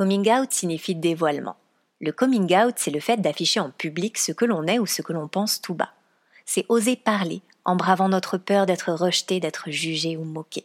Coming 0.00 0.30
out 0.30 0.50
signifie 0.50 0.94
dévoilement. 0.94 1.56
Le 2.00 2.10
coming 2.10 2.56
out, 2.56 2.76
c'est 2.78 2.90
le 2.90 3.00
fait 3.00 3.18
d'afficher 3.18 3.60
en 3.60 3.70
public 3.70 4.16
ce 4.16 4.32
que 4.32 4.46
l'on 4.46 4.66
est 4.66 4.78
ou 4.78 4.86
ce 4.86 5.02
que 5.02 5.12
l'on 5.12 5.28
pense 5.28 5.60
tout 5.60 5.74
bas. 5.74 5.92
C'est 6.46 6.64
oser 6.70 6.96
parler 6.96 7.42
en 7.66 7.76
bravant 7.76 8.08
notre 8.08 8.38
peur 8.38 8.64
d'être 8.64 8.94
rejeté, 8.94 9.40
d'être 9.40 9.70
jugé 9.70 10.16
ou 10.16 10.24
moqué. 10.24 10.64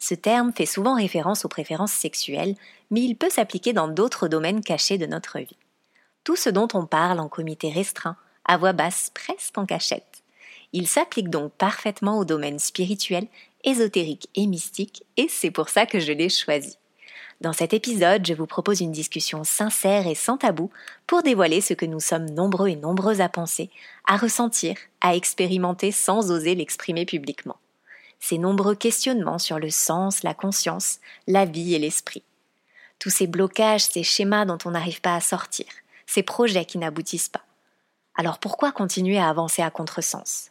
Ce 0.00 0.16
terme 0.16 0.52
fait 0.52 0.66
souvent 0.66 0.96
référence 0.96 1.44
aux 1.44 1.48
préférences 1.48 1.92
sexuelles, 1.92 2.56
mais 2.90 3.00
il 3.00 3.14
peut 3.14 3.30
s'appliquer 3.30 3.72
dans 3.72 3.86
d'autres 3.86 4.26
domaines 4.26 4.60
cachés 4.60 4.98
de 4.98 5.06
notre 5.06 5.38
vie. 5.38 5.56
Tout 6.24 6.34
ce 6.34 6.50
dont 6.50 6.66
on 6.74 6.84
parle 6.84 7.20
en 7.20 7.28
comité 7.28 7.70
restreint, 7.70 8.16
à 8.44 8.56
voix 8.56 8.72
basse, 8.72 9.12
presque 9.14 9.56
en 9.56 9.66
cachette. 9.66 10.24
Il 10.72 10.88
s'applique 10.88 11.30
donc 11.30 11.52
parfaitement 11.52 12.18
au 12.18 12.24
domaine 12.24 12.58
spirituel, 12.58 13.28
ésotérique 13.62 14.28
et 14.34 14.48
mystique, 14.48 15.04
et 15.16 15.28
c'est 15.28 15.52
pour 15.52 15.68
ça 15.68 15.86
que 15.86 16.00
je 16.00 16.10
l'ai 16.10 16.28
choisi. 16.28 16.76
Dans 17.44 17.52
cet 17.52 17.74
épisode, 17.74 18.26
je 18.26 18.32
vous 18.32 18.46
propose 18.46 18.80
une 18.80 18.90
discussion 18.90 19.44
sincère 19.44 20.06
et 20.06 20.14
sans 20.14 20.38
tabou 20.38 20.70
pour 21.06 21.22
dévoiler 21.22 21.60
ce 21.60 21.74
que 21.74 21.84
nous 21.84 22.00
sommes 22.00 22.30
nombreux 22.30 22.68
et 22.68 22.76
nombreuses 22.76 23.20
à 23.20 23.28
penser, 23.28 23.68
à 24.06 24.16
ressentir, 24.16 24.78
à 25.02 25.14
expérimenter 25.14 25.92
sans 25.92 26.30
oser 26.30 26.54
l'exprimer 26.54 27.04
publiquement. 27.04 27.58
Ces 28.18 28.38
nombreux 28.38 28.74
questionnements 28.74 29.38
sur 29.38 29.58
le 29.58 29.68
sens, 29.68 30.22
la 30.22 30.32
conscience, 30.32 31.00
la 31.26 31.44
vie 31.44 31.74
et 31.74 31.78
l'esprit. 31.78 32.22
Tous 32.98 33.10
ces 33.10 33.26
blocages, 33.26 33.84
ces 33.84 34.04
schémas 34.04 34.46
dont 34.46 34.56
on 34.64 34.70
n'arrive 34.70 35.02
pas 35.02 35.14
à 35.14 35.20
sortir, 35.20 35.66
ces 36.06 36.22
projets 36.22 36.64
qui 36.64 36.78
n'aboutissent 36.78 37.28
pas. 37.28 37.44
Alors 38.14 38.38
pourquoi 38.38 38.72
continuer 38.72 39.18
à 39.18 39.28
avancer 39.28 39.60
à 39.60 39.68
contresens? 39.68 40.50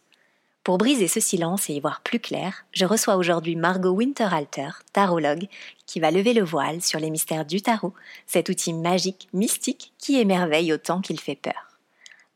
Pour 0.64 0.78
briser 0.78 1.08
ce 1.08 1.20
silence 1.20 1.68
et 1.68 1.74
y 1.74 1.80
voir 1.80 2.00
plus 2.00 2.18
clair, 2.18 2.64
je 2.72 2.86
reçois 2.86 3.16
aujourd'hui 3.16 3.54
Margot 3.54 3.90
Winterhalter, 3.90 4.70
tarologue, 4.94 5.46
qui 5.86 6.00
va 6.00 6.10
lever 6.10 6.32
le 6.32 6.42
voile 6.42 6.80
sur 6.80 6.98
les 6.98 7.10
mystères 7.10 7.44
du 7.44 7.60
tarot, 7.60 7.92
cet 8.26 8.48
outil 8.48 8.72
magique, 8.72 9.28
mystique, 9.34 9.92
qui 9.98 10.18
émerveille 10.18 10.72
autant 10.72 11.02
qu'il 11.02 11.20
fait 11.20 11.36
peur. 11.36 11.78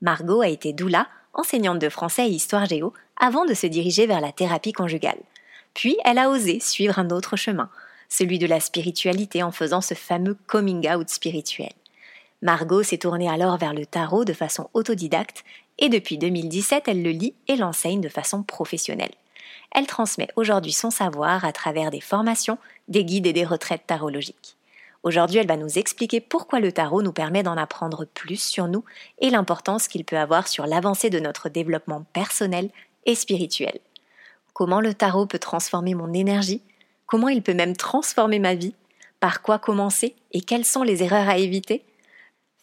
Margot 0.02 0.42
a 0.42 0.48
été 0.48 0.74
doula, 0.74 1.08
enseignante 1.32 1.78
de 1.78 1.88
français 1.88 2.28
et 2.28 2.32
histoire 2.32 2.66
géo, 2.66 2.92
avant 3.16 3.46
de 3.46 3.54
se 3.54 3.66
diriger 3.66 4.06
vers 4.06 4.20
la 4.20 4.30
thérapie 4.30 4.72
conjugale. 4.72 5.20
Puis 5.72 5.96
elle 6.04 6.18
a 6.18 6.28
osé 6.28 6.60
suivre 6.60 6.98
un 6.98 7.08
autre 7.08 7.36
chemin, 7.36 7.70
celui 8.10 8.38
de 8.38 8.46
la 8.46 8.60
spiritualité 8.60 9.42
en 9.42 9.52
faisant 9.52 9.80
ce 9.80 9.94
fameux 9.94 10.36
coming 10.46 10.86
out 10.90 11.08
spirituel. 11.08 11.72
Margot 12.42 12.82
s'est 12.82 12.98
tournée 12.98 13.28
alors 13.28 13.56
vers 13.56 13.74
le 13.74 13.86
tarot 13.86 14.24
de 14.24 14.32
façon 14.34 14.68
autodidacte 14.74 15.44
et 15.78 15.88
depuis 15.88 16.18
2017, 16.18 16.88
elle 16.88 17.02
le 17.02 17.10
lit 17.10 17.34
et 17.46 17.56
l'enseigne 17.56 18.00
de 18.00 18.08
façon 18.08 18.42
professionnelle. 18.42 19.14
Elle 19.72 19.86
transmet 19.86 20.28
aujourd'hui 20.36 20.72
son 20.72 20.90
savoir 20.90 21.44
à 21.44 21.52
travers 21.52 21.90
des 21.90 22.00
formations, 22.00 22.58
des 22.88 23.04
guides 23.04 23.26
et 23.26 23.32
des 23.32 23.44
retraites 23.44 23.86
tarologiques. 23.86 24.56
Aujourd'hui, 25.04 25.38
elle 25.38 25.46
va 25.46 25.56
nous 25.56 25.78
expliquer 25.78 26.20
pourquoi 26.20 26.58
le 26.58 26.72
tarot 26.72 27.02
nous 27.02 27.12
permet 27.12 27.42
d'en 27.42 27.56
apprendre 27.56 28.04
plus 28.04 28.42
sur 28.42 28.66
nous 28.66 28.84
et 29.20 29.30
l'importance 29.30 29.86
qu'il 29.86 30.04
peut 30.04 30.18
avoir 30.18 30.48
sur 30.48 30.66
l'avancée 30.66 31.10
de 31.10 31.20
notre 31.20 31.48
développement 31.48 32.04
personnel 32.12 32.70
et 33.06 33.14
spirituel. 33.14 33.78
Comment 34.54 34.80
le 34.80 34.94
tarot 34.94 35.26
peut 35.26 35.38
transformer 35.38 35.94
mon 35.94 36.12
énergie? 36.12 36.62
Comment 37.06 37.28
il 37.28 37.42
peut 37.42 37.54
même 37.54 37.76
transformer 37.76 38.40
ma 38.40 38.54
vie? 38.54 38.74
Par 39.20 39.40
quoi 39.40 39.58
commencer? 39.58 40.16
Et 40.32 40.40
quelles 40.40 40.64
sont 40.64 40.82
les 40.82 41.02
erreurs 41.02 41.28
à 41.28 41.38
éviter? 41.38 41.84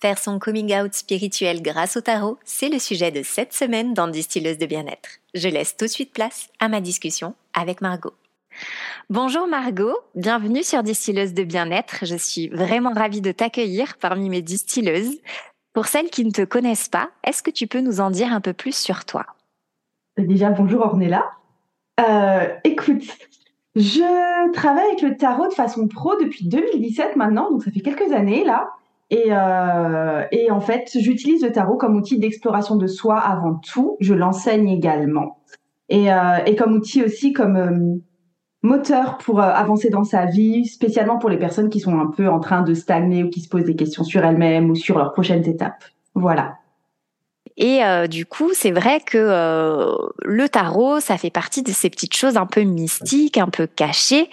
Faire 0.01 0.17
son 0.17 0.39
coming 0.39 0.75
out 0.75 0.94
spirituel 0.94 1.61
grâce 1.61 1.95
au 1.95 2.01
tarot, 2.01 2.38
c'est 2.44 2.67
le 2.67 2.79
sujet 2.79 3.11
de 3.11 3.23
cette 3.23 3.53
semaine 3.53 3.94
dans 3.94 4.09
Distilleuse 4.09 4.57
de 4.57 4.66
bien-être. 4.66 5.09
Je 5.33 5.47
laisse 5.47 5.78
tout 5.78 5.85
de 5.85 5.89
suite 5.89 6.11
place 6.11 6.50
à 6.59 6.67
ma 6.67 6.81
discussion 6.81 7.33
avec 7.53 7.79
Margot. 7.79 8.13
Bonjour 9.09 9.47
Margot, 9.47 9.95
bienvenue 10.13 10.63
sur 10.63 10.83
Distilleuse 10.83 11.33
de 11.33 11.44
bien-être. 11.44 12.06
Je 12.06 12.17
suis 12.17 12.50
vraiment 12.50 12.91
ravie 12.91 13.22
de 13.22 13.31
t'accueillir 13.31 13.95
parmi 13.97 14.29
mes 14.29 14.41
distilleuses. 14.41 15.17
Pour 15.73 15.85
celles 15.85 16.09
qui 16.09 16.25
ne 16.25 16.31
te 16.31 16.44
connaissent 16.44 16.89
pas, 16.89 17.09
est-ce 17.23 17.41
que 17.41 17.51
tu 17.51 17.66
peux 17.66 17.79
nous 17.79 18.01
en 18.01 18.12
dire 18.12 18.33
un 18.33 18.41
peu 18.41 18.51
plus 18.51 18.75
sur 18.75 19.06
toi? 19.06 19.25
Déjà, 20.17 20.50
bonjour 20.50 20.81
Ornella. 20.81 21.23
Euh, 22.01 22.47
écoute, 22.66 23.06
je 23.77 24.51
travaille 24.51 24.88
avec 24.88 25.01
le 25.01 25.16
tarot 25.16 25.47
de 25.47 25.53
façon 25.53 25.88
pro 25.88 26.17
depuis 26.17 26.50
2017 26.50 27.16
maintenant, 27.16 27.50
donc 27.50 27.63
ça 27.63 27.72
fait 27.72 27.79
quelques 27.79 28.12
années 28.12 28.44
là. 28.44 28.69
Et, 29.11 29.25
euh, 29.29 30.23
et 30.31 30.49
en 30.49 30.59
fait, 30.59 30.89
j'utilise 30.95 31.43
le 31.43 31.51
tarot 31.51 31.77
comme 31.77 31.95
outil 31.95 32.17
d'exploration 32.17 32.75
de 32.75 32.88
soi 32.88 33.19
avant 33.19 33.55
tout. 33.55 33.97
Je 33.99 34.13
l'enseigne 34.13 34.69
également. 34.69 35.39
Et, 35.89 36.11
euh, 36.11 36.55
comme 36.57 36.73
outil 36.73 37.03
aussi, 37.03 37.31
comme 37.31 37.55
euh, 37.55 37.99
moteur 38.63 39.17
pour 39.19 39.41
avancer 39.41 39.89
dans 39.89 40.03
sa 40.03 40.25
vie, 40.25 40.65
spécialement 40.65 41.17
pour 41.19 41.29
les 41.29 41.38
personnes 41.38 41.69
qui 41.69 41.79
sont 41.79 41.99
un 41.99 42.07
peu 42.07 42.27
en 42.27 42.39
train 42.39 42.63
de 42.63 42.73
stagner 42.73 43.23
ou 43.23 43.29
qui 43.29 43.41
se 43.41 43.49
posent 43.49 43.65
des 43.65 43.75
questions 43.75 44.03
sur 44.03 44.25
elles-mêmes 44.25 44.71
ou 44.71 44.75
sur 44.75 44.97
leurs 44.97 45.13
prochaines 45.13 45.47
étapes. 45.47 45.83
Voilà. 46.15 46.55
Et 47.57 47.83
euh, 47.83 48.07
du 48.07 48.25
coup, 48.25 48.51
c'est 48.53 48.72
vrai 48.72 49.00
que 49.00 49.17
euh, 49.17 49.95
le 50.23 50.50
tarot, 50.50 51.00
ça 51.00 51.17
fait 51.17 51.29
partie 51.29 51.63
de 51.63 51.72
ces 51.72 51.89
petites 51.89 52.16
choses 52.16 52.35
un 52.35 52.45
peu 52.45 52.61
mystiques, 52.61 53.38
un 53.38 53.47
peu 53.47 53.66
cachées, 53.66 54.29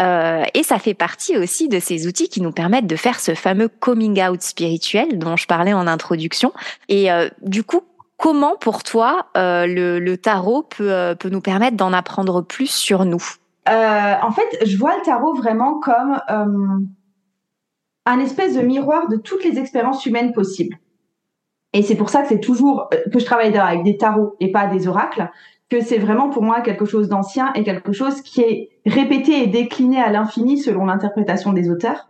euh, 0.00 0.44
et 0.54 0.62
ça 0.62 0.78
fait 0.78 0.94
partie 0.94 1.36
aussi 1.36 1.68
de 1.68 1.78
ces 1.80 2.06
outils 2.06 2.28
qui 2.28 2.40
nous 2.40 2.52
permettent 2.52 2.86
de 2.86 2.96
faire 2.96 3.20
ce 3.20 3.34
fameux 3.34 3.68
coming 3.68 4.22
out 4.22 4.40
spirituel 4.40 5.18
dont 5.18 5.36
je 5.36 5.46
parlais 5.46 5.74
en 5.74 5.86
introduction. 5.86 6.52
Et 6.88 7.08
du 7.42 7.62
coup, 7.62 7.82
comment 8.16 8.56
pour 8.56 8.82
toi 8.82 9.26
le, 9.34 9.98
le, 9.98 10.16
tarot 10.16 10.62
peut, 10.62 11.14
peut 11.18 11.28
nous 11.28 11.40
permettre 11.40 11.76
d'en 11.76 11.92
apprendre 11.92 12.40
plus 12.40 12.70
sur 12.70 13.04
nous? 13.04 13.22
En 13.66 14.30
fait, 14.32 14.66
je 14.66 14.76
vois 14.78 14.96
le 14.96 15.02
tarot 15.02 15.34
vraiment 15.34 15.78
comme 15.78 16.20
un 18.06 18.18
espèce 18.18 18.56
de 18.56 18.62
miroir 18.62 19.08
de 19.08 19.16
toutes 19.16 19.44
les 19.44 19.58
expériences 19.58 20.06
humaines 20.06 20.32
possibles. 20.32 20.76
Et 21.72 21.82
c'est 21.82 21.94
pour 21.94 22.10
ça 22.10 22.22
que 22.22 22.28
c'est 22.28 22.40
toujours 22.40 22.88
euh, 22.92 23.10
que 23.10 23.18
je 23.18 23.24
travaille 23.24 23.56
avec 23.56 23.82
des 23.82 23.96
tarots 23.96 24.36
et 24.40 24.52
pas 24.52 24.66
des 24.66 24.88
oracles, 24.88 25.30
que 25.70 25.80
c'est 25.80 25.98
vraiment 25.98 26.28
pour 26.28 26.42
moi 26.42 26.60
quelque 26.60 26.84
chose 26.84 27.08
d'ancien 27.08 27.52
et 27.54 27.64
quelque 27.64 27.92
chose 27.92 28.20
qui 28.20 28.42
est 28.42 28.70
répété 28.84 29.42
et 29.42 29.46
décliné 29.46 30.00
à 30.00 30.10
l'infini 30.10 30.58
selon 30.58 30.86
l'interprétation 30.86 31.52
des 31.52 31.70
auteurs. 31.70 32.08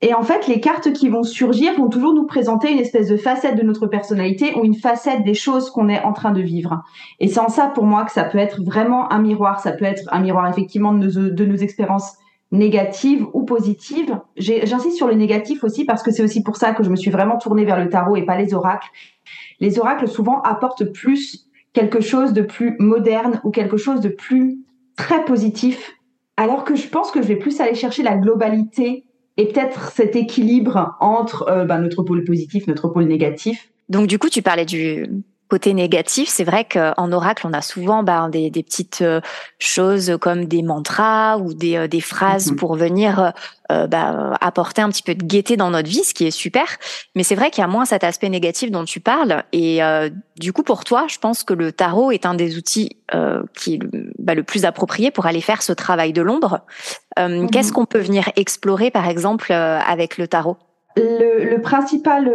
Et 0.00 0.12
en 0.12 0.22
fait, 0.22 0.48
les 0.48 0.60
cartes 0.60 0.92
qui 0.92 1.08
vont 1.08 1.22
surgir 1.22 1.72
vont 1.78 1.88
toujours 1.88 2.12
nous 2.12 2.26
présenter 2.26 2.70
une 2.70 2.78
espèce 2.78 3.08
de 3.08 3.16
facette 3.16 3.56
de 3.56 3.62
notre 3.62 3.86
personnalité 3.86 4.54
ou 4.54 4.64
une 4.64 4.74
facette 4.74 5.24
des 5.24 5.32
choses 5.32 5.70
qu'on 5.70 5.88
est 5.88 6.02
en 6.02 6.12
train 6.12 6.32
de 6.32 6.42
vivre. 6.42 6.82
Et 7.20 7.28
c'est 7.28 7.40
en 7.40 7.48
ça 7.48 7.68
pour 7.68 7.84
moi 7.84 8.04
que 8.04 8.12
ça 8.12 8.24
peut 8.24 8.36
être 8.36 8.62
vraiment 8.62 9.10
un 9.10 9.20
miroir. 9.20 9.60
Ça 9.60 9.72
peut 9.72 9.86
être 9.86 10.02
un 10.12 10.20
miroir 10.20 10.46
effectivement 10.48 10.92
de 10.92 11.06
nos, 11.06 11.30
de 11.30 11.44
nos 11.46 11.56
expériences 11.56 12.18
négatives 12.54 13.26
ou 13.32 13.44
positives. 13.44 14.18
J'insiste 14.36 14.96
sur 14.96 15.08
le 15.08 15.14
négatif 15.14 15.64
aussi 15.64 15.84
parce 15.84 16.02
que 16.02 16.10
c'est 16.10 16.22
aussi 16.22 16.42
pour 16.42 16.56
ça 16.56 16.72
que 16.72 16.82
je 16.82 16.90
me 16.90 16.96
suis 16.96 17.10
vraiment 17.10 17.36
tournée 17.36 17.64
vers 17.64 17.78
le 17.82 17.90
tarot 17.90 18.16
et 18.16 18.24
pas 18.24 18.38
les 18.38 18.54
oracles. 18.54 18.88
Les 19.60 19.78
oracles 19.78 20.08
souvent 20.08 20.40
apportent 20.42 20.84
plus 20.84 21.48
quelque 21.72 22.00
chose 22.00 22.32
de 22.32 22.42
plus 22.42 22.76
moderne 22.78 23.40
ou 23.44 23.50
quelque 23.50 23.76
chose 23.76 24.00
de 24.00 24.08
plus 24.08 24.60
très 24.96 25.24
positif, 25.24 25.96
alors 26.36 26.64
que 26.64 26.76
je 26.76 26.86
pense 26.86 27.10
que 27.10 27.20
je 27.20 27.26
vais 27.26 27.36
plus 27.36 27.60
aller 27.60 27.74
chercher 27.74 28.04
la 28.04 28.16
globalité 28.16 29.04
et 29.36 29.48
peut-être 29.48 29.90
cet 29.90 30.14
équilibre 30.14 30.96
entre 31.00 31.48
euh, 31.48 31.64
bah, 31.64 31.78
notre 31.78 32.04
pôle 32.04 32.22
positif, 32.24 32.68
notre 32.68 32.88
pôle 32.88 33.04
négatif. 33.04 33.72
Donc 33.88 34.06
du 34.06 34.20
coup, 34.20 34.28
tu 34.28 34.42
parlais 34.42 34.64
du 34.64 35.06
côté 35.48 35.74
négatif, 35.74 36.28
c'est 36.28 36.44
vrai 36.44 36.64
qu'en 36.64 37.12
oracle, 37.12 37.46
on 37.46 37.52
a 37.52 37.60
souvent 37.60 38.02
bah, 38.02 38.28
des, 38.30 38.50
des, 38.50 38.62
petites 38.62 39.02
euh, 39.02 39.20
choses 39.58 40.16
comme 40.20 40.46
des 40.46 40.62
mantras 40.62 41.36
ou 41.36 41.52
des, 41.52 41.76
euh, 41.76 41.86
des 41.86 42.00
phrases 42.00 42.50
mhm. 42.50 42.56
pour 42.56 42.76
venir 42.76 43.32
euh, 43.70 43.86
bah, 43.86 44.34
apporter 44.40 44.80
un 44.82 44.88
petit 44.88 45.02
peu 45.02 45.14
de 45.14 45.22
gaieté 45.22 45.56
dans 45.56 45.70
notre 45.70 45.88
vie, 45.88 46.02
ce 46.02 46.14
qui 46.14 46.26
est 46.26 46.30
super. 46.30 46.64
Mais 47.14 47.22
c'est 47.22 47.34
vrai 47.34 47.50
qu'il 47.50 47.60
y 47.60 47.64
a 47.64 47.68
moins 47.68 47.84
cet 47.84 48.04
aspect 48.04 48.28
négatif 48.30 48.70
dont 48.70 48.84
tu 48.84 49.00
parles. 49.00 49.44
Et 49.52 49.80
du 50.38 50.52
coup, 50.52 50.62
pour 50.62 50.84
toi, 50.84 51.06
je 51.08 51.18
pense 51.18 51.44
que 51.44 51.54
le 51.54 51.72
tarot 51.72 52.10
est 52.10 52.26
un 52.26 52.34
des 52.34 52.56
outils 52.56 52.98
qui 53.56 53.74
est 53.74 53.78
bah, 54.18 54.34
le 54.34 54.42
plus 54.42 54.64
approprié 54.64 55.10
pour 55.10 55.26
aller 55.26 55.40
faire 55.40 55.62
ce 55.62 55.72
travail 55.72 56.12
de 56.12 56.20
l'ombre. 56.20 56.60
Mhm. 57.18 57.50
Qu'est-ce 57.50 57.72
qu'on 57.72 57.86
peut 57.86 58.00
venir 58.00 58.30
explorer, 58.36 58.90
par 58.90 59.08
exemple, 59.08 59.52
avec 59.52 60.18
le 60.18 60.28
tarot? 60.28 60.56
Le, 60.96 61.50
le, 61.50 61.60
principal 61.60 62.32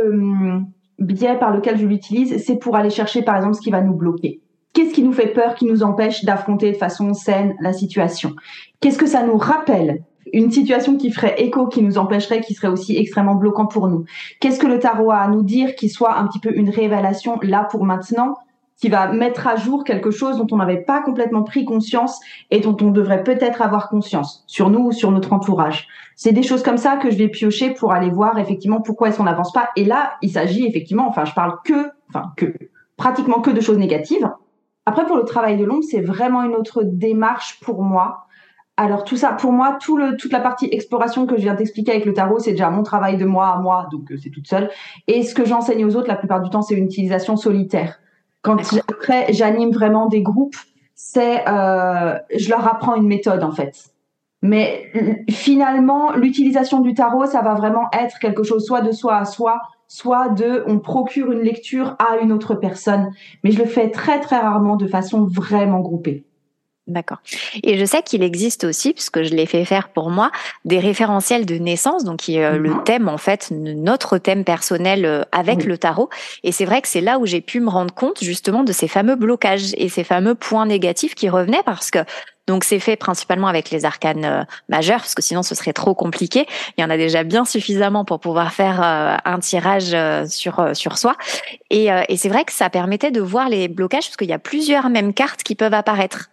biais 1.00 1.38
par 1.38 1.56
lequel 1.56 1.78
je 1.78 1.86
l'utilise, 1.86 2.44
c'est 2.44 2.57
pour 2.57 2.75
aller 2.75 2.90
chercher 2.90 3.22
par 3.22 3.36
exemple 3.36 3.56
ce 3.56 3.62
qui 3.62 3.72
va 3.72 3.81
nous 3.81 3.94
bloquer. 3.94 4.42
Qu'est-ce 4.74 4.94
qui 4.94 5.04
nous 5.04 5.13
fait 5.13 5.28
peur, 5.28 5.56
qui 5.56 5.66
nous 5.66 5.84
empêche 5.84 6.24
d'affronter 6.24 6.72
de 6.72 6.78
façon 6.78 7.13
saine 7.13 7.56
la 7.60 7.74
situation? 7.74 8.36
Qu'est-ce 8.81 8.98
que 8.98 9.07
ça 9.07 9.24
nous 9.24 9.38
rappelle? 9.38 10.04
Une 10.31 10.51
situation 10.51 10.96
qui 10.96 11.12
ferait 11.12 11.42
écho, 11.42 11.68
qui 11.68 11.81
nous 11.81 11.98
empêcherait, 11.98 12.42
qui 12.42 12.54
serait 12.54 12.68
aussi 12.68 12.96
extrêmement 12.96 13.36
bloquant 13.36 13.66
pour 13.66 13.88
nous. 13.88 14.06
Qu'est-ce 14.40 14.60
que 14.60 14.68
le 14.68 14.78
tarot 14.78 15.12
a 15.12 15.18
à 15.18 15.28
nous 15.28 15.42
dire 15.42 15.75
qui 15.75 15.90
soit 15.90 16.18
un 16.18 16.28
petit 16.28 16.40
peu 16.40 16.56
une 16.56 16.69
révélation 16.69 17.40
là 17.42 17.68
pour 17.69 17.84
maintenant, 17.84 18.36
qui 18.80 18.90
va 18.90 19.12
mettre 19.12 19.48
à 19.48 19.58
jour 19.58 19.84
quelque 19.84 20.10
chose 20.10 20.38
dont 20.38 20.48
on 20.52 20.58
n'avait 20.58 20.81
pas 20.81 21.02
complètement 21.02 21.44
pris 21.44 21.66
conscience 21.66 22.20
et 22.50 22.60
dont 22.60 22.78
on 22.81 22.92
devrait 22.92 23.24
peut-être 23.24 23.62
avoir 23.62 23.90
conscience 23.90 24.44
sur 24.48 24.70
nous 24.70 24.88
ou 24.88 24.92
sur 24.92 25.12
notre 25.12 25.34
entourage. 25.34 25.88
C'est 26.16 26.31
des 26.31 26.44
choses 26.44 26.64
comme 26.64 26.78
ça 26.78 26.98
que 26.98 27.12
je 27.12 27.18
vais 27.18 27.28
piocher 27.28 27.72
pour 27.72 27.92
aller 27.92 28.10
voir 28.10 28.40
effectivement 28.40 28.81
pourquoi 28.81 29.10
est-ce 29.10 29.18
qu'on 29.18 29.24
n'avance 29.24 29.52
pas. 29.52 29.70
Et 29.76 29.86
là, 29.86 30.14
il 30.22 30.31
s'agit 30.31 30.66
effectivement, 30.66 31.08
enfin, 31.08 31.26
je 31.26 31.34
parle 31.34 31.58
que, 31.66 31.92
enfin, 32.10 32.31
que, 32.38 32.54
pratiquement 32.96 33.42
que 33.42 33.52
de 33.52 33.62
choses 33.62 33.78
négatives. 33.78 34.30
Après, 34.86 35.06
pour 35.06 35.18
le 35.18 35.24
travail 35.24 35.58
de 35.58 35.66
l'ombre, 35.66 35.84
c'est 35.84 36.02
vraiment 36.02 36.44
une 36.44 36.56
autre 36.56 36.84
démarche 36.84 37.60
pour 37.62 37.84
moi 37.84 38.26
alors 38.81 39.04
tout 39.04 39.18
ça, 39.18 39.34
pour 39.34 39.52
moi, 39.52 39.78
tout 39.81 39.98
le, 39.98 40.16
toute 40.16 40.31
la 40.31 40.40
partie 40.40 40.70
exploration 40.72 41.26
que 41.26 41.36
je 41.36 41.42
viens 41.42 41.54
d'expliquer 41.54 41.92
avec 41.92 42.06
le 42.06 42.14
tarot, 42.14 42.40
c'est 42.40 42.52
déjà 42.52 42.70
mon 42.70 42.81
travail 42.81 43.18
de 43.18 43.26
moi 43.26 43.50
à 43.50 43.58
moi, 43.60 43.90
donc 43.92 44.10
euh, 44.10 44.16
c'est 44.16 44.30
toute 44.30 44.48
seule. 44.48 44.70
Et 45.06 45.24
ce 45.24 45.36
que 45.36 45.44
j'enseigne 45.44 45.84
aux 45.84 45.98
autres, 45.98 46.08
la 46.08 46.16
plupart 46.16 46.42
du 46.42 46.50
temps, 46.50 46.62
c'est 46.62 46.76
une 46.76 46.86
utilisation 46.86 47.36
solitaire. 47.36 48.00
Quand 48.41 48.57
après 48.88 49.31
j'anime 49.33 49.71
vraiment 49.71 50.07
des 50.07 50.21
groupes, 50.21 50.56
c'est 50.95 51.47
euh, 51.47 52.18
je 52.36 52.50
leur 52.50 52.68
apprends 52.68 52.95
une 52.95 53.07
méthode 53.07 53.44
en 53.44 53.51
fait. 53.51 53.94
Mais 54.41 54.91
finalement, 55.30 56.13
l'utilisation 56.13 56.80
du 56.80 56.94
tarot, 56.94 57.25
ça 57.25 57.41
va 57.41 57.56
vraiment 57.56 57.89
être 57.91 58.19
quelque 58.19 58.44
chose 58.44 58.65
soit 58.65 58.81
de 58.81 58.91
soi 58.91 59.18
à 59.18 59.25
soi, 59.25 59.62
soit 59.88 60.30
de 60.30 60.63
on 60.68 60.80
procure 60.80 61.31
une 61.31 61.41
lecture 61.41 61.95
à 62.00 62.19
une 62.21 62.31
autre 62.31 62.56
personne. 62.56 63.12
Mais 63.44 63.51
je 63.51 63.59
le 63.59 63.65
fais 63.65 63.91
très 63.91 64.21
très 64.21 64.38
rarement 64.38 64.77
de 64.77 64.88
façon 64.88 65.25
vraiment 65.25 65.81
groupée. 65.81 66.25
D'accord. 66.89 67.19
Et 67.62 67.77
je 67.77 67.86
sais 67.86 68.01
qu'il 68.01 68.24
existe 68.24 68.63
aussi, 68.63 68.94
puisque 68.94 69.21
je 69.21 69.30
l'ai 69.30 69.45
fait 69.45 69.63
faire 69.63 69.89
pour 69.89 70.09
moi, 70.09 70.31
des 70.65 70.80
référentiels 70.80 71.45
de 71.45 71.53
naissance, 71.56 72.03
donc 72.03 72.18
qui 72.18 72.38
est 72.38 72.44
euh, 72.44 72.57
le 72.57 72.71
mhm. 72.71 72.83
thème 72.83 73.09
en 73.09 73.19
fait, 73.19 73.51
notre 73.51 74.18
thème 74.18 74.44
personnel 74.44 75.06
euh, 75.06 75.21
avec 75.31 75.65
le 75.65 75.77
tarot. 75.77 76.09
Et 76.44 76.51
c'est 76.51 76.65
vrai 76.65 76.81
que 76.81 76.88
c'est 76.88 77.01
là 77.01 77.19
où 77.19 77.27
j'ai 77.27 77.41
pu 77.41 77.59
me 77.59 77.69
rendre 77.69 77.94
compte 77.94 78.24
justement 78.24 78.63
de 78.63 78.71
ces 78.71 78.88
fameux 78.88 79.15
blocages 79.15 79.74
et 79.77 79.88
ces 79.88 80.03
fameux 80.03 80.33
points 80.33 80.65
négatifs 80.65 81.13
qui 81.13 81.30
revenaient 81.30 81.62
parce 81.63 81.91
que 81.91 82.00
donc 82.47 82.63
c'est 82.63 82.80
fait 82.80 82.95
principalement 82.95 83.47
avec 83.47 83.69
les 83.69 83.85
arcanes 83.85 84.25
euh, 84.25 84.42
majeurs, 84.68 85.01
parce 85.01 85.13
que 85.13 85.21
sinon 85.21 85.44
ce 85.44 85.53
serait 85.53 85.74
trop 85.74 85.94
compliqué. 85.94 86.47
Il 86.75 86.81
y 86.81 86.83
en 86.83 86.89
a 86.89 86.97
déjà 86.97 87.24
bien 87.24 87.45
suffisamment 87.45 88.03
pour 88.03 88.19
pouvoir 88.19 88.51
faire 88.51 88.81
un 88.81 89.39
tirage 89.39 89.95
sur 90.27 90.71
sur 90.74 90.97
soi. 90.97 91.15
Et, 91.69 91.89
et 92.07 92.18
c'est 92.18 92.30
vrai 92.30 92.45
que 92.45 92.51
ça 92.51 92.71
permettait 92.71 93.12
de 93.12 93.21
voir 93.21 93.50
les 93.50 93.68
blocages, 93.68 94.07
parce 94.07 94.18
qu'il 94.18 94.30
y 94.30 94.33
a 94.33 94.39
plusieurs 94.39 94.89
mêmes 94.89 95.13
cartes 95.13 95.44
qui 95.44 95.53
peuvent 95.53 95.75
apparaître. 95.75 96.30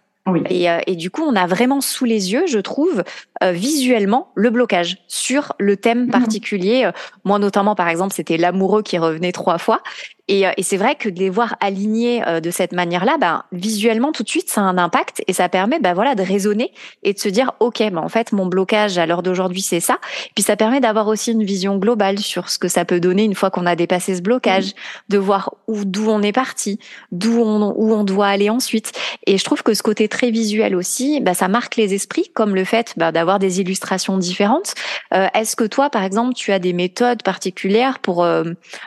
Et, 0.49 0.69
euh, 0.69 0.79
et, 0.87 0.95
du 0.95 1.09
coup, 1.09 1.23
on 1.23 1.35
a 1.35 1.47
vraiment 1.47 1.81
sous 1.81 2.05
les 2.05 2.33
yeux, 2.33 2.45
je 2.47 2.59
trouve, 2.59 3.03
euh, 3.43 3.51
visuellement 3.51 4.31
le 4.35 4.49
blocage 4.49 4.97
sur 5.07 5.53
le 5.59 5.77
thème 5.77 6.05
mhm. 6.05 6.11
particulier. 6.11 6.85
Euh, 6.85 6.91
moi, 7.23 7.39
notamment, 7.39 7.75
par 7.75 7.87
exemple, 7.89 8.13
c'était 8.13 8.37
l'amoureux 8.37 8.83
qui 8.83 8.97
revenait 8.97 9.31
trois 9.31 9.57
fois. 9.57 9.81
Et, 10.27 10.43
et 10.57 10.63
c'est 10.63 10.77
vrai 10.77 10.95
que 10.95 11.09
de 11.09 11.19
les 11.19 11.29
voir 11.29 11.55
alignés 11.61 12.23
de 12.41 12.51
cette 12.51 12.73
manière-là, 12.73 13.17
ben, 13.19 13.43
visuellement, 13.51 14.11
tout 14.11 14.23
de 14.23 14.29
suite, 14.29 14.49
ça 14.49 14.61
a 14.61 14.63
un 14.65 14.77
impact 14.77 15.23
et 15.27 15.33
ça 15.33 15.49
permet 15.49 15.79
ben, 15.79 15.93
voilà, 15.93 16.15
de 16.15 16.23
raisonner 16.23 16.71
et 17.03 17.13
de 17.13 17.19
se 17.19 17.29
dire, 17.29 17.53
OK, 17.59 17.79
ben, 17.79 17.97
en 17.97 18.09
fait, 18.09 18.31
mon 18.31 18.45
blocage 18.45 18.97
à 18.97 19.05
l'heure 19.05 19.23
d'aujourd'hui, 19.23 19.61
c'est 19.61 19.79
ça. 19.79 19.97
Puis 20.35 20.43
ça 20.43 20.55
permet 20.55 20.79
d'avoir 20.79 21.07
aussi 21.07 21.31
une 21.31 21.43
vision 21.43 21.77
globale 21.77 22.19
sur 22.19 22.49
ce 22.49 22.59
que 22.59 22.67
ça 22.67 22.85
peut 22.85 22.99
donner 22.99 23.23
une 23.23 23.35
fois 23.35 23.49
qu'on 23.49 23.65
a 23.65 23.75
dépassé 23.75 24.15
ce 24.15 24.21
blocage, 24.21 24.65
mhm. 24.65 24.71
de 25.09 25.17
voir 25.17 25.53
où, 25.67 25.85
d'où 25.85 26.09
on 26.09 26.21
est 26.21 26.31
parti, 26.31 26.79
d'où 27.11 27.41
on, 27.41 27.73
où 27.75 27.93
on 27.93 28.03
doit 28.03 28.27
aller 28.27 28.49
ensuite. 28.49 28.91
Et 29.25 29.37
je 29.37 29.43
trouve 29.43 29.63
que 29.63 29.73
ce 29.73 29.83
côté 29.83 30.07
très 30.07 30.31
visuel 30.31 30.75
aussi, 30.75 31.19
ben, 31.21 31.33
ça 31.33 31.47
marque 31.47 31.75
les 31.75 31.93
esprits, 31.93 32.29
comme 32.33 32.55
le 32.55 32.63
fait 32.63 32.93
ben, 32.97 33.11
d'avoir 33.11 33.39
des 33.39 33.59
illustrations 33.61 34.17
différentes. 34.17 34.73
Euh, 35.13 35.27
est-ce 35.33 35.55
que 35.55 35.63
toi, 35.63 35.89
par 35.89 36.03
exemple, 36.03 36.33
tu 36.33 36.51
as 36.51 36.59
des 36.59 36.73
méthodes 36.73 37.23
particulières 37.23 37.99
pour 37.99 38.23
euh, 38.23 38.43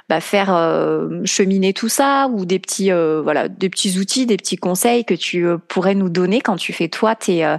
bah, 0.09 0.21
faire 0.21 0.55
euh, 0.55 1.21
cheminer 1.31 1.73
tout 1.73 1.89
ça 1.89 2.29
ou 2.33 2.45
des 2.45 2.59
petits, 2.59 2.91
voilà, 2.91 3.49
des 3.49 3.71
petits 3.71 3.99
outils, 3.99 4.27
des 4.27 4.37
petits 4.37 4.57
conseils 4.57 5.05
que 5.05 5.15
tu 5.15 5.47
pourrais 5.69 5.95
nous 5.95 6.09
donner 6.09 6.41
quand 6.41 6.57
tu 6.57 6.73
fais 6.73 6.89
toi 6.89 7.15
tes, 7.15 7.57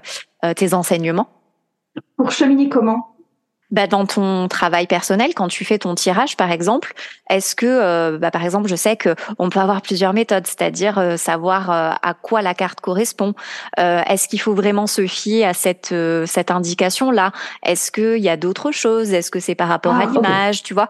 tes 0.56 0.74
enseignements? 0.74 1.30
Pour 2.18 2.32
cheminer 2.32 2.70
comment? 2.70 3.11
Bah, 3.72 3.88
dans 3.88 4.06
ton 4.06 4.50
travail 4.50 4.86
personnel, 4.86 5.34
quand 5.34 5.48
tu 5.48 5.64
fais 5.64 5.80
ton 5.80 5.96
tirage, 5.96 6.36
par 6.36 6.52
exemple, 6.52 6.94
est-ce 7.30 7.56
que, 7.56 7.66
euh, 7.66 8.18
bah, 8.18 8.30
par 8.30 8.44
exemple, 8.44 8.68
je 8.68 8.76
sais 8.76 8.98
que 8.98 9.16
on 9.40 9.50
peut 9.50 9.62
avoir 9.62 9.82
plusieurs 9.82 10.12
méthodes, 10.12 10.46
c'est-à-dire 10.46 10.98
euh, 10.98 11.16
savoir 11.16 11.72
euh, 11.72 11.92
à 12.02 12.14
quoi 12.14 12.42
la 12.42 12.54
carte 12.54 12.82
correspond. 12.82 13.34
est-ce 13.78 14.28
qu'il 14.28 14.42
faut 14.42 14.54
vraiment 14.54 14.88
se 14.88 15.08
fier 15.08 15.46
à 15.46 15.54
cette 15.54 15.94
cette 16.26 16.52
indication-là? 16.52 17.32
Est-ce 17.64 17.92
qu'il 17.92 18.22
y 18.22 18.30
a 18.30 18.38
d'autres 18.38 18.72
choses? 18.72 19.14
Est-ce 19.14 19.32
que 19.32 19.40
c'est 19.40 19.56
par 19.56 19.70
rapport 19.70 19.96
à 19.96 20.04
ah, 20.04 20.06
l'image 20.12 20.64
Tu 20.64 20.74
vois, 20.74 20.90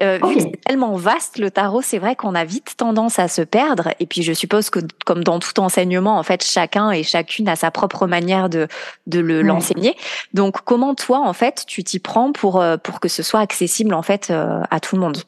vu 0.00 0.34
que 0.34 0.40
c'est 0.40 0.60
tellement 0.64 0.96
vaste 0.96 1.38
le 1.38 1.50
tarot, 1.50 1.82
c'est 1.82 1.98
vrai 1.98 2.16
qu'on 2.16 2.34
a 2.34 2.44
vite 2.44 2.74
tendance 2.76 3.18
à 3.18 3.28
se 3.28 3.42
perdre. 3.42 3.90
Et 4.00 4.06
puis, 4.06 4.22
je 4.22 4.32
suppose 4.32 4.70
que, 4.70 4.80
comme 5.04 5.22
dans 5.22 5.38
tout 5.38 5.58
enseignement, 5.60 6.18
en 6.18 6.22
fait, 6.22 6.44
chacun 6.44 6.90
et 6.90 7.02
chacune 7.02 7.48
a 7.48 7.56
sa 7.56 7.70
propre 7.70 8.06
manière 8.06 8.48
de 8.48 8.66
de 9.06 9.20
le 9.20 9.42
l'enseigner. 9.42 9.96
Donc, 10.34 10.62
comment 10.64 10.94
toi, 10.94 11.20
en 11.20 11.32
fait, 11.32 11.64
tu 11.66 11.84
t'y 11.84 11.98
prends 11.98 12.15
pour 12.32 12.60
euh, 12.60 12.76
pour 12.76 13.00
que 13.00 13.08
ce 13.08 13.22
soit 13.22 13.40
accessible 13.40 13.94
en 13.94 14.02
fait 14.02 14.30
euh, 14.30 14.60
à 14.70 14.80
tout 14.80 14.96
le 14.96 15.02
monde 15.02 15.18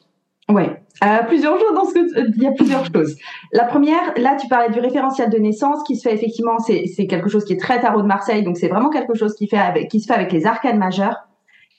Ouais, 0.49 0.81
euh, 1.03 1.23
plusieurs 1.27 1.59
choses 1.59 1.93
il 1.95 2.41
y 2.41 2.47
a 2.47 2.51
plusieurs 2.51 2.83
choses. 2.91 3.15
La 3.53 3.65
première, 3.65 4.13
là 4.17 4.35
tu 4.35 4.47
parlais 4.47 4.71
du 4.71 4.79
référentiel 4.79 5.29
de 5.29 5.37
naissance 5.37 5.83
qui 5.83 5.95
se 5.95 6.07
fait 6.07 6.15
effectivement, 6.15 6.57
c'est 6.57 7.07
quelque 7.07 7.29
chose 7.29 7.45
qui 7.45 7.53
est 7.53 7.59
très 7.59 7.79
tarot 7.79 8.01
de 8.01 8.07
Marseille, 8.07 8.43
donc 8.43 8.57
c'est 8.57 8.67
vraiment 8.67 8.89
quelque 8.89 9.13
chose 9.13 9.35
qui 9.35 9.47
fait 9.47 9.59
avec 9.59 9.89
qui 9.89 9.99
se 9.99 10.07
fait 10.07 10.13
avec 10.13 10.31
les 10.31 10.47
arcanes 10.47 10.79
majeures. 10.79 11.17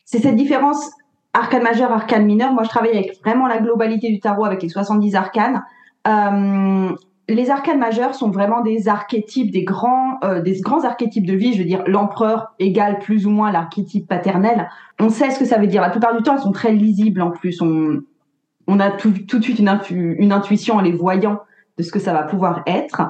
C'est 0.05 0.21
cette 0.21 0.37
différence 0.37 0.91
arcane 1.33 1.63
majeur, 1.63 1.91
arcane 1.93 2.25
mineur. 2.25 2.53
Moi 2.53 2.63
je 2.63 2.69
travaille 2.69 2.91
avec 2.91 3.19
vraiment 3.25 3.49
la 3.49 3.59
globalité 3.59 4.09
du 4.09 4.21
tarot 4.21 4.45
avec 4.45 4.63
les 4.63 4.69
70 4.69 5.17
arcanes. 5.17 5.65
Euh, 6.07 6.95
les 7.35 7.51
arcanes 7.51 7.79
majeures 7.79 8.15
sont 8.15 8.31
vraiment 8.31 8.61
des 8.61 8.89
archétypes, 8.89 9.51
des 9.51 9.65
grands, 9.65 10.19
euh, 10.25 10.41
des 10.41 10.61
grands 10.61 10.85
archétypes 10.85 11.27
de 11.27 11.35
vie. 11.35 11.53
Je 11.53 11.59
veux 11.59 11.65
dire, 11.65 11.83
l'empereur 11.87 12.55
égale 12.59 12.99
plus 12.99 13.27
ou 13.27 13.31
moins 13.31 13.53
l'archétype 13.53 14.07
paternel. 14.07 14.69
On 14.99 15.09
sait 15.09 15.31
ce 15.31 15.39
que 15.39 15.45
ça 15.45 15.59
veut 15.59 15.67
dire. 15.67 15.83
La 15.83 15.91
plupart 15.91 16.17
du 16.17 16.23
temps, 16.23 16.35
elles 16.35 16.43
sont 16.43 16.53
très 16.53 16.73
lisibles 16.73 17.23
en 17.23 17.31
plus. 17.31 17.63
On, 17.63 18.01
on 18.67 18.81
a 18.81 18.91
tout, 18.91 19.11
de 19.11 19.43
suite 19.43 19.59
une, 19.59 19.81
une 20.19 20.33
intuition 20.33 20.77
en 20.77 20.81
les 20.81 20.93
voyant 20.93 21.41
de 21.81 21.85
ce 21.85 21.91
que 21.91 21.99
ça 21.99 22.13
va 22.13 22.25
pouvoir 22.25 22.63
être. 22.67 23.01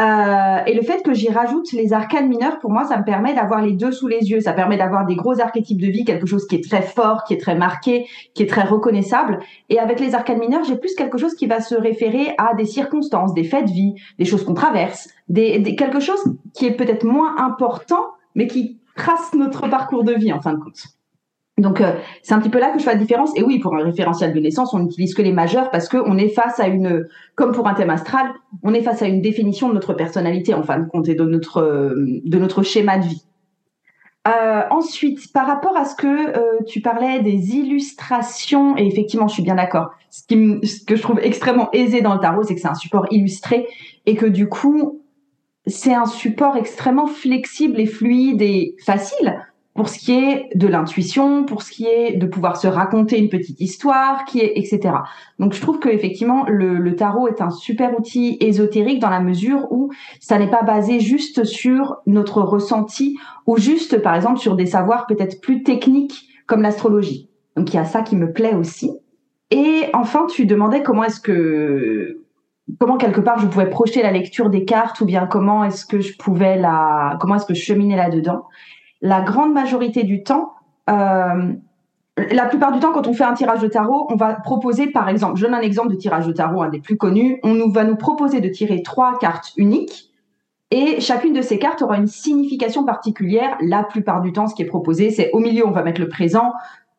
Euh, 0.00 0.64
et 0.66 0.74
le 0.74 0.82
fait 0.82 1.02
que 1.04 1.14
j'y 1.14 1.30
rajoute 1.30 1.70
les 1.72 1.92
arcanes 1.92 2.28
mineurs, 2.28 2.58
pour 2.58 2.72
moi, 2.72 2.84
ça 2.84 2.98
me 2.98 3.04
permet 3.04 3.32
d'avoir 3.32 3.62
les 3.62 3.72
deux 3.72 3.92
sous 3.92 4.08
les 4.08 4.28
yeux. 4.28 4.40
Ça 4.40 4.52
permet 4.52 4.76
d'avoir 4.76 5.06
des 5.06 5.14
gros 5.14 5.40
archétypes 5.40 5.80
de 5.80 5.86
vie, 5.86 6.04
quelque 6.04 6.26
chose 6.26 6.46
qui 6.48 6.56
est 6.56 6.68
très 6.68 6.82
fort, 6.82 7.22
qui 7.22 7.34
est 7.34 7.40
très 7.40 7.54
marqué, 7.54 8.06
qui 8.34 8.42
est 8.42 8.48
très 8.48 8.64
reconnaissable. 8.64 9.38
Et 9.68 9.78
avec 9.78 10.00
les 10.00 10.16
arcanes 10.16 10.40
mineurs, 10.40 10.64
j'ai 10.64 10.76
plus 10.76 10.96
quelque 10.96 11.16
chose 11.16 11.34
qui 11.34 11.46
va 11.46 11.60
se 11.60 11.76
référer 11.76 12.34
à 12.38 12.54
des 12.54 12.66
circonstances, 12.66 13.34
des 13.34 13.44
faits 13.44 13.66
de 13.66 13.70
vie, 13.70 13.94
des 14.18 14.24
choses 14.24 14.44
qu'on 14.44 14.54
traverse, 14.54 15.08
quelque 15.32 16.00
chose 16.00 16.24
qui 16.54 16.66
est 16.66 16.76
peut-être 16.76 17.04
moins 17.04 17.36
important, 17.38 18.04
mais 18.34 18.48
qui 18.48 18.80
trace 18.96 19.32
notre 19.34 19.68
parcours 19.68 20.02
de 20.02 20.12
vie 20.12 20.32
en 20.32 20.40
fin 20.40 20.54
de 20.54 20.58
compte. 20.58 20.82
Donc 21.58 21.80
euh, 21.80 21.92
c'est 22.22 22.32
un 22.32 22.40
petit 22.40 22.48
peu 22.48 22.58
là 22.58 22.70
que 22.70 22.78
je 22.78 22.84
fais 22.84 22.92
la 22.92 22.98
différence. 22.98 23.36
Et 23.36 23.42
oui, 23.42 23.58
pour 23.58 23.74
un 23.76 23.84
référentiel 23.84 24.32
de 24.32 24.40
naissance, 24.40 24.72
on 24.72 24.78
n'utilise 24.78 25.14
que 25.14 25.22
les 25.22 25.32
majeurs 25.32 25.70
parce 25.70 25.88
qu'on 25.88 26.16
est 26.16 26.30
face 26.30 26.58
à 26.60 26.66
une, 26.66 27.06
comme 27.34 27.52
pour 27.52 27.68
un 27.68 27.74
thème 27.74 27.90
astral, 27.90 28.26
on 28.62 28.72
est 28.72 28.82
face 28.82 29.02
à 29.02 29.06
une 29.06 29.20
définition 29.20 29.68
de 29.68 29.74
notre 29.74 29.92
personnalité 29.92 30.54
en 30.54 30.62
fin 30.62 30.78
de 30.78 30.88
compte 30.88 31.08
et 31.08 31.14
de 31.14 31.24
notre 31.24 31.58
euh, 31.58 32.20
de 32.24 32.38
notre 32.38 32.62
schéma 32.62 32.98
de 32.98 33.04
vie. 33.04 33.24
Euh, 34.26 34.62
ensuite, 34.70 35.32
par 35.32 35.46
rapport 35.46 35.76
à 35.76 35.84
ce 35.84 35.96
que 35.96 36.64
tu 36.64 36.80
parlais 36.80 37.20
des 37.22 37.56
illustrations, 37.56 38.76
et 38.76 38.86
effectivement, 38.86 39.26
je 39.26 39.34
suis 39.34 39.42
bien 39.42 39.56
d'accord. 39.56 39.90
Ce, 40.10 40.22
ce 40.30 40.84
que 40.84 40.94
je 40.94 41.02
trouve 41.02 41.18
extrêmement 41.20 41.70
aisé 41.72 42.02
dans 42.02 42.14
le 42.14 42.20
tarot, 42.20 42.44
c'est 42.44 42.54
que 42.54 42.60
c'est 42.60 42.68
un 42.68 42.74
support 42.74 43.06
illustré 43.10 43.66
et 44.06 44.14
que 44.14 44.26
du 44.26 44.48
coup, 44.48 45.02
c'est 45.66 45.92
un 45.92 46.06
support 46.06 46.56
extrêmement 46.56 47.08
flexible 47.08 47.80
et 47.80 47.86
fluide 47.86 48.42
et 48.42 48.76
facile 48.86 49.36
pour 49.74 49.88
ce 49.88 49.98
qui 49.98 50.12
est 50.12 50.50
de 50.54 50.66
l'intuition, 50.66 51.44
pour 51.44 51.62
ce 51.62 51.70
qui 51.70 51.86
est 51.86 52.16
de 52.16 52.26
pouvoir 52.26 52.56
se 52.56 52.66
raconter 52.66 53.18
une 53.18 53.30
petite 53.30 53.60
histoire, 53.60 54.24
qui 54.26 54.40
est 54.40 54.52
etc. 54.56 54.94
Donc 55.38 55.54
je 55.54 55.60
trouve 55.60 55.78
que 55.78 55.88
effectivement 55.88 56.44
le, 56.46 56.76
le, 56.76 56.94
tarot 56.94 57.26
est 57.28 57.40
un 57.40 57.50
super 57.50 57.98
outil 57.98 58.36
ésotérique 58.40 59.00
dans 59.00 59.08
la 59.08 59.20
mesure 59.20 59.68
où 59.70 59.90
ça 60.20 60.38
n'est 60.38 60.50
pas 60.50 60.62
basé 60.62 61.00
juste 61.00 61.44
sur 61.44 61.96
notre 62.06 62.42
ressenti 62.42 63.18
ou 63.46 63.56
juste 63.56 64.02
par 64.02 64.14
exemple 64.14 64.38
sur 64.38 64.56
des 64.56 64.66
savoirs 64.66 65.06
peut-être 65.06 65.40
plus 65.40 65.62
techniques 65.62 66.28
comme 66.46 66.62
l'astrologie. 66.62 67.30
Donc 67.56 67.72
il 67.72 67.76
y 67.76 67.80
a 67.80 67.84
ça 67.84 68.02
qui 68.02 68.16
me 68.16 68.32
plaît 68.32 68.54
aussi. 68.54 68.92
Et 69.50 69.84
enfin 69.94 70.26
tu 70.26 70.44
demandais 70.44 70.82
comment 70.82 71.04
est-ce 71.04 71.20
que 71.20 72.22
comment 72.78 72.98
quelque 72.98 73.20
part 73.20 73.38
je 73.38 73.46
pouvais 73.46 73.70
projeter 73.70 74.02
la 74.02 74.12
lecture 74.12 74.50
des 74.50 74.66
cartes 74.66 75.00
ou 75.00 75.06
bien 75.06 75.26
comment 75.26 75.64
est-ce 75.64 75.86
que 75.86 76.00
je 76.00 76.14
pouvais 76.18 76.58
la 76.58 77.16
comment 77.20 77.36
est-ce 77.36 77.46
que 77.46 77.54
je 77.54 77.62
cheminais 77.62 77.96
là-dedans 77.96 78.44
la 79.02 79.20
grande 79.20 79.52
majorité 79.52 80.04
du 80.04 80.22
temps, 80.22 80.54
euh, 80.88 81.52
la 82.16 82.46
plupart 82.46 82.72
du 82.72 82.80
temps, 82.80 82.92
quand 82.92 83.06
on 83.06 83.14
fait 83.14 83.24
un 83.24 83.34
tirage 83.34 83.60
de 83.60 83.68
tarot, 83.68 84.06
on 84.10 84.16
va 84.16 84.34
proposer, 84.34 84.86
par 84.86 85.08
exemple, 85.08 85.36
je 85.36 85.44
donne 85.44 85.54
un 85.54 85.60
exemple 85.60 85.90
de 85.90 85.96
tirage 85.96 86.26
de 86.26 86.32
tarot, 86.32 86.62
un 86.62 86.68
des 86.68 86.80
plus 86.80 86.96
connus, 86.96 87.40
on 87.42 87.54
nous, 87.54 87.70
va 87.70 87.84
nous 87.84 87.96
proposer 87.96 88.40
de 88.40 88.48
tirer 88.48 88.82
trois 88.82 89.18
cartes 89.18 89.52
uniques 89.56 90.12
et 90.70 91.00
chacune 91.00 91.34
de 91.34 91.42
ces 91.42 91.58
cartes 91.58 91.82
aura 91.82 91.98
une 91.98 92.06
signification 92.06 92.84
particulière. 92.84 93.58
La 93.60 93.82
plupart 93.82 94.22
du 94.22 94.32
temps, 94.32 94.46
ce 94.46 94.54
qui 94.54 94.62
est 94.62 94.66
proposé, 94.66 95.10
c'est 95.10 95.30
au 95.32 95.38
milieu, 95.38 95.66
on 95.66 95.70
va 95.70 95.82
mettre 95.82 96.00
le 96.00 96.08
présent. 96.08 96.52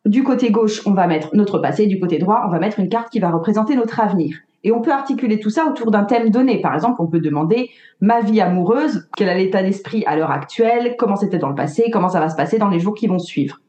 Du 0.06 0.24
côté 0.24 0.52
gauche, 0.52 0.82
on 0.86 0.94
va 0.94 1.08
mettre 1.08 1.30
notre 1.34 1.60
passé. 1.60 1.88
Du 1.88 2.00
côté 2.00 2.18
droit, 2.18 2.44
on 2.46 2.50
va 2.50 2.60
mettre 2.60 2.80
une 2.80 2.90
carte 2.90 3.10
qui 3.10 3.20
va 3.20 3.32
représenter 3.32 3.76
notre 3.76 4.00
avenir. 4.00 4.38
Et 4.66 4.72
on 4.72 4.82
peut 4.82 4.92
articuler 4.92 5.40
tout 5.40 5.50
ça 5.50 5.66
autour 5.66 5.92
d'un 5.92 6.04
thème 6.04 6.30
donné. 6.30 6.62
Par 6.62 6.74
exemple, 6.74 7.02
on 7.02 7.08
peut 7.08 7.20
demander 7.20 7.70
ma 8.02 8.22
vie 8.22 8.42
amoureuse, 8.42 9.08
quel 9.16 9.30
est 9.30 9.38
l'état 9.38 9.64
d'esprit 9.64 10.04
à 10.06 10.16
l'heure 10.16 10.32
actuelle, 10.32 10.96
comment 10.98 11.16
c'était 11.16 11.38
dans 11.38 11.50
le 11.50 11.56
passé, 11.56 11.90
comment 11.92 12.10
ça 12.10 12.20
va 12.20 12.30
se 12.30 12.36
passer 12.36 12.58
dans 12.58 12.70
les 12.70 12.80
jours 12.80 12.96
qui 12.96 13.08
vont 13.08 13.20
suivre? 13.20 13.60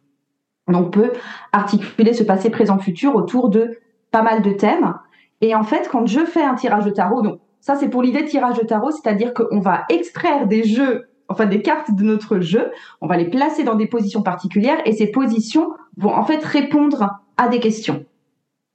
Donc, 0.68 0.86
on 0.86 0.90
peut 0.90 1.12
articuler 1.52 2.12
ce 2.14 2.22
passé, 2.24 2.50
présent, 2.50 2.78
futur 2.78 3.14
autour 3.14 3.48
de 3.48 3.78
pas 4.10 4.22
mal 4.22 4.42
de 4.42 4.50
thèmes. 4.50 4.94
Et 5.40 5.54
en 5.54 5.62
fait, 5.62 5.88
quand 5.90 6.06
je 6.06 6.20
fais 6.20 6.42
un 6.42 6.54
tirage 6.54 6.84
de 6.84 6.90
tarot, 6.90 7.22
donc 7.22 7.40
ça, 7.60 7.74
c'est 7.76 7.88
pour 7.88 8.02
l'idée 8.02 8.22
de 8.22 8.28
tirage 8.28 8.58
de 8.58 8.64
tarot, 8.64 8.90
c'est-à-dire 8.90 9.34
qu'on 9.34 9.60
va 9.60 9.84
extraire 9.88 10.46
des 10.46 10.64
jeux, 10.64 11.08
enfin 11.28 11.46
des 11.46 11.62
cartes 11.62 11.94
de 11.94 12.04
notre 12.04 12.40
jeu, 12.40 12.70
on 13.00 13.06
va 13.06 13.16
les 13.16 13.28
placer 13.28 13.64
dans 13.64 13.74
des 13.74 13.86
positions 13.86 14.22
particulières 14.22 14.78
et 14.84 14.92
ces 14.92 15.08
positions 15.08 15.72
vont 15.96 16.14
en 16.14 16.24
fait 16.24 16.44
répondre 16.44 17.10
à 17.36 17.48
des 17.48 17.60
questions. 17.60 18.04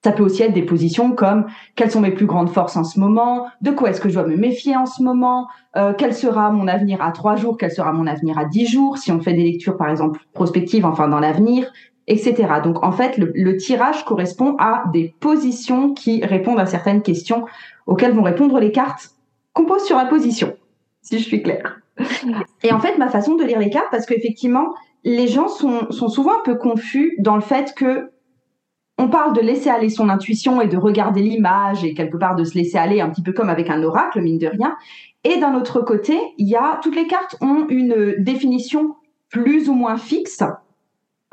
Ça 0.03 0.13
peut 0.13 0.23
aussi 0.23 0.43
être 0.43 0.53
des 0.53 0.63
positions 0.63 1.11
comme 1.11 1.47
quelles 1.75 1.91
sont 1.91 1.99
mes 1.99 2.11
plus 2.11 2.25
grandes 2.25 2.49
forces 2.49 2.77
en 2.77 2.85
ce 2.85 2.99
moment, 2.99 3.47
de 3.61 3.71
quoi 3.71 3.89
est-ce 3.89 3.99
que 3.99 4.07
je 4.07 4.13
dois 4.13 4.25
me 4.25 4.37
méfier 4.37 4.77
en 4.77 4.85
ce 4.85 5.03
moment, 5.03 5.49
euh, 5.75 5.93
quel 5.97 6.13
sera 6.13 6.51
mon 6.51 6.69
avenir 6.69 7.01
à 7.01 7.11
trois 7.11 7.35
jours, 7.35 7.57
quel 7.57 7.71
sera 7.71 7.91
mon 7.91 8.07
avenir 8.07 8.37
à 8.37 8.45
dix 8.45 8.65
jours, 8.65 8.97
si 8.97 9.11
on 9.11 9.19
fait 9.19 9.33
des 9.33 9.43
lectures 9.43 9.75
par 9.75 9.89
exemple 9.89 10.21
prospectives, 10.33 10.85
enfin 10.85 11.09
dans 11.09 11.19
l'avenir, 11.19 11.69
etc. 12.07 12.47
Donc 12.63 12.81
en 12.81 12.93
fait, 12.93 13.17
le, 13.17 13.57
tirage 13.57 14.05
correspond 14.05 14.55
à 14.57 14.83
des 14.93 15.13
positions 15.19 15.93
qui 15.93 16.23
répondent 16.23 16.61
à 16.61 16.65
certaines 16.65 17.01
questions 17.01 17.45
auxquelles 17.85 18.13
vont 18.13 18.23
répondre 18.23 18.57
les 18.59 18.71
cartes 18.71 19.11
qu'on 19.53 19.65
pose 19.65 19.83
sur 19.83 19.97
la 19.97 20.05
position, 20.05 20.55
si 21.01 21.19
je 21.19 21.23
suis 21.25 21.43
claire. 21.43 21.81
Et 22.63 22.71
en 22.71 22.79
fait, 22.79 22.97
ma 22.97 23.09
façon 23.09 23.35
de 23.35 23.43
lire 23.43 23.59
les 23.59 23.69
cartes, 23.69 23.89
parce 23.91 24.05
qu'effectivement, 24.05 24.73
les 25.03 25.27
gens 25.27 25.47
sont, 25.47 25.91
sont 25.91 26.09
souvent 26.09 26.39
un 26.39 26.43
peu 26.43 26.55
confus 26.55 27.15
dans 27.19 27.35
le 27.35 27.41
fait 27.41 27.73
que 27.75 28.11
on 28.97 29.07
parle 29.07 29.33
de 29.33 29.39
laisser 29.39 29.69
aller 29.69 29.89
son 29.89 30.09
intuition 30.09 30.59
et 30.59 30.67
de 30.67 30.75
regarder 30.75 31.21
l'image 31.21 31.85
et 31.85 31.93
quelque 31.93 32.17
part 32.17 32.35
de 32.35 32.43
se 32.43 32.57
laisser 32.57 32.77
aller 32.77 32.99
un 32.99 33.09
petit 33.09 33.21
peu 33.21 33.31
comme 33.31 33.49
avec 33.49 33.69
un 33.69 33.81
oracle, 33.81 34.21
mine 34.21 34.37
de 34.37 34.47
rien. 34.47 34.75
Et 35.23 35.37
d'un 35.37 35.55
autre 35.55 35.79
côté, 35.79 36.19
il 36.37 36.49
y 36.49 36.57
a 36.57 36.81
toutes 36.83 36.97
les 36.97 37.07
cartes 37.07 37.37
ont 37.39 37.65
une 37.69 38.15
définition 38.19 38.95
plus 39.29 39.69
ou 39.69 39.73
moins 39.73 39.95
fixe 39.95 40.43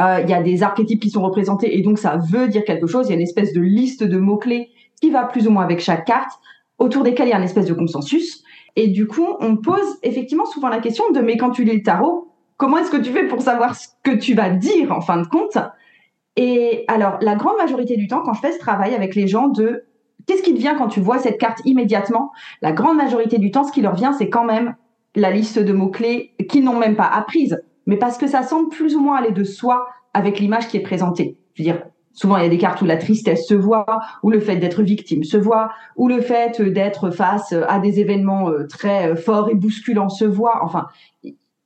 euh, 0.00 0.20
il 0.22 0.28
y 0.28 0.34
a 0.34 0.42
des 0.42 0.62
archétypes 0.62 1.00
qui 1.00 1.10
sont 1.10 1.22
représentés 1.22 1.78
et 1.78 1.82
donc 1.82 1.98
ça 1.98 2.16
veut 2.16 2.48
dire 2.48 2.64
quelque 2.64 2.86
chose. 2.86 3.06
Il 3.06 3.10
y 3.10 3.12
a 3.12 3.16
une 3.16 3.22
espèce 3.22 3.52
de 3.52 3.60
liste 3.60 4.04
de 4.04 4.18
mots-clés 4.18 4.70
qui 5.00 5.10
va 5.10 5.24
plus 5.24 5.48
ou 5.48 5.50
moins 5.50 5.64
avec 5.64 5.80
chaque 5.80 6.04
carte, 6.04 6.38
autour 6.78 7.02
desquels 7.02 7.28
il 7.28 7.30
y 7.30 7.34
a 7.34 7.38
une 7.38 7.44
espèce 7.44 7.66
de 7.66 7.72
consensus. 7.72 8.42
Et 8.76 8.88
du 8.88 9.06
coup, 9.06 9.26
on 9.40 9.56
pose 9.56 9.98
effectivement 10.02 10.46
souvent 10.46 10.68
la 10.68 10.80
question 10.80 11.10
de 11.10 11.20
mais 11.20 11.36
quand 11.36 11.50
tu 11.50 11.64
lis 11.64 11.76
le 11.76 11.82
tarot, 11.82 12.32
comment 12.56 12.78
est-ce 12.78 12.90
que 12.90 12.96
tu 12.96 13.10
fais 13.10 13.26
pour 13.26 13.42
savoir 13.42 13.74
ce 13.74 13.88
que 14.02 14.12
tu 14.12 14.34
vas 14.34 14.50
dire 14.50 14.92
en 14.92 15.00
fin 15.00 15.16
de 15.16 15.26
compte? 15.26 15.58
Et 16.36 16.84
alors, 16.88 17.18
la 17.22 17.34
grande 17.34 17.56
majorité 17.56 17.96
du 17.96 18.06
temps, 18.06 18.22
quand 18.22 18.34
je 18.34 18.40
fais 18.40 18.52
ce 18.52 18.58
travail 18.58 18.94
avec 18.94 19.14
les 19.14 19.26
gens 19.26 19.48
de 19.48 19.84
qu'est-ce 20.26 20.42
qui 20.42 20.52
te 20.52 20.58
vient 20.58 20.76
quand 20.76 20.88
tu 20.88 21.00
vois 21.00 21.18
cette 21.18 21.38
carte 21.38 21.62
immédiatement, 21.64 22.32
la 22.60 22.72
grande 22.72 22.98
majorité 22.98 23.38
du 23.38 23.50
temps, 23.50 23.64
ce 23.64 23.72
qui 23.72 23.80
leur 23.80 23.94
vient, 23.94 24.12
c'est 24.12 24.28
quand 24.28 24.44
même 24.44 24.76
la 25.14 25.30
liste 25.30 25.58
de 25.58 25.72
mots-clés 25.72 26.34
qu'ils 26.48 26.64
n'ont 26.64 26.78
même 26.78 26.96
pas 26.96 27.06
apprise 27.06 27.58
mais 27.86 27.96
parce 27.96 28.18
que 28.18 28.26
ça 28.26 28.42
semble 28.42 28.68
plus 28.68 28.96
ou 28.96 29.00
moins 29.00 29.16
aller 29.16 29.30
de 29.30 29.44
soi 29.44 29.88
avec 30.12 30.40
l'image 30.40 30.68
qui 30.68 30.76
est 30.76 30.82
présentée. 30.82 31.38
Je 31.54 31.62
veux 31.62 31.72
dire, 31.72 31.82
souvent 32.16 32.36
il 32.38 32.42
y 32.42 32.46
a 32.46 32.48
des 32.48 32.58
cartes 32.58 32.82
où 32.82 32.86
la 32.86 32.96
tristesse 32.96 33.46
se 33.46 33.54
voit, 33.54 33.86
ou 34.24 34.30
le 34.30 34.40
fait 34.40 34.56
d'être 34.56 34.82
victime 34.82 35.22
se 35.22 35.36
voit, 35.36 35.70
ou 35.94 36.08
le 36.08 36.20
fait 36.20 36.60
d'être 36.60 37.10
face 37.10 37.54
à 37.68 37.78
des 37.78 38.00
événements 38.00 38.50
euh, 38.50 38.66
très 38.66 39.12
euh, 39.12 39.14
forts 39.14 39.48
et 39.50 39.54
bousculants 39.54 40.08
se 40.08 40.24
voit. 40.24 40.64
Enfin, 40.64 40.88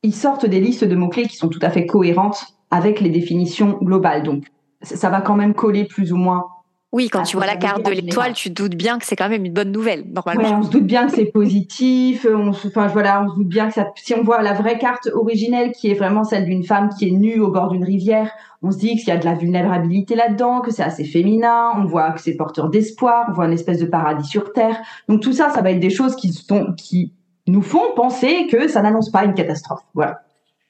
ils 0.03 0.13
sortent 0.13 0.45
des 0.45 0.59
listes 0.59 0.83
de 0.83 0.95
mots-clés 0.95 1.27
qui 1.27 1.37
sont 1.37 1.47
tout 1.47 1.59
à 1.63 1.71
fait 1.71 1.87
cohérentes 1.87 2.45
avec 2.69 2.99
les 3.01 3.09
définitions 3.09 3.79
globales. 3.81 4.23
Donc, 4.23 4.45
ça 4.81 5.09
va 5.09 5.21
quand 5.21 5.35
même 5.35 5.53
coller 5.53 5.85
plus 5.85 6.13
ou 6.13 6.17
moins 6.17 6.45
oui, 6.93 7.07
quand 7.07 7.23
tu 7.23 7.37
vois 7.37 7.45
la 7.45 7.55
carte 7.55 7.85
de 7.85 7.91
l'étoile, 7.91 8.33
tu 8.33 8.49
doutes 8.49 8.75
bien 8.75 8.99
que 8.99 9.05
c'est 9.05 9.15
quand 9.15 9.29
même 9.29 9.45
une 9.45 9.53
bonne 9.53 9.71
nouvelle, 9.71 10.03
normalement. 10.11 10.43
Ouais, 10.43 10.55
on 10.59 10.63
se 10.63 10.69
doute 10.69 10.85
bien 10.85 11.07
que 11.07 11.13
c'est 11.13 11.25
positif. 11.25 12.27
On 12.29 12.51
se, 12.51 12.67
enfin, 12.67 12.87
voilà, 12.87 13.23
on 13.23 13.29
se 13.29 13.35
doute 13.35 13.47
bien 13.47 13.67
que 13.67 13.73
ça, 13.73 13.87
si 13.95 14.13
on 14.13 14.23
voit 14.23 14.41
la 14.41 14.53
vraie 14.53 14.77
carte 14.77 15.07
originelle, 15.13 15.71
qui 15.71 15.89
est 15.89 15.93
vraiment 15.93 16.25
celle 16.25 16.43
d'une 16.43 16.65
femme 16.65 16.89
qui 16.89 17.07
est 17.07 17.11
nue 17.11 17.39
au 17.39 17.49
bord 17.49 17.69
d'une 17.69 17.85
rivière, 17.85 18.29
on 18.61 18.71
se 18.71 18.77
dit 18.77 18.97
qu'il 18.97 19.07
y 19.07 19.11
a 19.11 19.17
de 19.17 19.23
la 19.23 19.35
vulnérabilité 19.35 20.15
là-dedans, 20.15 20.59
que 20.59 20.71
c'est 20.71 20.83
assez 20.83 21.05
féminin. 21.05 21.71
On 21.77 21.85
voit 21.85 22.11
que 22.11 22.19
c'est 22.19 22.35
porteur 22.35 22.69
d'espoir. 22.69 23.27
On 23.29 23.33
voit 23.33 23.45
une 23.45 23.53
espèce 23.53 23.79
de 23.79 23.85
paradis 23.85 24.27
sur 24.27 24.51
terre. 24.51 24.77
Donc 25.07 25.21
tout 25.21 25.33
ça, 25.33 25.49
ça 25.49 25.61
va 25.61 25.71
être 25.71 25.79
des 25.79 25.89
choses 25.89 26.17
qui 26.17 26.33
sont, 26.33 26.73
qui 26.75 27.13
nous 27.47 27.61
font 27.61 27.95
penser 27.95 28.47
que 28.51 28.67
ça 28.67 28.81
n'annonce 28.81 29.09
pas 29.09 29.23
une 29.23 29.33
catastrophe. 29.33 29.81
Voilà. 29.93 30.23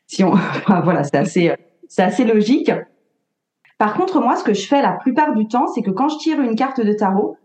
Si 0.06 0.24
on, 0.24 0.34
voilà, 0.84 1.04
c'est 1.04 1.18
assez, 1.18 1.52
c'est 1.88 2.04
assez 2.04 2.26
logique. 2.26 2.72
Par 3.82 3.96
contre, 3.96 4.22
moi, 4.22 4.36
ce 4.36 4.44
que 4.44 4.54
je 4.54 4.68
fais 4.68 4.80
la 4.84 4.92
plupart 4.92 5.34
du 5.34 5.48
temps, 5.48 5.66
c'est 5.66 5.82
que 5.82 5.90
quand 5.90 6.08
je 6.08 6.20
tire 6.20 6.40
une 6.40 6.56
carte 6.56 6.80
de 6.80 6.94
tarot, 6.94 7.38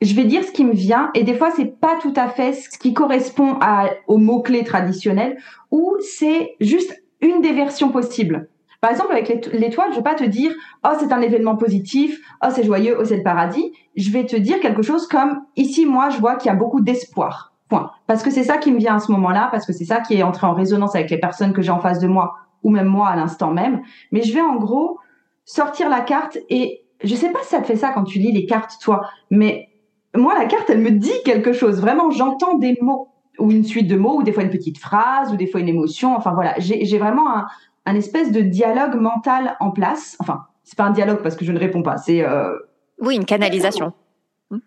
je 0.00 0.12
vais 0.12 0.24
dire 0.24 0.42
ce 0.42 0.50
qui 0.50 0.64
me 0.64 0.72
vient 0.72 1.12
et 1.14 1.22
des 1.22 1.34
fois 1.34 1.52
c'est 1.54 1.78
pas 1.78 1.94
tout 2.02 2.12
à 2.16 2.26
fait 2.26 2.52
ce 2.52 2.76
qui 2.80 2.92
correspond 2.94 3.60
aux 4.08 4.18
mots 4.18 4.42
clés 4.42 4.64
traditionnels 4.64 5.38
ou 5.70 5.94
c'est 6.00 6.56
juste 6.60 7.00
une 7.20 7.42
des 7.42 7.52
versions 7.52 7.90
possibles. 7.90 8.48
Par 8.80 8.90
exemple 8.90 9.12
avec 9.12 9.28
l'étoile, 9.52 9.90
je 9.92 9.98
vais 9.98 10.02
pas 10.02 10.16
te 10.16 10.24
dire 10.24 10.50
oh 10.84 10.94
c'est 10.98 11.12
un 11.12 11.20
événement 11.20 11.54
positif, 11.54 12.18
oh 12.44 12.48
c'est 12.52 12.64
joyeux, 12.64 12.96
oh 12.98 13.04
c'est 13.04 13.18
le 13.18 13.22
paradis. 13.22 13.72
Je 13.94 14.10
vais 14.10 14.26
te 14.26 14.34
dire 14.34 14.58
quelque 14.58 14.82
chose 14.82 15.06
comme 15.06 15.42
ici 15.54 15.86
moi 15.86 16.10
je 16.10 16.18
vois 16.18 16.34
qu'il 16.34 16.50
y 16.50 16.52
a 16.52 16.58
beaucoup 16.58 16.80
d'espoir. 16.80 17.52
Point. 17.68 17.92
Parce 18.08 18.24
que 18.24 18.32
c'est 18.32 18.42
ça 18.42 18.58
qui 18.58 18.72
me 18.72 18.78
vient 18.78 18.96
à 18.96 18.98
ce 18.98 19.12
moment-là, 19.12 19.48
parce 19.52 19.64
que 19.64 19.72
c'est 19.72 19.84
ça 19.84 20.00
qui 20.00 20.16
est 20.16 20.24
entré 20.24 20.44
en 20.44 20.54
résonance 20.54 20.96
avec 20.96 21.08
les 21.08 21.20
personnes 21.20 21.52
que 21.52 21.62
j'ai 21.62 21.70
en 21.70 21.78
face 21.78 22.00
de 22.00 22.08
moi 22.08 22.34
ou 22.64 22.70
même 22.70 22.88
moi 22.88 23.10
à 23.10 23.14
l'instant 23.14 23.52
même. 23.52 23.82
Mais 24.10 24.22
je 24.22 24.34
vais 24.34 24.42
en 24.42 24.56
gros 24.56 24.98
sortir 25.44 25.88
la 25.88 26.00
carte 26.00 26.38
et 26.48 26.84
je 27.02 27.14
sais 27.14 27.30
pas 27.30 27.40
si 27.42 27.48
ça 27.48 27.60
te 27.60 27.66
fait 27.66 27.76
ça 27.76 27.90
quand 27.90 28.04
tu 28.04 28.18
lis 28.18 28.32
les 28.32 28.46
cartes, 28.46 28.74
toi, 28.80 29.08
mais 29.30 29.68
moi, 30.14 30.34
la 30.34 30.46
carte, 30.46 30.68
elle 30.70 30.80
me 30.80 30.90
dit 30.90 31.12
quelque 31.24 31.52
chose. 31.52 31.80
Vraiment, 31.80 32.10
j'entends 32.10 32.58
des 32.58 32.76
mots 32.80 33.08
ou 33.38 33.50
une 33.50 33.64
suite 33.64 33.88
de 33.88 33.96
mots 33.96 34.18
ou 34.18 34.22
des 34.22 34.32
fois 34.32 34.42
une 34.42 34.50
petite 34.50 34.78
phrase 34.78 35.32
ou 35.32 35.36
des 35.36 35.46
fois 35.46 35.60
une 35.60 35.68
émotion. 35.68 36.14
Enfin 36.14 36.32
voilà, 36.34 36.54
j'ai 36.58 36.98
vraiment 36.98 37.34
un, 37.34 37.46
un, 37.86 37.94
espèce 37.94 38.30
de 38.30 38.40
dialogue 38.40 38.94
mental 38.94 39.56
en 39.60 39.70
place. 39.70 40.16
Enfin, 40.20 40.44
c'est 40.64 40.76
pas 40.76 40.84
un 40.84 40.90
dialogue 40.90 41.22
parce 41.22 41.34
que 41.34 41.44
je 41.44 41.52
ne 41.52 41.58
réponds 41.58 41.82
pas, 41.82 41.96
c'est 41.96 42.22
euh... 42.22 42.54
oui 43.00 43.16
une 43.16 43.24
canalisation. 43.24 43.94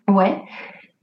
Ouais. 0.08 0.42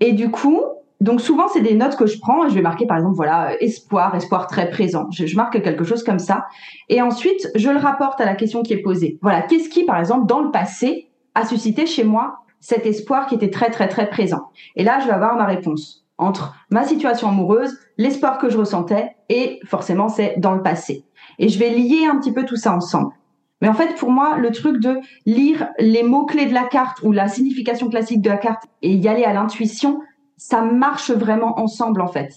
Et 0.02 0.12
du 0.12 0.30
coup, 0.30 0.62
donc 1.04 1.20
souvent, 1.20 1.50
c'est 1.50 1.60
des 1.60 1.76
notes 1.76 1.98
que 1.98 2.06
je 2.06 2.18
prends 2.18 2.46
et 2.46 2.50
je 2.50 2.56
vais 2.56 2.62
marquer 2.62 2.86
par 2.86 2.96
exemple, 2.96 3.18
voilà, 3.18 3.62
espoir, 3.62 4.16
espoir 4.16 4.48
très 4.48 4.70
présent. 4.70 5.08
Je, 5.12 5.36
marque 5.36 5.62
quelque 5.62 5.84
chose 5.84 6.02
comme 6.02 6.18
ça. 6.18 6.46
Et 6.88 7.02
ensuite, 7.02 7.52
je 7.56 7.70
le 7.70 7.78
rapporte 7.78 8.22
à 8.22 8.26
la 8.26 8.36
question 8.36 8.64
qui 8.64 8.72
est 8.72 8.82
posée. 8.82 9.20
Voilà, 9.22 9.42
qu'est-ce 9.42 9.68
qui, 9.68 9.84
par 9.84 10.00
exemple, 10.00 10.28
dans 10.28 10.40
le 10.40 10.50
passé, 10.50 11.10
a 11.36 11.46
suscité 11.46 11.86
chez 11.86 12.06
moi 12.06 12.38
cet 12.62 12.86
espoir 12.86 13.28
qui 13.28 13.36
était 13.36 13.50
très, 13.50 13.70
très, 13.70 13.90
très 13.90 14.10
présent? 14.10 14.50
Et 14.78 14.86
là, 14.86 15.02
je 15.02 15.08
vais 15.08 15.12
avoir 15.12 15.36
ma 15.36 15.46
réponse 15.46 16.06
entre 16.18 16.56
ma 16.70 16.86
situation 16.86 17.28
amoureuse, 17.28 17.78
l'espoir 17.98 18.38
que 18.38 18.50
je 18.50 18.58
ressentais 18.58 19.10
et 19.28 19.60
forcément, 19.66 20.08
c'est 20.08 20.36
dans 20.38 20.54
le 20.54 20.62
passé. 20.62 21.04
Et 21.38 21.50
je 21.50 21.60
vais 21.60 21.72
lier 21.72 22.06
un 22.10 22.18
petit 22.18 22.32
peu 22.32 22.46
tout 22.46 22.56
ça 22.56 22.74
ensemble. 22.74 23.12
Mais 23.62 23.68
en 23.68 23.74
fait, 23.74 23.96
pour 23.96 24.12
moi, 24.12 24.38
le 24.38 24.52
truc 24.52 24.80
de 24.80 25.00
lire 25.26 25.68
les 25.80 26.04
mots-clés 26.04 26.46
de 26.46 26.54
la 26.54 26.64
carte 26.64 27.02
ou 27.04 27.12
la 27.12 27.28
signification 27.28 27.90
classique 27.90 28.22
de 28.22 28.30
la 28.30 28.38
carte 28.38 28.64
et 28.82 28.94
y 28.94 29.08
aller 29.10 29.26
à 29.26 29.34
l'intuition, 29.34 30.00
ça 30.38 30.62
marche 30.62 31.12
vraiment 31.12 31.60
ensemble 31.60 32.02
en 32.02 32.08
fait. 32.08 32.34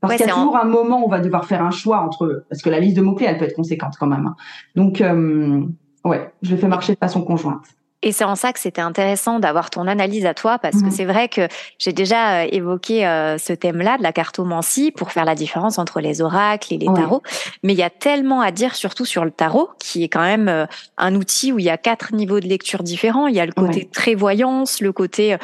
Parce 0.00 0.16
qu'il 0.16 0.26
y 0.26 0.30
a 0.30 0.34
toujours 0.34 0.56
un 0.56 0.64
moment 0.64 1.00
où 1.00 1.06
on 1.06 1.08
va 1.08 1.20
devoir 1.20 1.44
faire 1.44 1.62
un 1.62 1.70
choix 1.70 1.98
entre 2.00 2.44
parce 2.48 2.62
que 2.62 2.70
la 2.70 2.78
liste 2.78 2.96
de 2.96 3.02
mots 3.02 3.14
clés 3.14 3.26
elle 3.26 3.38
peut 3.38 3.44
être 3.44 3.56
conséquente 3.56 3.94
quand 3.98 4.06
même. 4.06 4.26
Hein. 4.26 4.36
Donc 4.76 5.00
euh, 5.00 5.62
ouais, 6.04 6.32
je 6.42 6.52
le 6.52 6.56
fais 6.56 6.68
marcher 6.68 6.92
de 6.92 6.98
façon 6.98 7.22
conjointe. 7.22 7.66
Et 8.02 8.12
c'est 8.12 8.24
en 8.24 8.36
ça 8.36 8.52
que 8.52 8.60
c'était 8.60 8.80
intéressant 8.80 9.40
d'avoir 9.40 9.70
ton 9.70 9.88
analyse 9.88 10.24
à 10.24 10.32
toi, 10.32 10.58
parce 10.60 10.76
que 10.76 10.84
mhm. 10.84 10.90
c'est 10.92 11.04
vrai 11.04 11.28
que 11.28 11.48
j'ai 11.78 11.92
déjà 11.92 12.42
euh, 12.42 12.48
évoqué 12.52 13.04
euh, 13.04 13.38
ce 13.38 13.52
thème-là 13.52 13.98
de 13.98 14.04
la 14.04 14.12
cartomancie 14.12 14.92
pour 14.92 15.10
faire 15.10 15.24
la 15.24 15.34
différence 15.34 15.78
entre 15.78 16.00
les 16.00 16.20
oracles 16.20 16.72
et 16.74 16.78
les 16.78 16.86
tarots. 16.86 17.24
Mais 17.64 17.72
il 17.72 17.78
y 17.78 17.82
a 17.82 17.90
tellement 17.90 18.40
à 18.40 18.52
dire, 18.52 18.76
surtout 18.76 19.04
sur 19.04 19.24
le 19.24 19.32
tarot, 19.32 19.70
qui 19.80 20.04
est 20.04 20.08
quand 20.08 20.22
même 20.22 20.48
euh, 20.48 20.66
un 20.96 21.16
outil 21.16 21.50
où 21.50 21.58
il 21.58 21.64
y 21.64 21.70
a 21.70 21.76
quatre 21.76 22.14
niveaux 22.14 22.38
de 22.38 22.46
lecture 22.46 22.84
différents. 22.84 23.26
Il 23.26 23.34
y 23.34 23.40
a 23.40 23.46
le 23.46 23.52
côté 23.52 23.88
prévoyance, 23.92 24.80
le 24.80 24.92
côté 24.92 25.36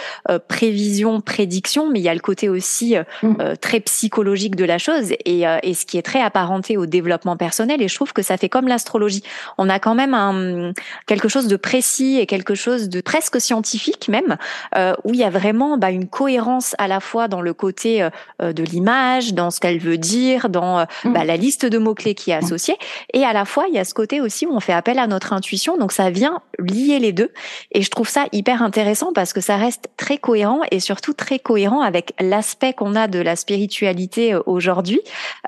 prévision, 0.48 1.20
prédiction, 1.20 1.90
mais 1.90 1.98
il 1.98 2.02
y 2.02 2.08
a 2.08 2.14
le 2.14 2.20
côté 2.20 2.48
aussi 2.48 2.96
mm. 3.22 3.56
très 3.60 3.80
psychologique 3.80 4.56
de 4.56 4.64
la 4.64 4.78
chose 4.78 5.12
et, 5.24 5.44
et 5.62 5.74
ce 5.74 5.86
qui 5.86 5.98
est 5.98 6.02
très 6.02 6.20
apparenté 6.20 6.76
au 6.76 6.86
développement 6.86 7.36
personnel. 7.36 7.82
Et 7.82 7.88
je 7.88 7.94
trouve 7.94 8.12
que 8.12 8.22
ça 8.22 8.36
fait 8.36 8.48
comme 8.48 8.68
l'astrologie. 8.68 9.22
On 9.58 9.68
a 9.68 9.78
quand 9.78 9.94
même 9.94 10.14
un, 10.14 10.72
quelque 11.06 11.28
chose 11.28 11.48
de 11.48 11.56
précis 11.56 12.18
et 12.18 12.26
quelque 12.26 12.43
quelque 12.44 12.54
chose 12.54 12.90
de 12.90 13.00
presque 13.00 13.40
scientifique 13.40 14.08
même, 14.08 14.36
euh, 14.76 14.92
où 15.04 15.14
il 15.14 15.20
y 15.20 15.24
a 15.24 15.30
vraiment 15.30 15.78
bah, 15.78 15.90
une 15.90 16.06
cohérence 16.06 16.74
à 16.78 16.88
la 16.88 17.00
fois 17.00 17.26
dans 17.26 17.40
le 17.40 17.54
côté 17.54 18.02
euh, 18.02 18.52
de 18.52 18.62
l'image, 18.62 19.32
dans 19.32 19.50
ce 19.50 19.60
qu'elle 19.60 19.78
veut 19.78 19.96
dire, 19.96 20.50
dans 20.50 20.80
euh, 20.80 20.84
mm. 21.04 21.12
bah, 21.12 21.24
la 21.24 21.36
liste 21.36 21.64
de 21.64 21.78
mots-clés 21.78 22.14
qui 22.14 22.30
est 22.30 22.40
mm. 22.40 22.44
associée, 22.44 22.76
et 23.14 23.24
à 23.24 23.32
la 23.32 23.46
fois 23.46 23.64
il 23.68 23.74
y 23.74 23.78
a 23.78 23.84
ce 23.84 23.94
côté 23.94 24.20
aussi 24.20 24.46
où 24.46 24.54
on 24.54 24.60
fait 24.60 24.74
appel 24.74 24.98
à 24.98 25.06
notre 25.06 25.32
intuition, 25.32 25.78
donc 25.78 25.92
ça 25.92 26.10
vient 26.10 26.42
lier 26.58 26.98
les 26.98 27.12
deux, 27.12 27.30
et 27.72 27.80
je 27.80 27.90
trouve 27.90 28.08
ça 28.08 28.26
hyper 28.32 28.62
intéressant 28.62 29.12
parce 29.14 29.32
que 29.32 29.40
ça 29.40 29.56
reste 29.56 29.88
très 29.96 30.18
cohérent 30.18 30.60
et 30.70 30.80
surtout 30.80 31.14
très 31.14 31.38
cohérent 31.38 31.80
avec 31.80 32.12
l'aspect 32.20 32.74
qu'on 32.74 32.94
a 32.94 33.08
de 33.08 33.20
la 33.20 33.36
spiritualité 33.36 34.36
aujourd'hui 34.46 35.00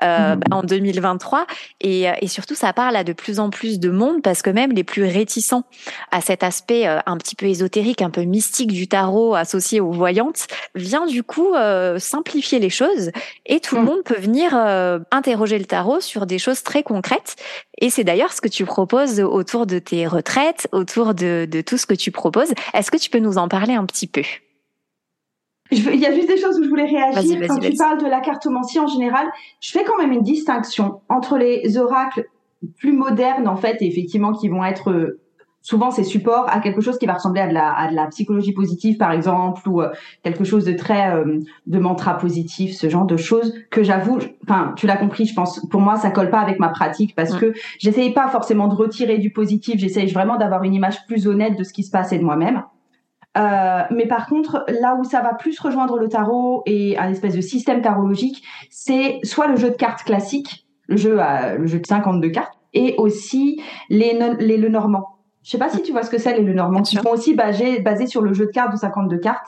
euh, 0.03 0.35
mm. 0.35 0.39
bah, 0.39 0.57
en 0.57 0.63
2023, 0.63 1.45
et, 1.81 2.05
et 2.21 2.27
surtout 2.27 2.55
ça 2.55 2.73
parle 2.73 2.95
à 2.95 3.03
de 3.03 3.13
plus 3.13 3.39
en 3.39 3.51
plus 3.51 3.79
de 3.79 3.89
monde 3.91 4.23
parce 4.23 4.41
que 4.41 4.49
même 4.49 4.71
les 4.71 4.83
plus 4.83 5.03
réticents 5.03 5.63
à 6.11 6.21
cet 6.21 6.43
aspect 6.43 6.86
euh, 6.87 6.99
un 7.05 7.17
petit 7.17 7.35
peu 7.35 7.45
ésotérique, 7.45 8.01
un 8.01 8.09
peu 8.09 8.21
mystique 8.21 8.71
du 8.71 8.87
tarot 8.87 9.35
associé 9.35 9.79
aux 9.79 9.91
voyantes, 9.91 10.47
vient 10.75 11.05
du 11.05 11.23
coup 11.23 11.53
euh, 11.53 11.99
simplifier 11.99 12.59
les 12.59 12.69
choses 12.69 13.11
et 13.45 13.59
tout 13.59 13.75
le 13.75 13.81
mm. 13.81 13.85
monde 13.85 14.03
peut 14.03 14.19
venir 14.19 14.51
euh, 14.53 14.99
interroger 15.11 15.59
le 15.59 15.65
tarot 15.65 15.99
sur 15.99 16.25
des 16.25 16.39
choses 16.39 16.63
très 16.63 16.83
concrètes. 16.83 17.35
Et 17.79 17.89
c'est 17.89 18.03
d'ailleurs 18.03 18.33
ce 18.33 18.41
que 18.41 18.47
tu 18.47 18.65
proposes 18.65 19.19
autour 19.19 19.67
de 19.67 19.79
tes 19.79 20.07
retraites, 20.07 20.67
autour 20.71 21.13
de, 21.13 21.47
de 21.49 21.61
tout 21.61 21.77
ce 21.77 21.85
que 21.85 21.93
tu 21.93 22.11
proposes. 22.11 22.53
Est-ce 22.73 22.91
que 22.91 22.97
tu 22.97 23.09
peux 23.09 23.19
nous 23.19 23.37
en 23.37 23.47
parler 23.47 23.73
un 23.73 23.85
petit 23.85 24.07
peu? 24.07 24.23
Il 25.71 25.99
y 25.99 26.05
a 26.05 26.15
juste 26.15 26.29
des 26.29 26.37
choses 26.37 26.57
où 26.59 26.63
je 26.63 26.69
voulais 26.69 26.85
réagir. 26.85 27.39
Quand 27.47 27.59
tu 27.59 27.73
parles 27.75 28.01
de 28.01 28.07
la 28.07 28.21
cartomancie 28.21 28.79
en 28.79 28.87
général, 28.87 29.27
je 29.59 29.71
fais 29.71 29.83
quand 29.83 29.97
même 29.97 30.11
une 30.11 30.23
distinction 30.23 31.01
entre 31.09 31.37
les 31.37 31.77
oracles 31.77 32.25
plus 32.77 32.93
modernes 32.93 33.47
en 33.47 33.57
fait, 33.57 33.81
et 33.81 33.87
effectivement 33.87 34.33
qui 34.33 34.47
vont 34.49 34.63
être 34.63 35.19
souvent 35.67 35.91
c'est 35.91 36.05
support 36.05 36.45
à 36.47 36.61
quelque 36.61 36.79
chose 36.79 36.97
qui 36.97 37.05
va 37.05 37.15
ressembler 37.15 37.41
à 37.41 37.47
de 37.49 37.53
la, 37.53 37.73
à 37.73 37.89
de 37.89 37.95
la 37.95 38.05
psychologie 38.05 38.53
positive 38.53 38.95
par 38.95 39.11
exemple 39.11 39.67
ou 39.67 39.81
euh, 39.81 39.89
quelque 40.23 40.45
chose 40.45 40.63
de 40.63 40.71
très 40.71 41.13
euh, 41.13 41.41
de 41.65 41.77
mantra 41.77 42.17
positif 42.17 42.73
ce 42.73 42.87
genre 42.87 43.03
de 43.03 43.17
choses 43.17 43.53
que 43.69 43.83
j'avoue 43.83 44.19
enfin 44.43 44.73
tu 44.77 44.87
l'as 44.87 44.95
compris 44.95 45.25
je 45.25 45.33
pense 45.33 45.59
pour 45.69 45.81
moi 45.81 45.97
ça 45.97 46.09
colle 46.09 46.29
pas 46.29 46.39
avec 46.39 46.57
ma 46.57 46.69
pratique 46.69 47.13
parce 47.15 47.35
que 47.35 47.51
j'essayais 47.79 48.13
pas 48.13 48.29
forcément 48.29 48.69
de 48.69 48.75
retirer 48.75 49.17
du 49.17 49.31
positif 49.31 49.77
j'essaye 49.77 50.09
vraiment 50.09 50.37
d'avoir 50.37 50.63
une 50.63 50.73
image 50.73 51.05
plus 51.05 51.27
honnête 51.27 51.57
de 51.57 51.65
ce 51.65 51.73
qui 51.73 51.83
se 51.83 51.91
passe 51.91 52.13
et 52.13 52.17
de 52.17 52.23
moi-même 52.23 52.63
euh, 53.37 53.81
mais 53.91 54.07
par 54.07 54.25
contre, 54.25 54.65
là 54.81 54.95
où 54.99 55.03
ça 55.03 55.21
va 55.21 55.35
plus 55.35 55.59
rejoindre 55.59 55.99
le 55.99 56.09
tarot 56.09 56.63
et 56.65 56.97
un 56.97 57.11
espèce 57.11 57.35
de 57.35 57.41
système 57.41 57.83
tarologique, 57.83 58.43
c'est 58.71 59.19
soit 59.21 59.45
le 59.45 59.57
jeu 59.57 59.69
de 59.69 59.75
cartes 59.75 60.03
classique, 60.03 60.65
le 60.87 60.97
jeu, 60.97 61.19
à, 61.19 61.53
le 61.53 61.67
jeu 61.67 61.79
de 61.79 61.85
52 61.85 62.29
cartes, 62.29 62.57
et 62.73 62.95
aussi 62.97 63.61
les, 63.89 64.17
les 64.39 64.57
le 64.57 64.69
normand. 64.69 65.16
Je 65.47 65.51
sais 65.53 65.57
pas 65.57 65.69
si 65.69 65.81
tu 65.81 65.93
vois 65.93 66.03
ce 66.03 66.09
que 66.09 66.17
c'est 66.17 66.37
les 66.37 66.43
Lenormand, 66.43 66.81
qui 66.81 66.97
sont 66.97 67.07
aussi 67.07 67.33
basés, 67.33 67.79
basés 67.79 68.05
sur 68.05 68.21
le 68.21 68.33
jeu 68.33 68.47
de 68.47 68.51
cartes 68.51 68.73
de 68.73 68.77
52 68.77 69.17
cartes 69.17 69.47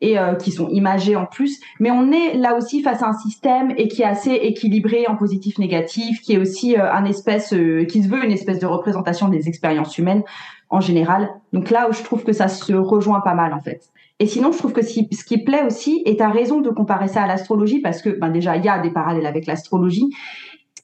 et 0.00 0.18
euh, 0.18 0.34
qui 0.34 0.50
sont 0.50 0.68
imagés 0.70 1.14
en 1.14 1.24
plus. 1.24 1.60
Mais 1.78 1.92
on 1.92 2.10
est 2.10 2.34
là 2.34 2.56
aussi 2.56 2.82
face 2.82 3.00
à 3.00 3.06
un 3.06 3.12
système 3.12 3.72
et 3.76 3.86
qui 3.86 4.02
est 4.02 4.06
assez 4.06 4.32
équilibré 4.32 5.06
en 5.06 5.14
positif 5.14 5.58
négatif, 5.58 6.20
qui 6.20 6.32
est 6.32 6.38
aussi 6.38 6.76
euh, 6.76 6.92
un 6.92 7.04
espèce, 7.04 7.52
euh, 7.52 7.84
qui 7.84 8.02
se 8.02 8.08
veut 8.08 8.24
une 8.24 8.32
espèce 8.32 8.58
de 8.58 8.66
représentation 8.66 9.28
des 9.28 9.46
expériences 9.46 9.96
humaines 9.98 10.24
en 10.68 10.80
général. 10.80 11.30
Donc 11.52 11.70
là 11.70 11.88
où 11.88 11.92
je 11.92 12.02
trouve 12.02 12.24
que 12.24 12.32
ça 12.32 12.48
se 12.48 12.74
rejoint 12.74 13.20
pas 13.20 13.34
mal 13.34 13.54
en 13.54 13.60
fait. 13.60 13.82
Et 14.18 14.26
sinon, 14.26 14.50
je 14.50 14.58
trouve 14.58 14.72
que 14.72 14.82
ce 14.82 15.24
qui 15.24 15.38
plaît 15.38 15.62
aussi, 15.64 16.02
et 16.06 16.16
tu 16.16 16.22
as 16.22 16.30
raison 16.30 16.60
de 16.60 16.70
comparer 16.70 17.06
ça 17.06 17.22
à 17.22 17.26
l'astrologie, 17.26 17.80
parce 17.80 18.00
que 18.00 18.08
ben 18.08 18.30
déjà, 18.30 18.56
il 18.56 18.64
y 18.64 18.68
a 18.68 18.78
des 18.78 18.90
parallèles 18.90 19.26
avec 19.26 19.46
l'astrologie, 19.46 20.08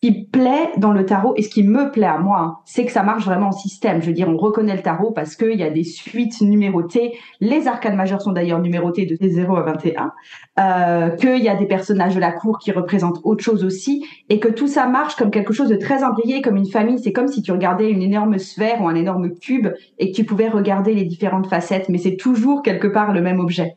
qui 0.02 0.24
plaît 0.24 0.72
dans 0.78 0.92
le 0.92 1.06
tarot 1.06 1.34
et 1.36 1.42
ce 1.42 1.48
qui 1.48 1.62
me 1.62 1.92
plaît 1.92 2.06
à 2.06 2.18
moi, 2.18 2.38
hein, 2.40 2.56
c'est 2.64 2.84
que 2.84 2.90
ça 2.90 3.04
marche 3.04 3.24
vraiment 3.24 3.48
en 3.48 3.52
système. 3.52 4.02
Je 4.02 4.08
veux 4.08 4.12
dire, 4.12 4.28
on 4.28 4.36
reconnaît 4.36 4.74
le 4.74 4.82
tarot 4.82 5.12
parce 5.12 5.36
qu'il 5.36 5.56
y 5.56 5.62
a 5.62 5.70
des 5.70 5.84
suites 5.84 6.40
numérotées. 6.40 7.16
Les 7.40 7.68
arcades 7.68 7.94
majeures 7.94 8.20
sont 8.20 8.32
d'ailleurs 8.32 8.58
numérotées 8.58 9.06
de 9.06 9.16
0 9.20 9.56
à 9.56 9.62
21. 9.62 10.12
Euh, 10.58 11.10
qu'il 11.10 11.42
y 11.42 11.48
a 11.48 11.54
des 11.54 11.66
personnages 11.66 12.16
de 12.16 12.20
la 12.20 12.32
cour 12.32 12.58
qui 12.58 12.72
représentent 12.72 13.20
autre 13.22 13.44
chose 13.44 13.64
aussi 13.64 14.04
et 14.28 14.40
que 14.40 14.48
tout 14.48 14.66
ça 14.66 14.86
marche 14.86 15.14
comme 15.14 15.30
quelque 15.30 15.52
chose 15.52 15.68
de 15.68 15.76
très 15.76 16.02
imbriqué, 16.02 16.42
comme 16.42 16.56
une 16.56 16.68
famille. 16.68 16.98
C'est 16.98 17.12
comme 17.12 17.28
si 17.28 17.40
tu 17.40 17.52
regardais 17.52 17.88
une 17.88 18.02
énorme 18.02 18.38
sphère 18.38 18.82
ou 18.82 18.88
un 18.88 18.96
énorme 18.96 19.32
cube 19.34 19.68
et 19.98 20.10
que 20.10 20.16
tu 20.16 20.24
pouvais 20.24 20.48
regarder 20.48 20.94
les 20.94 21.04
différentes 21.04 21.46
facettes, 21.46 21.88
mais 21.88 21.98
c'est 21.98 22.16
toujours 22.16 22.62
quelque 22.62 22.88
part 22.88 23.12
le 23.12 23.22
même 23.22 23.38
objet. 23.38 23.76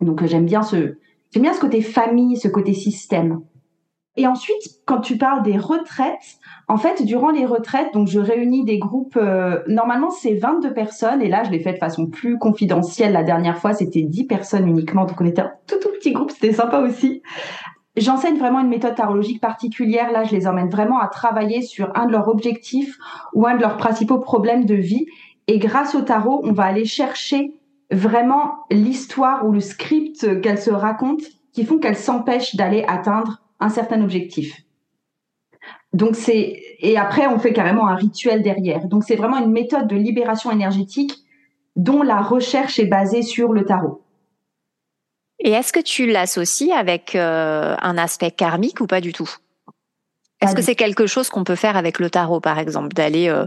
Donc 0.00 0.24
j'aime 0.24 0.46
bien 0.46 0.62
ce, 0.62 0.98
j'aime 1.32 1.42
bien 1.42 1.52
ce 1.52 1.60
côté 1.60 1.80
famille, 1.80 2.36
ce 2.36 2.46
côté 2.46 2.74
système. 2.74 3.40
Et 4.16 4.26
ensuite, 4.26 4.62
quand 4.84 5.00
tu 5.00 5.16
parles 5.16 5.42
des 5.42 5.56
retraites, 5.56 6.38
en 6.68 6.76
fait, 6.76 7.02
durant 7.02 7.30
les 7.30 7.46
retraites, 7.46 7.94
donc 7.94 8.08
je 8.08 8.20
réunis 8.20 8.64
des 8.64 8.78
groupes, 8.78 9.16
euh, 9.16 9.60
normalement 9.68 10.10
c'est 10.10 10.34
22 10.34 10.74
personnes, 10.74 11.22
et 11.22 11.28
là 11.28 11.44
je 11.44 11.50
l'ai 11.50 11.60
fait 11.60 11.72
de 11.72 11.78
façon 11.78 12.06
plus 12.06 12.38
confidentielle. 12.38 13.12
La 13.12 13.22
dernière 13.22 13.58
fois, 13.58 13.72
c'était 13.72 14.02
10 14.02 14.24
personnes 14.24 14.68
uniquement, 14.68 15.06
donc 15.06 15.20
on 15.20 15.24
était 15.24 15.40
un 15.40 15.52
tout 15.66 15.78
tout 15.80 15.88
petit 15.98 16.12
groupe, 16.12 16.30
c'était 16.30 16.52
sympa 16.52 16.80
aussi. 16.80 17.22
J'enseigne 17.96 18.38
vraiment 18.38 18.60
une 18.60 18.68
méthode 18.68 18.94
tarologique 18.94 19.40
particulière. 19.40 20.12
Là, 20.12 20.24
je 20.24 20.34
les 20.34 20.46
emmène 20.46 20.70
vraiment 20.70 20.98
à 20.98 21.08
travailler 21.08 21.60
sur 21.60 21.90
un 21.94 22.06
de 22.06 22.12
leurs 22.12 22.28
objectifs 22.28 22.96
ou 23.34 23.46
un 23.46 23.56
de 23.56 23.60
leurs 23.60 23.76
principaux 23.76 24.18
problèmes 24.18 24.64
de 24.64 24.74
vie. 24.74 25.06
Et 25.46 25.58
grâce 25.58 25.94
au 25.94 26.00
tarot, 26.00 26.40
on 26.44 26.52
va 26.52 26.64
aller 26.64 26.86
chercher 26.86 27.54
vraiment 27.90 28.54
l'histoire 28.70 29.46
ou 29.46 29.52
le 29.52 29.60
script 29.60 30.40
qu'elles 30.40 30.60
se 30.60 30.70
racontent 30.70 31.24
qui 31.52 31.64
font 31.64 31.78
qu'elles 31.78 31.96
s'empêchent 31.96 32.56
d'aller 32.56 32.84
atteindre 32.88 33.41
un 33.62 33.68
certain 33.68 34.02
objectif. 34.02 34.62
Donc 35.92 36.16
c'est 36.16 36.60
et 36.80 36.96
après 36.96 37.26
on 37.26 37.38
fait 37.38 37.52
carrément 37.52 37.86
un 37.86 37.94
rituel 37.94 38.42
derrière. 38.42 38.86
Donc 38.86 39.04
c'est 39.04 39.16
vraiment 39.16 39.38
une 39.38 39.52
méthode 39.52 39.86
de 39.86 39.96
libération 39.96 40.50
énergétique 40.50 41.12
dont 41.76 42.02
la 42.02 42.20
recherche 42.20 42.78
est 42.78 42.86
basée 42.86 43.22
sur 43.22 43.52
le 43.52 43.64
tarot. 43.64 44.02
Et 45.38 45.50
est-ce 45.50 45.72
que 45.72 45.80
tu 45.80 46.06
l'associes 46.06 46.72
avec 46.72 47.14
euh, 47.14 47.74
un 47.80 47.98
aspect 47.98 48.30
karmique 48.30 48.80
ou 48.80 48.86
pas 48.86 49.00
du 49.00 49.12
tout? 49.12 49.28
Est-ce 50.40 50.54
que 50.56 50.62
c'est 50.62 50.74
quelque 50.74 51.06
chose 51.06 51.30
qu'on 51.30 51.44
peut 51.44 51.54
faire 51.54 51.76
avec 51.76 51.98
le 51.98 52.10
tarot 52.10 52.40
par 52.40 52.58
exemple, 52.58 52.88
d'aller 52.94 53.28
euh, 53.28 53.46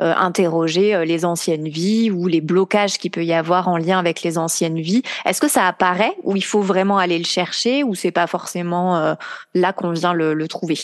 euh, 0.00 0.12
interroger 0.14 0.94
euh, 0.94 1.06
les 1.06 1.24
anciennes 1.24 1.68
vies 1.68 2.10
ou 2.10 2.26
les 2.26 2.42
blocages 2.42 2.98
qu'il 2.98 3.10
peut 3.10 3.24
y 3.24 3.32
avoir 3.32 3.68
en 3.68 3.78
lien 3.78 3.98
avec 3.98 4.22
les 4.22 4.36
anciennes 4.36 4.78
vies. 4.78 5.00
Est-ce 5.24 5.40
que 5.40 5.48
ça 5.48 5.66
apparaît 5.66 6.14
ou 6.22 6.36
il 6.36 6.44
faut 6.44 6.60
vraiment 6.60 6.98
aller 6.98 7.16
le 7.16 7.24
chercher 7.24 7.82
ou 7.82 7.94
c'est 7.94 8.10
pas 8.10 8.26
forcément 8.26 8.98
euh, 8.98 9.14
là 9.54 9.72
qu'on 9.72 9.92
vient 9.92 10.12
le, 10.12 10.34
le, 10.34 10.48
trouver? 10.48 10.76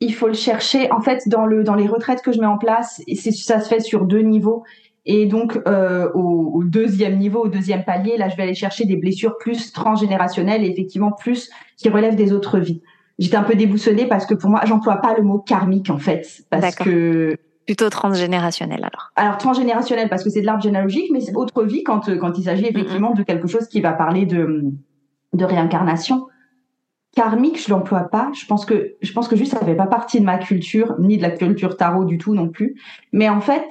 Il 0.00 0.12
faut 0.12 0.26
le 0.26 0.34
chercher. 0.34 0.90
En 0.90 1.00
fait, 1.00 1.22
dans 1.28 1.46
le 1.46 1.62
dans 1.62 1.76
les 1.76 1.86
retraites 1.86 2.20
que 2.22 2.32
je 2.32 2.40
mets 2.40 2.46
en 2.46 2.58
place, 2.58 3.00
ça 3.14 3.60
se 3.60 3.68
fait 3.68 3.78
sur 3.78 4.06
deux 4.06 4.22
niveaux. 4.22 4.64
Et 5.06 5.26
donc 5.26 5.60
euh, 5.68 6.10
au, 6.14 6.50
au, 6.54 6.64
deuxième 6.64 7.18
niveau, 7.18 7.44
au 7.44 7.48
deuxième 7.48 7.84
palier, 7.84 8.16
là, 8.16 8.28
je 8.28 8.36
vais 8.36 8.42
aller 8.42 8.54
chercher 8.54 8.86
des 8.86 8.96
blessures 8.96 9.38
plus 9.38 9.72
transgénérationnelles 9.72 10.64
et 10.64 10.68
effectivement 10.68 11.12
plus 11.12 11.48
qui 11.76 11.88
relèvent 11.90 12.16
des 12.16 12.32
autres 12.32 12.58
vies. 12.58 12.82
J'étais 13.20 13.36
un 13.36 13.44
peu 13.44 13.54
déboussolée 13.54 14.06
parce 14.06 14.26
que 14.26 14.34
pour 14.34 14.50
moi, 14.50 14.62
j'emploie 14.64 14.96
pas 14.96 15.14
le 15.16 15.22
mot 15.22 15.38
karmique 15.38 15.90
en 15.90 15.98
fait, 15.98 16.42
parce 16.50 16.74
que 16.74 17.36
Plutôt 17.66 17.88
transgénérationnel 17.90 18.80
alors. 18.80 19.12
Alors 19.16 19.38
transgénérationnel 19.38 20.08
parce 20.08 20.24
que 20.24 20.30
c'est 20.30 20.40
de 20.40 20.46
l'arbre 20.46 20.62
généalogique, 20.62 21.10
mais 21.12 21.20
c'est 21.20 21.34
autre 21.36 21.62
vie 21.62 21.84
quand 21.84 22.08
euh, 22.08 22.16
quand 22.16 22.36
il 22.38 22.44
s'agit 22.44 22.66
effectivement 22.66 23.12
de 23.12 23.22
quelque 23.22 23.46
chose 23.46 23.68
qui 23.68 23.80
va 23.80 23.92
parler 23.92 24.26
de 24.26 24.64
de 25.32 25.44
réincarnation. 25.44 26.26
Karmique, 27.14 27.62
je 27.62 27.70
l'emploie 27.70 28.08
pas. 28.08 28.30
Je 28.34 28.46
pense 28.46 28.64
que 28.64 28.96
je 29.00 29.12
pense 29.12 29.28
que 29.28 29.36
juste 29.36 29.52
ça 29.52 29.64
fait 29.64 29.76
pas 29.76 29.86
partie 29.86 30.18
de 30.18 30.24
ma 30.24 30.38
culture 30.38 30.96
ni 30.98 31.18
de 31.18 31.22
la 31.22 31.30
culture 31.30 31.76
tarot 31.76 32.04
du 32.04 32.18
tout 32.18 32.34
non 32.34 32.48
plus. 32.48 32.74
Mais 33.12 33.28
en 33.28 33.40
fait, 33.40 33.66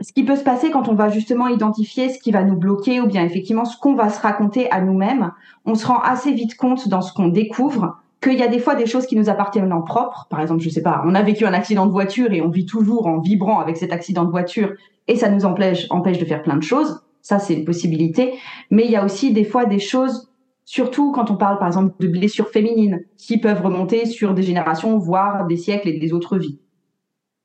ce 0.00 0.12
qui 0.12 0.22
peut 0.24 0.36
se 0.36 0.44
passer 0.44 0.70
quand 0.70 0.88
on 0.88 0.94
va 0.94 1.08
justement 1.08 1.48
identifier 1.48 2.10
ce 2.10 2.18
qui 2.18 2.30
va 2.30 2.44
nous 2.44 2.56
bloquer 2.56 3.00
ou 3.00 3.06
bien 3.06 3.24
effectivement 3.24 3.64
ce 3.64 3.76
qu'on 3.76 3.94
va 3.94 4.10
se 4.10 4.20
raconter 4.20 4.70
à 4.70 4.80
nous-mêmes, 4.80 5.32
on 5.64 5.74
se 5.74 5.86
rend 5.86 5.98
assez 5.98 6.32
vite 6.32 6.56
compte 6.56 6.88
dans 6.88 7.00
ce 7.00 7.12
qu'on 7.12 7.28
découvre 7.28 8.00
qu'il 8.20 8.38
y 8.38 8.42
a 8.42 8.48
des 8.48 8.58
fois 8.58 8.74
des 8.74 8.86
choses 8.86 9.06
qui 9.06 9.16
nous 9.16 9.28
appartiennent 9.28 9.72
en 9.72 9.82
propre. 9.82 10.26
Par 10.30 10.40
exemple, 10.40 10.60
je 10.62 10.68
sais 10.68 10.82
pas, 10.82 11.02
on 11.04 11.14
a 11.14 11.22
vécu 11.22 11.46
un 11.46 11.52
accident 11.54 11.86
de 11.86 11.92
voiture 11.92 12.32
et 12.32 12.42
on 12.42 12.48
vit 12.48 12.66
toujours 12.66 13.06
en 13.06 13.20
vibrant 13.20 13.60
avec 13.60 13.76
cet 13.76 13.92
accident 13.92 14.24
de 14.24 14.30
voiture 14.30 14.72
et 15.06 15.16
ça 15.16 15.30
nous 15.30 15.44
empêche, 15.44 15.86
empêche 15.90 16.18
de 16.18 16.24
faire 16.24 16.42
plein 16.42 16.56
de 16.56 16.62
choses. 16.62 17.00
Ça, 17.22 17.38
c'est 17.38 17.54
une 17.54 17.64
possibilité. 17.64 18.34
Mais 18.70 18.84
il 18.84 18.90
y 18.90 18.96
a 18.96 19.04
aussi 19.04 19.32
des 19.32 19.44
fois 19.44 19.66
des 19.66 19.78
choses, 19.78 20.30
surtout 20.64 21.12
quand 21.12 21.30
on 21.30 21.36
parle 21.36 21.58
par 21.58 21.68
exemple 21.68 21.94
de 22.00 22.08
blessures 22.08 22.48
féminines, 22.48 23.04
qui 23.16 23.38
peuvent 23.38 23.62
remonter 23.62 24.06
sur 24.06 24.34
des 24.34 24.42
générations, 24.42 24.98
voire 24.98 25.46
des 25.46 25.56
siècles 25.56 25.88
et 25.88 25.98
des 25.98 26.12
autres 26.12 26.38
vies. 26.38 26.60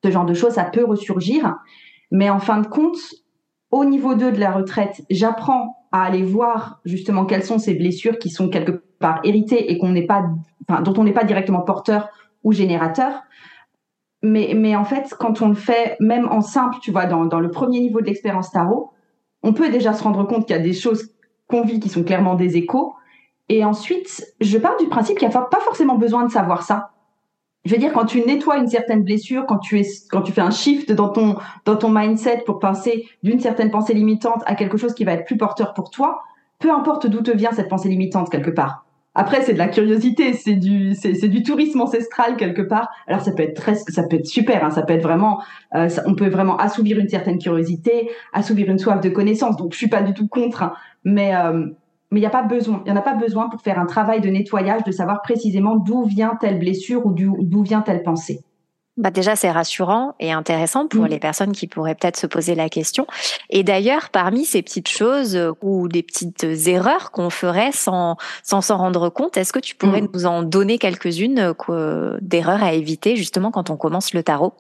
Ce 0.04 0.12
genre 0.12 0.26
de 0.26 0.34
choses, 0.34 0.54
ça 0.54 0.66
peut 0.66 0.86
ressurgir. 0.86 1.56
Mais 2.12 2.30
en 2.30 2.40
fin 2.40 2.60
de 2.60 2.68
compte, 2.68 2.98
au 3.72 3.86
niveau 3.86 4.16
2 4.16 4.32
de 4.32 4.40
la 4.40 4.52
retraite, 4.52 5.02
j'apprends 5.10 5.88
à 5.92 6.04
aller 6.04 6.24
voir 6.24 6.82
justement 6.86 7.26
quelles 7.26 7.44
sont 7.44 7.60
ces 7.60 7.74
blessures 7.74 8.20
qui 8.20 8.30
sont 8.30 8.50
quelque 8.50 8.84
part 9.04 9.20
héritées 9.24 9.70
et 9.70 9.78
qu'on 9.78 9.92
n'est 9.92 10.08
pas, 10.08 10.24
dont 10.82 10.94
on 10.98 11.04
n'est 11.04 11.14
pas 11.14 11.26
directement 11.26 11.62
porteur 11.62 12.10
ou 12.44 12.54
générateur. 12.54 13.12
Mais, 14.22 14.54
mais 14.56 14.76
en 14.78 14.86
fait, 14.86 15.14
quand 15.20 15.42
on 15.42 15.50
le 15.50 15.56
fait, 15.56 15.98
même 16.00 16.30
en 16.30 16.40
simple, 16.42 16.78
tu 16.82 16.92
vois, 16.92 17.06
dans, 17.06 17.26
dans 17.26 17.42
le 17.42 17.52
premier 17.52 17.82
niveau 17.82 18.00
de 18.00 18.06
l'expérience 18.06 18.52
tarot, 18.52 18.92
on 19.44 19.52
peut 19.52 19.70
déjà 19.70 19.94
se 19.94 20.02
rendre 20.02 20.24
compte 20.24 20.48
qu'il 20.48 20.56
y 20.56 20.60
a 20.60 20.62
des 20.64 20.74
choses 20.74 21.12
qu'on 21.48 21.64
vit 21.64 21.82
qui 21.82 21.90
sont 21.90 22.04
clairement 22.04 22.36
des 22.36 22.56
échos. 22.56 22.96
Et 23.50 23.66
ensuite, 23.66 24.26
je 24.40 24.58
pars 24.58 24.78
du 24.78 24.88
principe 24.88 25.20
qu'il 25.20 25.28
n'y 25.28 25.36
a 25.36 25.42
pas 25.42 25.60
forcément 25.60 25.98
besoin 25.98 26.26
de 26.26 26.32
savoir 26.32 26.64
ça. 26.64 26.92
je 27.66 27.74
veux 27.74 27.78
dire, 27.78 27.92
quand 27.92 28.06
tu 28.06 28.22
nettoies 28.22 28.58
une 28.58 28.70
certaine 28.70 29.04
blessure, 29.04 29.46
quand 29.46 29.58
tu 29.58 29.78
es, 29.82 29.86
quand 30.10 30.22
tu 30.22 30.32
fais 30.32 30.42
un 30.42 30.52
shift 30.52 30.94
dans 30.94 31.10
ton, 31.10 31.36
dans 31.66 31.76
ton 31.76 31.90
mindset 31.90 32.44
pour 32.46 32.60
penser 32.60 33.06
d'une 33.22 33.42
certaine 33.42 33.70
pensée 33.70 33.94
limitante 33.94 34.42
à 34.46 34.56
quelque 34.56 34.78
chose 34.78 34.94
qui 34.94 35.04
va 35.04 35.12
être 35.12 35.26
plus 35.26 35.38
porteur 35.38 35.74
pour 35.74 35.90
toi, 35.90 36.22
peu 36.60 36.72
importe 36.72 37.08
d'où 37.08 37.22
te 37.22 37.32
vient 37.32 37.52
cette 37.52 37.68
pensée 37.68 37.90
limitante 37.90 38.30
quelque 38.30 38.52
part. 38.52 38.83
Après, 39.16 39.42
c'est 39.42 39.54
de 39.54 39.60
la 39.60 39.68
curiosité, 39.68 40.34
c'est 40.34 40.56
du, 40.56 40.96
c'est, 40.96 41.28
du 41.28 41.44
tourisme 41.44 41.82
ancestral 41.82 42.36
quelque 42.36 42.64
part. 42.64 42.90
Alors, 43.08 43.22
ça 43.22 43.32
peut 43.32 43.44
être 43.44 43.56
très, 43.56 43.76
ça 43.76 44.04
peut 44.08 44.16
être 44.16 44.26
super, 44.26 44.66
hein, 44.66 44.72
ça 44.72 44.82
peut 44.82 44.94
être 44.94 45.04
vraiment, 45.04 45.42
euh, 45.76 45.88
on 46.06 46.16
peut 46.16 46.30
vraiment 46.30 46.58
assouvir 46.58 46.98
une 46.98 47.10
certaine 47.10 47.38
curiosité, 47.38 48.10
assouvir 48.34 48.70
une 48.70 48.80
soif 48.80 49.02
de 49.02 49.10
connaissance. 49.10 49.56
Donc, 49.58 49.74
je 49.74 49.78
suis 49.78 49.90
pas 49.90 50.02
du 50.02 50.14
tout 50.14 50.28
contre, 50.28 50.64
hein, 50.64 50.74
mais 51.04 51.36
euh, 51.36 51.68
mais 52.14 52.20
il 52.20 52.22
n'y 52.22 52.28
a 52.28 52.32
pas 52.32 52.44
besoin. 52.44 52.84
Il 52.86 52.92
n'y 52.92 52.98
en 52.98 53.02
a 53.02 53.04
pas 53.04 53.16
besoin 53.16 53.50
pour 53.50 53.62
faire 53.62 53.80
un 53.80 53.88
travail 53.88 54.22
de 54.22 54.30
nettoyage, 54.30 54.84
de 54.84 54.92
savoir 54.92 55.24
précisément 55.24 55.78
d'où 55.78 56.04
vient 56.04 56.38
telle 56.40 56.60
blessure 56.60 57.08
ou 57.08 57.12
d'où 57.12 57.64
vient 57.64 57.82
telle 57.82 58.04
pensée. 58.04 58.44
Bah 58.96 59.10
déjà, 59.10 59.36
c'est 59.36 59.50
rassurant 59.50 60.14
et 60.20 60.32
intéressant 60.32 60.88
pour 60.88 61.06
mm. 61.06 61.08
les 61.08 61.20
personnes 61.20 61.52
qui 61.52 61.66
pourraient 61.66 61.96
peut-être 61.96 62.18
se 62.18 62.28
poser 62.28 62.54
la 62.54 62.70
question. 62.70 63.08
Et 63.50 63.64
d'ailleurs, 63.64 64.10
parmi 64.12 64.46
ces 64.46 64.62
petites 64.62 64.88
choses 64.88 65.36
euh, 65.36 65.52
ou 65.64 65.88
des 65.88 66.04
petites 66.04 66.44
erreurs 66.68 67.12
qu'on 67.12 67.32
ferait 67.32 67.72
sans 67.72 68.18
sans 68.44 68.62
s'en 68.62 68.78
rendre 68.78 69.10
compte, 69.10 69.36
est-ce 69.36 69.52
que 69.52 69.60
tu 69.60 69.76
pourrais 69.76 70.04
mm. 70.04 70.10
nous 70.14 70.26
en 70.28 70.44
donner 70.44 70.78
quelques-unes 70.78 71.56
euh, 71.70 72.18
d'erreurs 72.22 72.62
à 72.62 72.74
éviter 72.74 73.16
justement 73.16 73.50
quand 73.50 73.72
on 73.72 73.78
commence 73.78 74.14
le 74.14 74.22
tarot? 74.22 74.54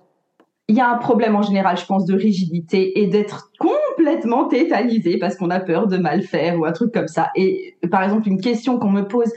Il 0.67 0.75
y 0.75 0.81
a 0.81 0.89
un 0.89 0.97
problème 0.97 1.35
en 1.35 1.43
général, 1.43 1.77
je 1.77 1.85
pense, 1.85 2.05
de 2.05 2.15
rigidité 2.15 2.99
et 3.01 3.07
d'être 3.07 3.51
complètement 3.59 4.45
tétanisé 4.45 5.19
parce 5.19 5.35
qu'on 5.35 5.51
a 5.51 5.59
peur 5.59 5.87
de 5.87 5.97
mal 5.97 6.23
faire 6.23 6.57
ou 6.57 6.65
un 6.65 6.71
truc 6.71 6.91
comme 6.91 7.09
ça. 7.09 7.29
Et 7.35 7.77
par 7.91 8.01
exemple, 8.01 8.27
une 8.27 8.41
question 8.41 8.79
qu'on 8.79 8.89
me 8.89 9.03
pose, 9.03 9.31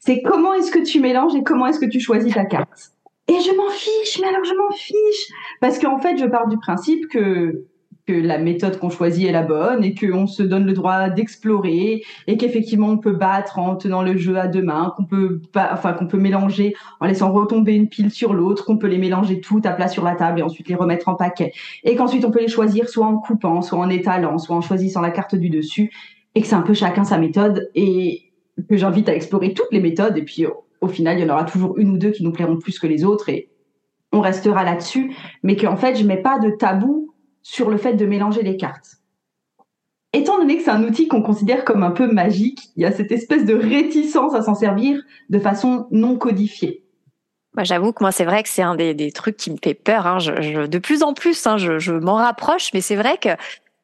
c'est 0.00 0.20
comment 0.20 0.52
est-ce 0.52 0.72
que 0.72 0.80
tu 0.80 1.00
mélanges 1.00 1.34
et 1.36 1.42
comment 1.42 1.68
est-ce 1.68 1.78
que 1.78 1.86
tu 1.86 2.00
choisis 2.00 2.34
ta 2.34 2.44
carte? 2.44 2.92
Et 3.28 3.40
je 3.40 3.56
m'en 3.56 3.70
fiche, 3.70 4.20
mais 4.20 4.28
alors 4.28 4.44
je 4.44 4.54
m'en 4.54 4.70
fiche. 4.70 5.32
Parce 5.60 5.78
qu'en 5.78 5.98
fait, 5.98 6.16
je 6.16 6.26
pars 6.26 6.48
du 6.48 6.58
principe 6.58 7.08
que 7.08 7.66
que 8.06 8.12
la 8.12 8.38
méthode 8.38 8.78
qu'on 8.78 8.90
choisit 8.90 9.28
est 9.28 9.32
la 9.32 9.42
bonne 9.42 9.84
et 9.84 9.94
qu'on 9.94 10.26
se 10.26 10.42
donne 10.42 10.66
le 10.66 10.72
droit 10.72 11.08
d'explorer 11.08 12.02
et 12.26 12.36
qu'effectivement 12.36 12.88
on 12.88 12.98
peut 12.98 13.12
battre 13.12 13.58
en 13.58 13.76
tenant 13.76 14.02
le 14.02 14.16
jeu 14.16 14.36
à 14.36 14.48
deux 14.48 14.62
mains, 14.62 14.92
qu'on 14.96 15.04
peut 15.04 15.40
enfin 15.54 15.92
qu'on 15.92 16.08
peut 16.08 16.18
mélanger 16.18 16.74
en 17.00 17.06
laissant 17.06 17.32
retomber 17.32 17.74
une 17.74 17.88
pile 17.88 18.10
sur 18.10 18.34
l'autre, 18.34 18.64
qu'on 18.64 18.76
peut 18.76 18.88
les 18.88 18.98
mélanger 18.98 19.40
toutes 19.40 19.66
à 19.66 19.72
plat 19.72 19.86
sur 19.86 20.02
la 20.02 20.16
table 20.16 20.40
et 20.40 20.42
ensuite 20.42 20.68
les 20.68 20.74
remettre 20.74 21.08
en 21.08 21.14
paquet. 21.14 21.52
Et 21.84 21.94
qu'ensuite 21.94 22.24
on 22.24 22.32
peut 22.32 22.40
les 22.40 22.48
choisir 22.48 22.88
soit 22.88 23.06
en 23.06 23.18
coupant, 23.18 23.62
soit 23.62 23.78
en 23.78 23.88
étalant, 23.88 24.38
soit 24.38 24.56
en 24.56 24.62
choisissant 24.62 25.00
la 25.00 25.10
carte 25.10 25.36
du 25.36 25.48
dessus. 25.48 25.92
Et 26.34 26.40
que 26.40 26.46
c'est 26.48 26.54
un 26.54 26.62
peu 26.62 26.74
chacun 26.74 27.04
sa 27.04 27.18
méthode 27.18 27.70
et 27.74 28.32
que 28.68 28.76
j'invite 28.76 29.08
à 29.08 29.14
explorer 29.14 29.54
toutes 29.54 29.70
les 29.70 29.80
méthodes 29.80 30.16
et 30.16 30.22
puis 30.22 30.46
au 30.82 30.88
final 30.88 31.18
il 31.18 31.22
y 31.22 31.30
en 31.30 31.32
aura 31.32 31.44
toujours 31.44 31.78
une 31.78 31.90
ou 31.90 31.98
deux 31.98 32.10
qui 32.10 32.22
nous 32.22 32.32
plairont 32.32 32.58
plus 32.58 32.78
que 32.78 32.86
les 32.86 33.04
autres 33.04 33.28
et 33.28 33.50
on 34.12 34.20
restera 34.20 34.64
là-dessus 34.64 35.16
mais 35.42 35.56
qu'en 35.56 35.76
fait 35.76 35.96
je 35.96 36.04
mets 36.04 36.20
pas 36.20 36.38
de 36.38 36.50
tabou 36.50 37.14
sur 37.42 37.70
le 37.70 37.76
fait 37.76 37.94
de 37.94 38.06
mélanger 38.06 38.42
les 38.42 38.56
cartes. 38.56 38.98
Étant 40.12 40.38
donné 40.38 40.58
que 40.58 40.62
c'est 40.62 40.70
un 40.70 40.84
outil 40.84 41.08
qu'on 41.08 41.22
considère 41.22 41.64
comme 41.64 41.82
un 41.82 41.90
peu 41.90 42.06
magique, 42.06 42.60
il 42.76 42.82
y 42.82 42.84
a 42.84 42.92
cette 42.92 43.12
espèce 43.12 43.46
de 43.46 43.54
réticence 43.54 44.34
à 44.34 44.42
s'en 44.42 44.54
servir 44.54 45.00
de 45.30 45.38
façon 45.38 45.86
non 45.90 46.16
codifiée. 46.16 46.84
Moi, 47.54 47.64
j'avoue 47.64 47.92
que 47.92 48.02
moi, 48.02 48.12
c'est 48.12 48.24
vrai 48.24 48.42
que 48.42 48.48
c'est 48.48 48.62
un 48.62 48.74
des, 48.74 49.12
trucs 49.12 49.36
qui 49.36 49.50
me 49.50 49.56
fait 49.62 49.74
peur. 49.74 50.06
Hein. 50.06 50.18
De 50.18 50.78
plus 50.78 51.02
en 51.02 51.14
plus, 51.14 51.46
hein, 51.46 51.56
je 51.56 51.92
m'en 51.92 52.14
rapproche, 52.14 52.70
mais 52.72 52.80
c'est 52.80 52.96
vrai 52.96 53.18
que 53.18 53.30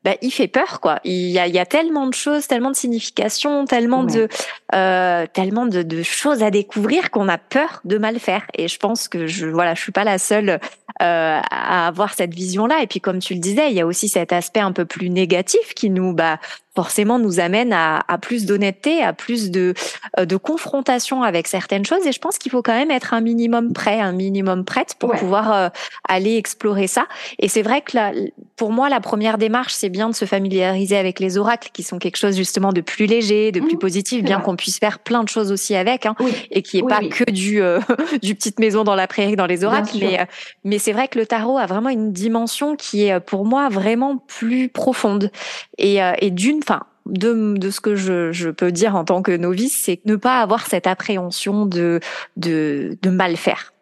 bah, 0.04 0.14
il 0.22 0.30
fait 0.30 0.48
peur 0.48 0.80
quoi. 0.80 1.00
Il 1.04 1.30
y 1.30 1.38
a, 1.38 1.46
il 1.48 1.54
y 1.54 1.58
a 1.58 1.66
tellement 1.66 2.06
de 2.06 2.14
choses, 2.14 2.46
tellement 2.46 2.70
de 2.70 2.76
significations, 2.76 3.64
tellement 3.64 4.04
de 4.04 4.28
euh, 4.74 5.26
tellement 5.32 5.66
de, 5.66 5.82
de, 5.82 6.02
choses 6.02 6.42
à 6.42 6.50
découvrir 6.50 7.10
qu'on 7.10 7.28
a 7.28 7.38
peur 7.38 7.80
de 7.84 7.98
mal 7.98 8.18
faire. 8.20 8.46
Et 8.54 8.68
je 8.68 8.78
pense 8.78 9.08
que 9.08 9.26
je 9.26 9.46
voilà, 9.46 9.74
je 9.74 9.80
suis 9.80 9.92
pas 9.92 10.04
la 10.04 10.18
seule 10.18 10.60
euh, 11.02 11.40
à 11.50 11.86
avoir 11.88 12.14
cette 12.14 12.32
vision-là. 12.32 12.82
Et 12.82 12.86
puis 12.86 13.00
comme 13.00 13.18
tu 13.18 13.34
le 13.34 13.40
disais, 13.40 13.70
il 13.70 13.76
y 13.76 13.80
a 13.80 13.86
aussi 13.86 14.08
cet 14.08 14.32
aspect 14.32 14.60
un 14.60 14.72
peu 14.72 14.84
plus 14.84 15.10
négatif 15.10 15.74
qui 15.74 15.90
nous 15.90 16.12
bah 16.12 16.38
forcément 16.78 17.18
nous 17.18 17.40
amène 17.40 17.72
à, 17.72 18.04
à 18.06 18.18
plus 18.18 18.46
d'honnêteté, 18.46 19.02
à 19.02 19.12
plus 19.12 19.50
de, 19.50 19.74
euh, 20.16 20.26
de 20.26 20.36
confrontation 20.36 21.24
avec 21.24 21.48
certaines 21.48 21.84
choses. 21.84 22.06
Et 22.06 22.12
je 22.12 22.20
pense 22.20 22.38
qu'il 22.38 22.52
faut 22.52 22.62
quand 22.62 22.72
même 22.72 22.92
être 22.92 23.14
un 23.14 23.20
minimum 23.20 23.72
prêt, 23.72 23.98
un 23.98 24.12
minimum 24.12 24.64
prête 24.64 24.94
pour 24.96 25.10
pouvoir 25.10 25.52
euh, 25.52 25.68
aller 26.08 26.36
explorer 26.36 26.86
ça. 26.86 27.06
Et 27.40 27.48
c'est 27.48 27.62
vrai 27.62 27.80
que 27.80 27.96
là, 27.96 28.12
pour 28.54 28.70
moi, 28.70 28.88
la 28.88 29.00
première 29.00 29.38
démarche, 29.38 29.72
c'est 29.72 29.88
bien 29.88 30.08
de 30.08 30.14
se 30.14 30.24
familiariser 30.24 30.96
avec 30.96 31.18
les 31.18 31.36
oracles, 31.36 31.70
qui 31.72 31.82
sont 31.82 31.98
quelque 31.98 32.16
chose 32.16 32.36
justement 32.36 32.72
de 32.72 32.80
plus 32.80 33.06
léger, 33.06 33.50
de 33.50 33.58
plus 33.58 33.74
mmh, 33.74 33.80
positif, 33.80 34.22
bien 34.22 34.38
qu'on 34.38 34.54
puisse 34.54 34.78
faire 34.78 35.00
plein 35.00 35.24
de 35.24 35.28
choses 35.28 35.50
aussi 35.50 35.74
avec, 35.74 36.06
hein, 36.06 36.14
et 36.52 36.62
qui 36.62 36.78
est 36.78 36.86
pas 36.86 37.00
que 37.00 37.28
du 37.28 37.60
euh, 37.60 37.80
du 38.22 38.36
petite 38.36 38.60
maison 38.60 38.84
dans 38.84 38.94
la 38.94 39.08
prairie 39.08 39.34
dans 39.34 39.46
les 39.46 39.64
oracles. 39.64 39.96
Mais 39.98 40.28
mais 40.62 40.78
c'est 40.78 40.92
vrai 40.92 41.08
que 41.08 41.18
le 41.18 41.26
tarot 41.26 41.58
a 41.58 41.66
vraiment 41.66 41.88
une 41.88 42.12
dimension 42.12 42.76
qui 42.76 43.06
est 43.06 43.18
pour 43.18 43.44
moi 43.44 43.68
vraiment 43.68 44.16
plus 44.16 44.68
profonde 44.68 45.32
et, 45.76 45.98
et 46.20 46.30
d'une 46.30 46.62
de, 47.08 47.70
ce 47.70 47.80
que 47.80 47.94
je, 47.96 48.50
peux 48.50 48.72
dire 48.72 48.96
en 48.96 49.04
tant 49.04 49.22
que 49.22 49.36
novice, 49.36 49.82
c'est 49.84 50.00
ne 50.04 50.16
pas 50.16 50.40
avoir 50.40 50.66
cette 50.66 50.86
appréhension 50.86 51.66
de, 51.66 52.00
de, 52.36 52.96
mal 53.10 53.36
faire. 53.36 53.72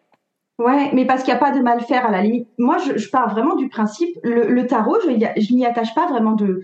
Ouais, 0.57 0.89
mais 0.93 1.05
parce 1.05 1.23
qu'il 1.23 1.33
n'y 1.33 1.37
a 1.37 1.39
pas 1.39 1.51
de 1.51 1.61
mal 1.61 1.81
faire 1.81 2.05
à 2.05 2.11
la 2.11 2.21
limite. 2.21 2.47
Moi, 2.57 2.77
je, 2.77 3.09
pars 3.09 3.29
vraiment 3.29 3.55
du 3.55 3.69
principe, 3.69 4.17
le, 4.23 4.65
tarot, 4.65 4.97
je, 5.03 5.09
je 5.09 5.53
n'y 5.53 5.65
attache 5.65 5.93
pas 5.93 6.07
vraiment 6.07 6.33
de, 6.33 6.63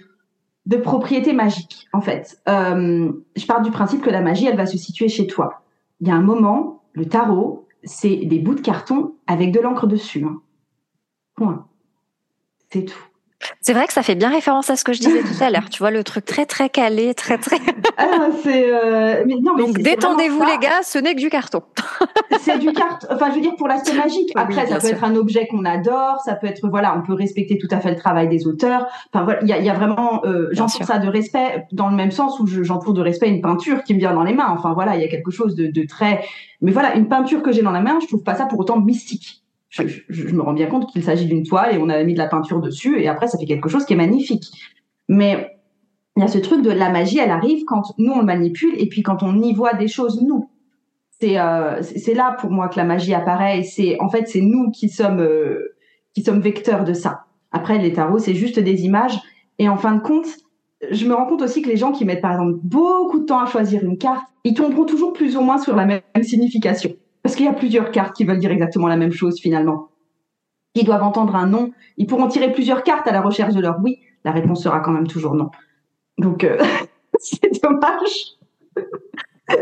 de 0.65 0.77
propriété 0.77 1.33
magique, 1.33 1.87
en 1.93 2.01
fait. 2.01 2.41
Euh, 2.47 3.11
je 3.35 3.45
pars 3.45 3.61
du 3.61 3.71
principe 3.71 4.01
que 4.01 4.09
la 4.09 4.21
magie, 4.21 4.47
elle 4.47 4.57
va 4.57 4.65
se 4.65 4.77
situer 4.77 5.09
chez 5.09 5.27
toi. 5.27 5.63
Il 5.99 6.07
y 6.07 6.11
a 6.11 6.15
un 6.15 6.21
moment, 6.21 6.83
le 6.93 7.05
tarot, 7.05 7.67
c'est 7.83 8.15
des 8.15 8.39
bouts 8.39 8.55
de 8.55 8.61
carton 8.61 9.15
avec 9.27 9.51
de 9.51 9.59
l'encre 9.59 9.87
dessus. 9.87 10.23
Hein. 10.23 10.41
Point. 11.35 11.67
C'est 12.71 12.85
tout. 12.85 13.12
C'est 13.61 13.73
vrai 13.73 13.87
que 13.87 13.93
ça 13.93 14.03
fait 14.03 14.15
bien 14.15 14.29
référence 14.29 14.69
à 14.69 14.75
ce 14.75 14.83
que 14.83 14.93
je 14.93 14.99
disais 14.99 15.21
tout 15.21 15.43
à 15.43 15.49
l'heure. 15.49 15.69
Tu 15.69 15.79
vois, 15.79 15.91
le 15.91 16.03
truc 16.03 16.25
très 16.25 16.45
très 16.45 16.69
calé, 16.69 17.13
très 17.13 17.37
très. 17.37 17.57
ah, 17.97 18.27
c'est. 18.43 18.69
Euh... 18.69 19.23
Mais 19.25 19.35
non, 19.41 19.53
mais 19.55 19.63
Donc 19.63 19.77
détendez-vous 19.79 20.43
les 20.43 20.57
gars, 20.59 20.81
ce 20.83 20.99
n'est 20.99 21.15
que 21.15 21.19
du 21.19 21.29
carton. 21.29 21.61
c'est 22.41 22.59
du 22.59 22.71
carton. 22.73 23.07
Enfin, 23.11 23.29
je 23.29 23.35
veux 23.35 23.41
dire 23.41 23.55
pour 23.57 23.67
l'aspect 23.67 23.95
magique. 23.95 24.31
Après, 24.35 24.67
ça 24.67 24.79
peut 24.79 24.87
être 24.87 25.03
un 25.03 25.15
objet 25.15 25.47
qu'on 25.47 25.65
adore. 25.65 26.19
Ça 26.25 26.35
peut 26.35 26.47
être 26.47 26.67
voilà, 26.67 26.95
on 26.97 27.05
peut 27.05 27.13
respecter 27.13 27.57
tout 27.57 27.67
à 27.71 27.79
fait 27.79 27.91
le 27.91 27.97
travail 27.97 28.27
des 28.27 28.47
auteurs. 28.47 28.87
Enfin 29.13 29.23
voilà, 29.23 29.41
il 29.41 29.47
y 29.47 29.53
a, 29.53 29.59
y 29.59 29.69
a, 29.69 29.73
vraiment. 29.73 30.21
Euh, 30.25 30.49
j'entoure 30.51 30.83
ça 30.85 30.99
de 30.99 31.07
respect 31.07 31.65
dans 31.71 31.89
le 31.89 31.95
même 31.95 32.11
sens 32.11 32.39
où 32.39 32.47
j'entoure 32.47 32.93
de 32.93 33.01
respect 33.01 33.29
une 33.29 33.41
peinture 33.41 33.83
qui 33.83 33.93
me 33.93 33.99
vient 33.99 34.13
dans 34.13 34.23
les 34.23 34.33
mains. 34.33 34.49
Enfin 34.49 34.73
voilà, 34.73 34.95
il 34.95 35.01
y 35.01 35.05
a 35.05 35.09
quelque 35.09 35.31
chose 35.31 35.55
de, 35.55 35.67
de 35.67 35.87
très. 35.87 36.23
Mais 36.61 36.71
voilà, 36.71 36.95
une 36.95 37.07
peinture 37.07 37.41
que 37.41 37.51
j'ai 37.51 37.61
dans 37.61 37.71
la 37.71 37.81
main, 37.81 37.99
je 38.01 38.07
trouve 38.07 38.23
pas 38.23 38.35
ça 38.35 38.45
pour 38.45 38.59
autant 38.59 38.79
mystique 38.79 39.42
je, 39.73 40.35
me 40.35 40.41
rends 40.41 40.53
bien 40.53 40.67
compte 40.67 40.91
qu'il 40.91 41.03
s'agit 41.03 41.25
d'une 41.25 41.43
toile 41.43 41.75
et 41.75 41.77
on 41.79 41.89
a 41.89 42.03
mis 42.03 42.13
de 42.13 42.19
la 42.19 42.27
peinture 42.27 42.61
dessus 42.61 43.01
et 43.01 43.07
après 43.07 43.27
ça 43.27 43.37
fait 43.37 43.45
quelque 43.45 43.69
chose 43.69 43.85
qui 43.85 43.93
est 43.93 43.97
magnifique. 43.97 44.45
Mais 45.09 45.57
il 46.15 46.21
y 46.21 46.23
a 46.23 46.27
ce 46.27 46.37
truc 46.37 46.61
de 46.61 46.69
la 46.69 46.89
magie, 46.89 47.17
elle 47.17 47.31
arrive 47.31 47.63
quand 47.65 47.93
nous 47.97 48.11
on 48.11 48.19
le 48.19 48.25
manipule 48.25 48.75
et 48.77 48.87
puis 48.87 49.01
quand 49.01 49.23
on 49.23 49.41
y 49.41 49.53
voit 49.53 49.73
des 49.73 49.87
choses 49.87 50.21
nous. 50.21 50.49
C'est 51.19 51.39
euh, 51.39 51.81
là 52.13 52.35
pour 52.39 52.51
moi 52.51 52.67
que 52.67 52.77
la 52.77 52.83
magie 52.83 53.13
apparaît 53.13 53.63
c'est 53.63 53.99
en 53.99 54.09
fait 54.09 54.27
c'est 54.27 54.41
nous 54.41 54.69
qui 54.71 54.89
sommes 54.89 55.21
euh, 55.21 55.75
qui 56.13 56.21
sommes 56.21 56.41
vecteurs 56.41 56.83
de 56.83 56.93
ça. 56.93 57.25
Après 57.51 57.79
les 57.79 57.93
tarots 57.93 58.19
c'est 58.19 58.35
juste 58.35 58.59
des 58.59 58.83
images 58.83 59.19
et 59.57 59.69
en 59.69 59.77
fin 59.77 59.95
de 59.95 60.01
compte 60.01 60.27
je 60.91 61.05
me 61.07 61.13
rends 61.13 61.25
compte 61.25 61.41
aussi 61.41 61.61
que 61.61 61.69
les 61.69 61.77
gens 61.77 61.91
qui 61.91 62.05
mettent 62.05 62.21
par 62.21 62.33
exemple 62.33 62.59
beaucoup 62.61 63.19
de 63.19 63.25
temps 63.25 63.39
à 63.39 63.45
choisir 63.45 63.83
une 63.83 63.97
carte, 63.97 64.25
ils 64.43 64.53
tomberont 64.53 64.85
toujours 64.85 65.13
plus 65.13 65.37
ou 65.37 65.41
moins 65.41 65.57
sur 65.57 65.75
la 65.75 65.85
même 65.85 66.01
signification. 66.21 66.91
Parce 67.23 67.35
qu'il 67.35 67.45
y 67.45 67.49
a 67.49 67.53
plusieurs 67.53 67.91
cartes 67.91 68.15
qui 68.15 68.25
veulent 68.25 68.39
dire 68.39 68.51
exactement 68.51 68.87
la 68.87 68.97
même 68.97 69.13
chose 69.13 69.39
finalement. 69.39 69.89
Ils 70.75 70.85
doivent 70.85 71.03
entendre 71.03 71.35
un 71.35 71.47
non. 71.47 71.71
Ils 71.97 72.05
pourront 72.05 72.27
tirer 72.27 72.51
plusieurs 72.51 72.83
cartes 72.83 73.07
à 73.07 73.11
la 73.11 73.21
recherche 73.21 73.53
de 73.53 73.61
leur 73.61 73.77
oui. 73.81 73.99
La 74.25 74.31
réponse 74.31 74.63
sera 74.63 74.79
quand 74.79 74.91
même 74.91 75.07
toujours 75.07 75.33
non. 75.33 75.49
Donc, 76.17 76.43
euh, 76.43 76.57
c'est 77.19 77.61
dommage. 77.61 78.37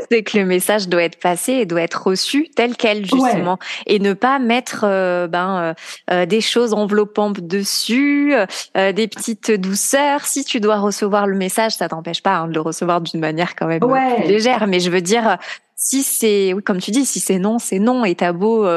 c'est 0.09 0.23
que 0.23 0.37
le 0.37 0.45
message 0.45 0.87
doit 0.89 1.03
être 1.03 1.19
passé 1.19 1.53
et 1.53 1.65
doit 1.65 1.81
être 1.81 2.07
reçu 2.07 2.49
tel 2.55 2.75
quel 2.75 3.05
justement 3.05 3.57
et 3.85 3.99
ne 3.99 4.13
pas 4.13 4.39
mettre 4.39 4.83
euh, 4.83 5.27
ben 5.27 5.57
euh, 5.57 5.73
euh, 6.11 6.25
des 6.25 6.41
choses 6.41 6.73
enveloppantes 6.73 7.39
dessus, 7.39 8.33
des 8.75 9.07
petites 9.07 9.51
douceurs. 9.51 10.25
Si 10.25 10.43
tu 10.43 10.59
dois 10.59 10.77
recevoir 10.77 11.27
le 11.27 11.35
message, 11.35 11.73
ça 11.73 11.89
t'empêche 11.89 12.21
pas 12.21 12.37
hein, 12.37 12.47
de 12.47 12.53
le 12.53 12.61
recevoir 12.61 13.01
d'une 13.01 13.19
manière 13.19 13.55
quand 13.55 13.67
même 13.67 13.79
plus 13.79 14.27
légère. 14.27 14.67
Mais 14.67 14.79
je 14.79 14.89
veux 14.89 15.01
dire, 15.01 15.37
si 15.83 16.03
c'est, 16.03 16.53
oui, 16.53 16.61
comme 16.61 16.77
tu 16.77 16.91
dis, 16.91 17.05
si 17.05 17.19
c'est 17.19 17.39
non, 17.39 17.57
c'est 17.57 17.79
non, 17.79 18.05
et 18.05 18.13
t'as 18.13 18.33
beau 18.33 18.67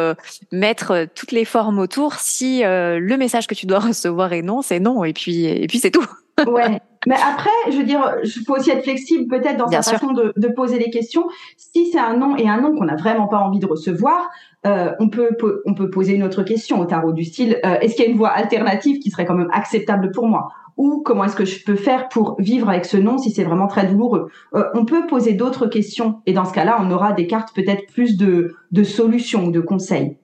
mettre 0.51 1.07
toutes 1.15 1.33
les 1.33 1.45
formes 1.45 1.79
autour, 1.79 2.15
si 2.15 2.63
le 2.63 3.17
message 3.17 3.47
que 3.47 3.55
tu 3.55 3.67
dois 3.67 3.79
recevoir 3.81 4.33
est 4.33 4.43
non, 4.43 4.63
c'est 4.63 4.81
non, 4.81 5.05
et 5.05 5.13
puis 5.13 5.45
et 5.45 5.67
puis 5.67 5.79
c'est 5.79 5.91
tout. 5.91 6.07
ouais. 6.47 6.81
Mais 7.07 7.17
après, 7.17 7.51
je 7.71 7.77
veux 7.77 7.85
dire, 7.85 8.17
il 8.25 8.45
faut 8.47 8.57
aussi 8.57 8.71
être 8.71 8.83
flexible 8.83 9.29
peut-être 9.29 9.59
dans 9.59 9.69
sa 9.69 9.83
façon 9.83 10.13
de, 10.13 10.33
de, 10.37 10.49
poser 10.49 10.79
les 10.79 10.91
questions. 10.91 11.27
Si 11.57 11.91
c'est 11.91 11.99
un 11.99 12.17
nom 12.17 12.37
et 12.37 12.49
un 12.49 12.61
nom 12.61 12.75
qu'on 12.75 12.85
n'a 12.85 12.97
vraiment 12.97 13.29
pas 13.29 13.39
envie 13.39 13.59
de 13.59 13.67
recevoir, 13.67 14.31
euh, 14.67 14.93
on 14.99 15.11
peut 15.11 15.37
on 15.67 15.75
peut 15.75 15.91
poser 15.91 16.15
une 16.15 16.23
autre 16.23 16.43
question 16.43 16.81
au 16.81 16.87
tarot 16.87 17.13
du 17.13 17.25
style 17.25 17.61
euh, 17.67 17.79
est-ce 17.81 17.95
qu'il 17.95 18.07
y 18.07 18.09
a 18.09 18.11
une 18.11 18.17
voie 18.17 18.31
alternative 18.31 18.99
qui 18.99 19.11
serait 19.11 19.27
quand 19.27 19.35
même 19.35 19.51
acceptable 19.53 20.11
pour 20.13 20.27
moi? 20.27 20.49
Ou 20.77 21.03
comment 21.05 21.25
est-ce 21.25 21.37
que 21.37 21.45
je 21.45 21.65
peux 21.65 21.77
faire 21.77 22.09
pour 22.09 22.37
vivre 22.41 22.69
avec 22.69 22.85
ce 22.85 22.97
nom 22.97 23.19
si 23.19 23.31
c'est 23.31 23.45
vraiment 23.45 23.67
très 23.67 23.87
douloureux 23.87 24.31
euh, 24.55 24.65
On 24.75 24.85
peut 24.85 25.07
poser 25.07 25.35
d'autres 25.35 25.67
questions 25.67 26.21
et 26.27 26.33
dans 26.33 26.45
ce 26.45 26.53
cas-là, 26.53 26.79
on 26.81 26.91
aura 26.91 27.13
des 27.13 27.27
cartes 27.27 27.55
peut-être 27.55 27.87
plus 27.93 28.17
de 28.17 28.55
de 28.73 28.83
solutions 28.83 29.45
ou 29.45 29.51
de 29.53 29.61
conseils. 29.61 30.17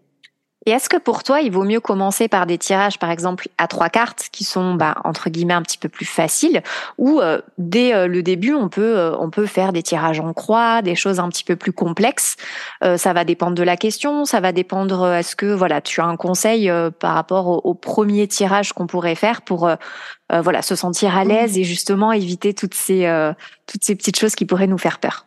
Et 0.67 0.73
est-ce 0.73 0.91
que 0.91 0.99
pour 0.99 1.23
toi, 1.23 1.41
il 1.41 1.51
vaut 1.51 1.65
mieux 1.65 1.81
commencer 1.81 2.29
par 2.29 2.47
des 2.47 2.59
tirages, 2.59 2.99
par 2.99 3.11
exemple, 3.11 3.49
à 3.57 3.67
trois 3.67 3.89
cartes, 3.89 4.29
qui 4.31 4.45
sont 4.45 4.75
bah, 4.75 4.95
entre 5.05 5.31
guillemets 5.31 5.55
un 5.55 5.63
petit 5.63 5.79
peu 5.79 5.89
plus 5.89 6.05
faciles, 6.05 6.63
ou 6.99 7.21
euh, 7.21 7.41
dès 7.57 7.95
euh, 7.95 8.07
le 8.07 8.23
début, 8.23 8.53
on 8.53 8.69
peut 8.69 8.99
euh, 8.99 9.17
on 9.19 9.31
peut 9.31 9.47
faire 9.47 9.73
des 9.73 9.83
tirages 9.83 10.21
en 10.21 10.35
croix, 10.35 10.83
des 10.83 10.95
choses 10.95 11.19
un 11.19 11.31
petit 11.31 11.45
peu 11.45 11.57
plus 11.57 11.73
complexes. 11.73 12.37
ça 12.97 13.13
va 13.13 13.25
dépendre 13.25 13.55
de 13.55 13.63
la 13.63 13.77
question, 13.77 14.25
ça 14.25 14.41
va 14.41 14.53
dépendre. 14.53 15.07
Est-ce 15.13 15.35
que 15.35 15.47
voilà, 15.47 15.81
tu 15.81 16.01
as 16.01 16.05
un 16.05 16.17
conseil 16.17 16.71
par 16.99 17.15
rapport 17.15 17.49
au, 17.49 17.61
au, 17.65 17.75
premier 17.75 18.29
tirage 18.29 18.73
qu'on 18.73 18.87
pourrait 18.87 19.15
faire 19.15 19.43
pour 19.43 19.71
voilà 20.31 20.63
se 20.63 20.75
sentir 20.75 21.17
à 21.17 21.25
l'aise 21.25 21.59
et 21.59 21.65
justement 21.65 22.13
éviter 22.13 22.55
toutes 22.55 22.75
ces 22.75 23.11
toutes 23.67 23.85
ces 23.85 23.95
petites 23.97 24.19
choses 24.19 24.35
qui 24.35 24.45
pourraient 24.45 24.67
nous 24.67 24.79
faire 24.79 24.99
peur. 24.99 25.27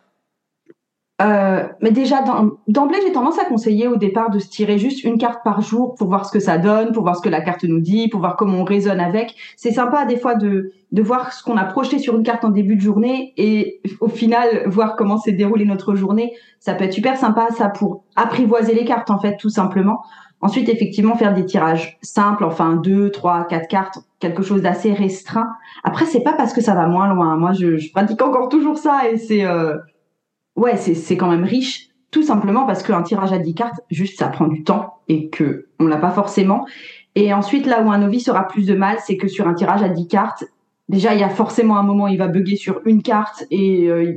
Euh, 1.22 1.68
mais 1.80 1.92
déjà, 1.92 2.24
d'emblée, 2.66 2.98
j'ai 3.06 3.12
tendance 3.12 3.38
à 3.38 3.44
conseiller 3.44 3.86
au 3.86 3.96
départ 3.96 4.30
de 4.30 4.40
se 4.40 4.48
tirer 4.48 4.78
juste 4.78 5.04
une 5.04 5.16
carte 5.16 5.44
par 5.44 5.60
jour 5.60 5.94
pour 5.94 6.08
voir 6.08 6.26
ce 6.26 6.32
que 6.32 6.40
ça 6.40 6.58
donne, 6.58 6.92
pour 6.92 7.04
voir 7.04 7.16
ce 7.16 7.22
que 7.22 7.28
la 7.28 7.40
carte 7.40 7.62
nous 7.62 7.80
dit, 7.80 8.08
pour 8.08 8.18
voir 8.18 8.36
comment 8.36 8.58
on 8.58 8.64
raisonne 8.64 8.98
avec. 8.98 9.36
C'est 9.56 9.70
sympa 9.70 10.06
des 10.06 10.16
fois 10.16 10.34
de, 10.34 10.72
de 10.90 11.02
voir 11.02 11.32
ce 11.32 11.44
qu'on 11.44 11.56
a 11.56 11.64
projeté 11.64 12.00
sur 12.00 12.16
une 12.16 12.24
carte 12.24 12.44
en 12.44 12.50
début 12.50 12.74
de 12.74 12.80
journée 12.80 13.32
et 13.36 13.80
au 14.00 14.08
final 14.08 14.64
voir 14.66 14.96
comment 14.96 15.16
s'est 15.18 15.32
déroulée 15.32 15.66
notre 15.66 15.94
journée. 15.94 16.32
Ça 16.58 16.74
peut 16.74 16.84
être 16.84 16.92
super 16.92 17.16
sympa 17.16 17.46
ça 17.56 17.68
pour 17.68 18.04
apprivoiser 18.16 18.74
les 18.74 18.84
cartes 18.84 19.10
en 19.10 19.20
fait 19.20 19.36
tout 19.36 19.50
simplement. 19.50 20.00
Ensuite, 20.40 20.68
effectivement, 20.68 21.16
faire 21.16 21.32
des 21.32 21.46
tirages 21.46 21.96
simples, 22.02 22.44
enfin 22.44 22.74
deux, 22.74 23.10
trois, 23.10 23.44
quatre 23.44 23.66
cartes, 23.66 24.00
quelque 24.18 24.42
chose 24.42 24.60
d'assez 24.60 24.92
restreint. 24.92 25.48
Après, 25.84 26.04
c'est 26.04 26.22
pas 26.22 26.34
parce 26.34 26.52
que 26.52 26.60
ça 26.60 26.74
va 26.74 26.86
moins 26.86 27.08
loin. 27.08 27.36
Moi, 27.36 27.52
je, 27.52 27.78
je 27.78 27.90
pratique 27.92 28.20
encore 28.20 28.50
toujours 28.50 28.76
ça 28.76 29.08
et 29.10 29.16
c'est 29.16 29.46
euh, 29.46 29.76
ouais, 30.56 30.76
c'est 30.76 31.16
quand 31.16 31.30
même 31.30 31.44
riche, 31.44 31.88
tout 32.10 32.22
simplement 32.22 32.66
parce 32.66 32.82
qu'un 32.82 33.02
tirage 33.02 33.32
à 33.32 33.38
10 33.38 33.54
cartes, 33.54 33.80
juste 33.90 34.18
ça 34.18 34.28
prend 34.28 34.46
du 34.46 34.62
temps 34.62 35.00
et 35.08 35.28
que 35.28 35.68
on 35.80 35.86
l'a 35.86 35.96
pas 35.96 36.10
forcément. 36.10 36.66
Et 37.16 37.32
ensuite, 37.32 37.66
là 37.66 37.82
où 37.82 37.90
un 37.90 37.98
novice 37.98 38.28
aura 38.28 38.46
plus 38.46 38.66
de 38.66 38.74
mal, 38.74 38.98
c'est 39.04 39.16
que 39.16 39.28
sur 39.28 39.46
un 39.46 39.54
tirage 39.54 39.82
à 39.82 39.88
10 39.88 40.08
cartes, 40.08 40.44
déjà 40.88 41.14
il 41.14 41.20
y 41.20 41.24
a 41.24 41.28
forcément 41.28 41.76
un 41.76 41.82
moment 41.82 42.04
où 42.04 42.08
il 42.08 42.18
va 42.18 42.28
bugger 42.28 42.56
sur 42.56 42.80
une 42.84 43.02
carte 43.02 43.44
et 43.50 43.88
euh, 43.88 44.14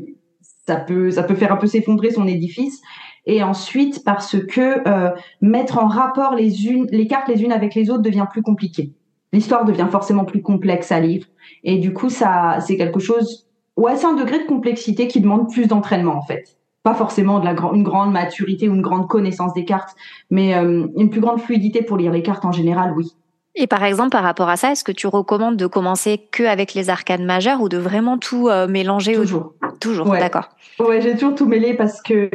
ça 0.68 0.76
peut 0.76 1.12
ça 1.12 1.24
peut 1.24 1.36
faire 1.36 1.52
un 1.52 1.58
peu 1.58 1.68
s'effondrer 1.68 2.12
son 2.12 2.28
édifice. 2.28 2.82
Et 3.26 3.44
ensuite 3.44 4.04
parce 4.06 4.38
que 4.40 4.88
euh, 4.88 5.12
mettre 5.42 5.80
en 5.80 5.88
rapport 5.88 6.36
les 6.36 6.68
unes 6.68 6.88
les 6.92 7.08
cartes 7.08 7.28
les 7.28 7.44
unes 7.44 7.52
avec 7.52 7.76
les 7.76 7.90
autres 7.90 8.04
devient 8.04 8.28
plus 8.32 8.42
compliqué. 8.42 8.94
L'histoire 9.34 9.66
devient 9.66 9.88
forcément 9.92 10.24
plus 10.24 10.42
complexe 10.42 10.92
à 10.92 11.00
lire 11.00 11.26
et 11.64 11.78
du 11.78 11.94
coup 11.94 12.10
ça 12.10 12.60
c'est 12.62 12.78
quelque 12.78 13.00
chose 13.00 13.47
Ouais, 13.78 13.96
c'est 13.96 14.08
un 14.08 14.14
degré 14.14 14.40
de 14.40 14.46
complexité 14.46 15.08
qui 15.08 15.22
demande 15.22 15.52
plus 15.52 15.68
d'entraînement 15.68 16.16
en 16.16 16.24
fait. 16.24 16.58
Pas 16.84 16.94
forcément 16.94 17.40
de 17.40 17.46
la 17.46 17.56
une 17.74 17.84
grande 17.84 18.12
maturité 18.12 18.68
ou 18.68 18.74
une 18.74 18.82
grande 18.82 19.08
connaissance 19.08 19.54
des 19.54 19.66
cartes, 19.66 19.96
mais 20.30 20.56
euh, 20.56 20.88
une 20.98 21.10
plus 21.10 21.22
grande 21.22 21.40
fluidité 21.40 21.82
pour 21.82 21.98
lire 21.98 22.12
les 22.12 22.24
cartes 22.24 22.46
en 22.46 22.52
général, 22.52 22.94
oui. 22.96 23.14
Et 23.60 23.66
par 23.68 23.84
exemple, 23.84 24.12
par 24.12 24.24
rapport 24.24 24.50
à 24.50 24.56
ça, 24.56 24.72
est-ce 24.72 24.84
que 24.84 24.92
tu 24.92 25.08
recommandes 25.08 25.58
de 25.58 25.66
commencer 25.66 26.20
que 26.32 26.44
avec 26.44 26.76
les 26.76 26.90
arcanes 26.90 27.26
majeures 27.26 27.60
ou 27.62 27.70
de 27.70 27.78
vraiment 27.78 28.18
tout 28.20 28.50
euh, 28.50 28.68
mélanger 28.68 29.14
Toujours. 29.14 29.54
Toujours, 29.80 30.12
d'accord. 30.12 30.50
Ouais, 30.80 31.02
j'ai 31.02 31.14
toujours 31.14 31.36
tout 31.36 31.48
mêlé 31.48 31.74
parce 31.74 32.02
que 32.02 32.30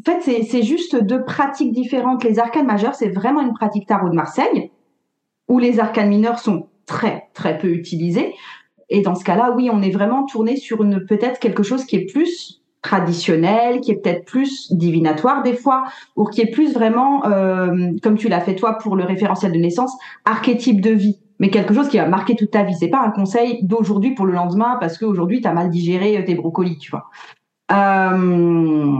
en 0.00 0.12
fait, 0.12 0.42
c'est 0.42 0.62
juste 0.62 0.96
deux 1.02 1.24
pratiques 1.24 1.72
différentes. 1.72 2.22
Les 2.22 2.38
arcanes 2.38 2.66
majeures, 2.66 2.94
c'est 2.94 3.08
vraiment 3.08 3.40
une 3.40 3.54
pratique 3.54 3.86
tarot 3.86 4.08
de 4.08 4.14
Marseille, 4.14 4.70
où 5.48 5.58
les 5.58 5.80
arcanes 5.80 6.08
mineures 6.08 6.38
sont 6.38 6.68
très 6.84 7.28
très 7.32 7.58
peu 7.58 7.68
utilisées. 7.68 8.34
Et 8.88 9.00
dans 9.02 9.14
ce 9.14 9.24
cas-là, 9.24 9.52
oui, 9.56 9.68
on 9.72 9.82
est 9.82 9.90
vraiment 9.90 10.24
tourné 10.24 10.56
sur 10.56 10.82
une 10.82 11.04
peut-être 11.04 11.40
quelque 11.40 11.62
chose 11.62 11.84
qui 11.84 11.96
est 11.96 12.06
plus 12.06 12.62
traditionnel, 12.82 13.80
qui 13.80 13.90
est 13.90 13.96
peut-être 13.96 14.24
plus 14.24 14.72
divinatoire 14.72 15.42
des 15.42 15.54
fois, 15.54 15.84
ou 16.14 16.24
qui 16.24 16.40
est 16.40 16.50
plus 16.50 16.72
vraiment, 16.72 17.24
euh, 17.26 17.90
comme 18.02 18.16
tu 18.16 18.28
l'as 18.28 18.40
fait 18.40 18.54
toi 18.54 18.78
pour 18.78 18.94
le 18.94 19.04
référentiel 19.04 19.50
de 19.50 19.58
naissance, 19.58 19.92
archétype 20.24 20.80
de 20.80 20.90
vie, 20.90 21.18
mais 21.40 21.50
quelque 21.50 21.74
chose 21.74 21.88
qui 21.88 21.96
va 21.96 22.06
marquer 22.06 22.36
toute 22.36 22.52
ta 22.52 22.62
vie. 22.62 22.74
C'est 22.74 22.88
pas 22.88 23.02
un 23.02 23.10
conseil 23.10 23.58
d'aujourd'hui 23.64 24.14
pour 24.14 24.26
le 24.26 24.32
lendemain 24.32 24.76
parce 24.80 24.98
qu'aujourd'hui 24.98 25.40
tu 25.40 25.48
as 25.48 25.52
mal 25.52 25.68
digéré 25.68 26.24
tes 26.24 26.34
brocolis, 26.34 26.78
tu 26.78 26.92
vois. 26.92 27.06
Euh, 27.72 28.98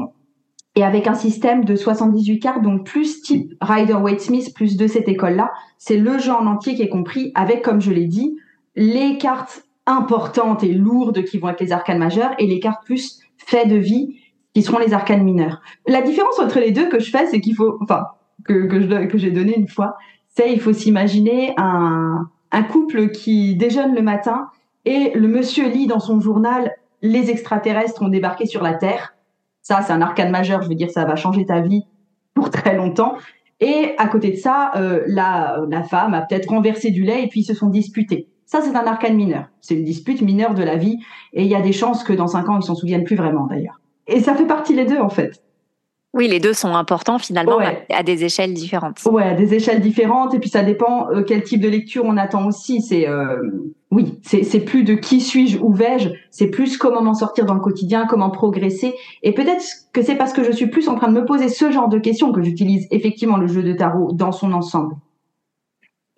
et 0.75 0.85
avec 0.85 1.07
un 1.07 1.15
système 1.15 1.65
de 1.65 1.77
78 1.77 2.41
cartes, 2.41 2.63
donc 2.63 2.85
plus 2.85 3.23
type 3.23 3.55
Rider-Waite-Smith, 3.61 4.53
plus 4.55 4.77
de 4.77 4.87
cette 4.87 5.09
école-là, 5.09 5.53
c'est 5.79 5.97
le 5.97 6.19
jeu 6.19 6.33
en 6.33 6.47
entier 6.47 6.75
qui 6.75 6.83
est 6.83 6.91
compris 6.91 7.33
avec, 7.35 7.63
comme 7.63 7.81
je 7.81 7.93
l'ai 7.93 8.07
dit, 8.07 8.37
les 8.75 9.17
cartes 9.17 9.66
importantes 9.87 10.65
et 10.65 10.73
lourdes 10.73 11.25
qui 11.25 11.39
vont 11.39 11.49
être 11.49 11.61
les 11.61 11.73
arcanes 11.73 11.99
majeures 11.99 12.33
et 12.39 12.47
les 12.47 12.61
cartes 12.61 12.85
plus 12.85 13.21
faits 13.39 13.69
de 13.69 13.77
vie 13.77 14.17
qui 14.55 14.63
seront 14.63 14.79
les 14.79 14.95
arcanes 14.95 15.23
mineures. 15.23 15.61
La 15.87 16.03
différence 16.03 16.39
entre 16.39 16.59
les 16.59 16.73
deux 16.73 16.89
que 16.89 16.99
je 16.99 17.11
fais, 17.11 17.27
c'est 17.27 17.41
qu'il 17.41 17.55
faut, 17.55 17.79
enfin, 17.83 18.07
que, 18.45 18.67
que, 18.67 19.07
que 19.07 19.19
j'ai 19.19 19.31
donné 19.31 19.57
une 19.57 19.69
fois, 19.69 19.97
c'est 20.29 20.53
il 20.53 20.61
faut 20.61 20.73
s'imaginer 20.73 21.55
un, 21.57 22.29
un 22.53 22.63
couple 22.63 23.11
qui 23.11 23.55
déjeune 23.57 23.95
le 23.95 24.03
matin 24.03 24.49
et 24.85 25.13
le 25.15 25.29
monsieur 25.29 25.69
lit 25.69 25.87
dans 25.87 26.01
son 26.01 26.21
journal 26.21 26.73
les 27.03 27.31
extraterrestres 27.31 28.03
ont 28.03 28.09
débarqué 28.09 28.47
sur 28.47 28.63
la 28.63 28.75
Terre. 28.75 29.15
Ça, 29.63 29.83
c'est 29.83 29.93
un 29.93 30.01
arcane 30.01 30.31
majeur, 30.31 30.63
je 30.63 30.69
veux 30.69 30.75
dire, 30.75 30.91
ça 30.91 31.05
va 31.05 31.17
changer 31.17 31.45
ta 31.45 31.61
vie 31.61 31.83
pour 32.35 32.51
très 32.51 32.77
longtemps. 32.77 33.17
Et 33.61 33.95
à 33.99 34.07
côté 34.07 34.31
de 34.31 34.37
ça, 34.37 34.73
euh, 34.77 35.03
la, 35.07 35.61
la 35.69 35.83
femme 35.83 36.15
a 36.15 36.23
peut-être 36.23 36.51
renversé 36.51 36.91
du 36.91 37.05
lait 37.05 37.25
et 37.25 37.29
puis 37.29 37.41
ils 37.41 37.45
se 37.45 37.55
sont 37.55 37.69
disputés. 37.69 38.29
Ça, 38.47 38.61
c'est 38.63 38.75
un 38.75 38.87
arcane 38.87 39.17
mineur. 39.17 39.47
C'est 39.61 39.75
une 39.75 39.85
dispute 39.85 40.23
mineure 40.23 40.55
de 40.55 40.63
la 40.63 40.77
vie. 40.77 40.99
Et 41.33 41.43
il 41.43 41.49
y 41.49 41.55
a 41.55 41.61
des 41.61 41.73
chances 41.73 42.05
que 42.05 42.13
dans 42.13 42.29
cinq 42.29 42.49
ans, 42.49 42.59
ils 42.59 42.65
s'en 42.65 42.77
souviennent 42.77 43.05
plus 43.05 43.17
vraiment, 43.17 43.47
d'ailleurs. 43.47 43.81
Et 44.07 44.21
ça 44.21 44.35
fait 44.35 44.47
partie 44.47 44.73
les 44.73 44.87
deux, 44.87 44.99
en 44.99 45.09
fait. 45.09 45.43
Oui, 46.15 46.29
les 46.29 46.41
deux 46.41 46.55
sont 46.55 46.75
importants 46.75 47.19
finalement 47.19 47.59
à 47.91 48.03
des 48.03 48.25
échelles 48.25 48.55
différentes. 48.55 49.05
Ouais, 49.05 49.25
à 49.25 49.35
des 49.35 49.53
échelles 49.53 49.83
différentes. 49.83 50.33
Et 50.33 50.39
puis 50.39 50.49
ça 50.49 50.63
dépend 50.63 51.11
euh, 51.11 51.23
quel 51.23 51.43
type 51.43 51.61
de 51.61 51.69
lecture 51.69 52.05
on 52.07 52.17
attend 52.17 52.47
aussi. 52.47 52.81
C'est 52.81 53.07
euh, 53.07 53.37
oui, 53.91 54.19
c'est 54.23 54.61
plus 54.61 54.83
de 54.83 54.95
qui 54.95 55.21
suis-je 55.21 55.59
ou 55.59 55.75
vais-je. 55.75 56.09
C'est 56.31 56.47
plus 56.47 56.79
comment 56.79 57.03
m'en 57.03 57.13
sortir 57.13 57.45
dans 57.45 57.53
le 57.53 57.61
quotidien, 57.61 58.07
comment 58.07 58.31
progresser. 58.31 58.95
Et 59.23 59.33
peut-être 59.33 59.63
que 59.93 60.01
c'est 60.01 60.15
parce 60.15 60.33
que 60.33 60.43
je 60.43 60.53
suis 60.53 60.69
plus 60.69 60.89
en 60.89 60.95
train 60.95 61.09
de 61.09 61.21
me 61.21 61.27
poser 61.27 61.51
ce 61.51 61.71
genre 61.71 61.89
de 61.89 61.99
questions 61.99 62.33
que 62.33 62.43
j'utilise 62.43 62.87
effectivement 62.91 63.37
le 63.37 63.47
jeu 63.47 63.63
de 63.63 63.75
tarot 63.75 64.13
dans 64.13 64.33
son 64.33 64.55
ensemble. 64.55 64.95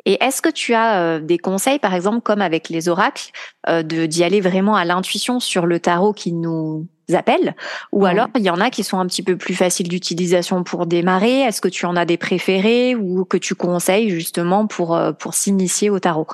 Et 0.09 0.17
est-ce 0.25 0.41
que 0.41 0.49
tu 0.49 0.73
as 0.73 1.03
euh, 1.03 1.21
des 1.21 1.37
conseils, 1.37 1.79
par 1.79 1.93
exemple, 1.93 2.23
comme 2.23 2.41
avec 2.41 2.71
les 2.71 2.89
oracles, 2.89 3.31
euh, 3.69 3.83
de 3.83 4.07
d'y 4.07 4.25
aller 4.25 4.41
vraiment 4.41 4.75
à 4.75 4.87
l'intuition 4.87 5.39
sur 5.39 5.67
le 5.67 5.81
tarot 5.81 6.15
qui 6.15 6.33
nous 6.33 6.89
appelle? 7.13 7.55
Ou 7.93 8.07
alors, 8.07 8.29
il 8.35 8.43
y 8.43 8.49
en 8.49 8.59
a 8.59 8.71
qui 8.71 8.85
sont 8.85 8.99
un 8.99 9.07
petit 9.07 9.23
peu 9.23 9.37
plus 9.37 9.53
faciles 9.53 9.87
d'utilisation 9.87 10.65
pour 10.65 10.87
démarrer. 10.87 11.43
Est-ce 11.43 11.61
que 11.61 11.69
tu 11.69 11.85
en 11.85 11.95
as 11.95 12.07
des 12.07 12.17
préférés 12.17 12.95
ou 12.95 13.27
que 13.27 13.37
tu 13.37 13.55
conseilles 13.55 14.09
justement 14.09 14.67
pour, 14.67 14.97
euh, 14.97 15.13
pour 15.13 15.35
s'initier 15.35 15.91
au 15.91 15.99
tarot? 15.99 16.29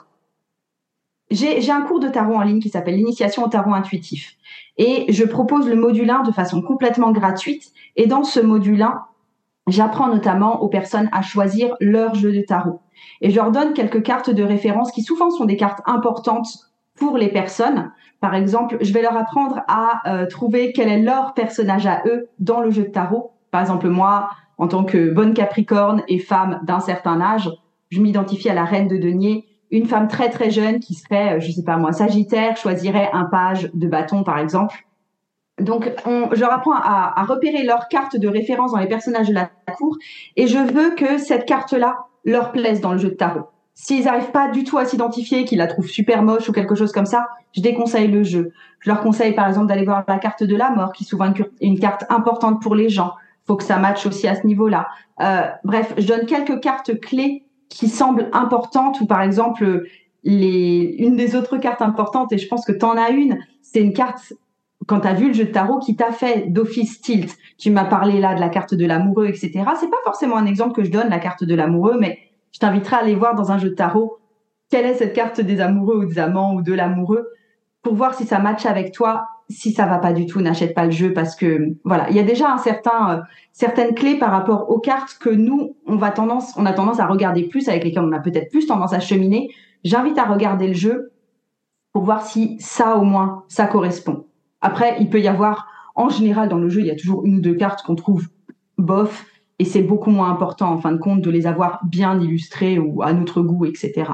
J'ai 1.33 1.69
un 1.73 1.83
cours 1.83 1.99
de 1.99 2.07
tarot 2.07 2.37
en 2.37 2.43
ligne 2.43 2.61
qui 2.61 2.71
s'appelle 2.71 2.95
l'initiation 2.95 3.45
au 3.45 3.49
tarot 3.49 3.75
intuitif. 3.75 4.37
Et 4.77 5.13
je 5.13 5.25
propose 5.25 5.67
le 5.67 5.75
module 5.75 6.09
1 6.09 6.23
de 6.23 6.31
façon 6.31 6.63
complètement 6.63 7.11
gratuite. 7.11 7.73
Et 7.97 8.07
dans 8.07 8.23
ce 8.23 8.39
module 8.39 8.83
1, 8.83 9.03
j'apprends 9.67 10.07
notamment 10.07 10.63
aux 10.63 10.69
personnes 10.69 11.09
à 11.11 11.23
choisir 11.23 11.75
leur 11.81 12.15
jeu 12.15 12.31
de 12.31 12.43
tarot 12.43 12.79
et 13.21 13.31
je 13.31 13.37
leur 13.37 13.51
donne 13.51 13.73
quelques 13.73 14.03
cartes 14.03 14.31
de 14.31 14.43
référence 14.43 14.93
qui 14.93 15.03
souvent 15.03 15.31
sont 15.31 15.45
des 15.45 15.57
cartes 15.57 15.81
importantes 15.87 16.49
pour 16.97 17.17
les 17.17 17.29
personnes. 17.29 17.93
Par 18.21 18.35
exemple, 18.35 18.79
je 18.81 18.93
vais 18.93 19.03
leur 19.03 19.17
apprendre 19.17 19.63
à 19.69 20.01
euh, 20.07 20.27
trouver 20.27 20.73
quel 20.73 20.89
est 20.89 21.03
leur 21.03 21.35
personnage 21.35 21.87
à 21.87 22.03
eux 22.07 22.29
dans 22.39 22.61
le 22.61 22.71
jeu 22.71 22.85
de 22.85 22.89
tarot. 22.89 23.33
Par 23.51 23.61
exemple, 23.61 23.89
moi, 23.89 24.31
en 24.59 24.69
tant 24.69 24.85
que 24.85 25.11
bonne 25.11 25.35
Capricorne 25.35 26.03
et 26.09 26.19
femme 26.19 26.61
d'un 26.63 26.81
certain 26.81 27.21
âge, 27.21 27.51
je 27.91 28.01
m'identifie 28.01 28.49
à 28.49 28.55
la 28.55 28.65
reine 28.65 28.89
de 28.89 28.97
denier. 28.97 29.47
Une 29.71 29.87
femme 29.87 30.09
très 30.09 30.31
très 30.31 30.51
jeune 30.51 30.81
qui 30.81 30.95
serait, 30.95 31.37
euh, 31.37 31.41
je 31.41 31.51
sais 31.51 31.65
pas 31.65 31.77
moi, 31.77 31.93
Sagittaire, 31.93 32.57
choisirait 32.57 33.11
un 33.13 33.25
page 33.25 33.71
de 33.75 33.89
bâton 33.89 34.23
par 34.23 34.39
exemple. 34.39 34.87
Donc, 35.61 35.93
on, 36.05 36.31
je 36.33 36.41
leur 36.41 36.53
apprends 36.53 36.75
à, 36.75 37.13
à 37.15 37.25
repérer 37.25 37.63
leurs 37.63 37.89
cartes 37.89 38.17
de 38.17 38.27
référence 38.27 38.73
dans 38.73 38.79
les 38.79 38.89
personnages 38.89 39.29
de 39.29 39.35
la 39.35 39.51
cour 39.77 39.97
et 40.37 40.47
je 40.47 40.59
veux 40.59 40.95
que 40.95 41.19
cette 41.19 41.45
carte-là 41.45 42.07
leur 42.25 42.53
plaise 42.53 42.81
dans 42.81 42.93
le 42.93 42.99
jeu 42.99 43.11
de 43.11 43.15
tarot. 43.15 43.49
S'ils 43.75 44.05
n'arrivent 44.05 44.31
pas 44.31 44.49
du 44.51 44.63
tout 44.63 44.79
à 44.79 44.85
s'identifier, 44.85 45.45
qu'ils 45.45 45.59
la 45.59 45.67
trouvent 45.67 45.89
super 45.89 46.23
moche 46.23 46.49
ou 46.49 46.53
quelque 46.53 46.77
chose 46.77 46.93
comme 46.93 47.07
ça, 47.07 47.27
je 47.53 47.61
déconseille 47.61 48.09
le 48.09 48.23
jeu. 48.23 48.53
Je 48.81 48.91
leur 48.91 49.01
conseille 49.01 49.35
par 49.35 49.49
exemple 49.49 49.67
d'aller 49.67 49.85
voir 49.85 50.05
la 50.07 50.19
carte 50.19 50.45
de 50.45 50.57
la 50.57 50.71
mort, 50.71 50.93
qui 50.93 51.05
est 51.05 51.07
souvent 51.07 51.33
une, 51.61 51.79
carte 51.81 52.05
importante 52.09 52.63
pour 52.63 52.77
les 52.77 52.89
gens. 52.89 53.13
Faut 53.47 53.57
que 53.57 53.65
ça 53.65 53.79
matche 53.79 54.07
aussi 54.07 54.29
à 54.29 54.37
ce 54.37 54.47
niveau-là. 54.47 54.89
Euh, 55.21 55.43
bref, 55.65 55.93
je 55.99 56.07
donne 56.07 56.25
quelques 56.27 56.61
cartes 56.61 56.99
clés 57.01 57.45
qui 57.69 57.89
semblent 57.89 58.29
importantes, 58.33 59.01
ou 59.01 59.07
par 59.07 59.23
exemple 59.23 59.85
les, 60.23 60.95
une 60.99 61.17
des 61.17 61.35
autres 61.35 61.57
cartes 61.59 61.83
importantes, 61.83 62.33
et 62.33 62.39
je 62.39 62.47
pense 62.47 62.65
que 62.65 62.73
tu 62.73 62.85
en 62.85 62.97
as 62.97 63.11
une, 63.11 63.39
c'est 63.61 63.81
une 63.81 63.93
carte 63.93 64.35
quand 64.87 65.01
tu 65.01 65.09
as 65.09 65.15
vu 65.15 65.29
le 65.29 65.35
jeu 65.35 65.45
de 65.45 65.51
tarot 65.51 65.79
qui 65.79 65.97
t'a 65.97 66.13
fait 66.13 66.51
d'office 66.51 67.01
tilt, 67.01 67.37
tu 67.59 67.71
m'as 67.71 67.85
parlé 67.85 68.21
là 68.21 68.35
de 68.35 68.41
la 68.41 68.49
carte 68.49 68.75
de 68.75 68.87
l'amoureux, 68.87 69.27
etc. 69.27 69.53
C'est 69.79 69.91
pas 69.91 70.03
forcément 70.05 70.37
un 70.37 70.47
exemple 70.47 70.73
que 70.73 70.85
je 70.85 70.91
donne, 70.91 71.09
la 71.09 71.19
carte 71.19 71.45
de 71.45 71.55
l'amoureux, 71.55 71.97
mais 71.99 72.19
je 72.53 72.59
t'inviterai 72.59 72.97
à 72.97 72.99
aller 73.01 73.15
voir 73.15 73.35
dans 73.35 73.53
un 73.53 73.59
jeu 73.59 73.71
de 73.71 73.75
tarot 73.75 74.19
quelle 74.71 74.87
est 74.87 74.95
cette 74.95 75.13
carte 75.13 75.41
des 75.41 75.61
amoureux 75.61 75.97
ou 75.97 76.05
des 76.07 76.19
amants 76.19 76.55
ou 76.55 76.63
de 76.63 76.73
l'amoureux 76.73 77.29
pour 77.83 77.95
voir 77.95 78.15
si 78.15 78.25
ça 78.25 78.39
matche 78.39 78.67
avec 78.67 78.93
toi 78.93 79.27
si 79.51 79.73
ça 79.73 79.87
va 79.87 79.99
pas 79.99 80.13
du 80.13 80.27
tout, 80.27 80.41
n'achète 80.41 80.75
pas 80.75 80.87
le 80.87 80.91
jeu 80.91 81.13
parce 81.13 81.37
que 81.37 81.77
voilà, 81.85 82.09
il 82.11 82.17
y 82.17 82.19
a 82.19 82.23
déjà 82.23 82.51
un 82.51 82.59
certain, 82.59 83.11
euh, 83.11 83.23
certaines 83.53 83.95
clés 83.95 84.19
par 84.19 84.31
rapport 84.31 84.71
aux 84.71 84.79
cartes 84.79 85.19
que 85.21 85.31
nous, 85.31 85.77
on 85.87 85.97
va 85.97 86.11
tendance, 86.11 86.55
on 86.57 86.65
a 86.67 86.73
tendance 86.73 87.01
à 87.01 87.07
regarder 87.07 87.43
plus, 87.49 87.69
avec 87.69 87.85
lesquelles 87.85 88.05
on 88.05 88.13
a 88.13 88.21
peut-être 88.21 88.51
plus 88.51 88.67
tendance 88.67 88.93
à 88.93 89.01
cheminer. 89.01 89.51
J'invite 89.85 90.19
à 90.19 90.25
regarder 90.25 90.69
le 90.69 90.75
jeu 90.75 91.13
pour 91.93 92.05
voir 92.05 92.23
si 92.23 92.57
ça 92.59 92.97
au 92.97 93.03
moins 93.03 93.45
ça 93.49 93.67
correspond. 93.67 94.25
Après, 94.65 94.97
il 94.99 95.11
peut 95.11 95.21
y 95.21 95.29
avoir, 95.29 95.69
en 95.95 96.09
général 96.09 96.49
dans 96.49 96.57
le 96.57 96.71
jeu, 96.71 96.81
il 96.81 96.87
y 96.87 96.91
a 96.91 96.97
toujours 96.97 97.25
une 97.27 97.37
ou 97.37 97.41
deux 97.41 97.55
cartes 97.55 97.83
qu'on 97.83 97.95
trouve 97.95 98.29
bof, 98.79 99.27
et 99.59 99.65
c'est 99.67 99.83
beaucoup 99.83 100.11
moins 100.11 100.31
important 100.31 100.73
en 100.73 100.79
fin 100.79 100.91
de 100.91 100.97
compte 100.97 101.21
de 101.21 101.31
les 101.31 101.47
avoir 101.47 101.85
bien 101.85 102.19
illustrées 102.19 102.79
ou 102.79 103.03
à 103.03 103.13
notre 103.13 103.43
goût, 103.43 103.67
etc. 103.67 104.11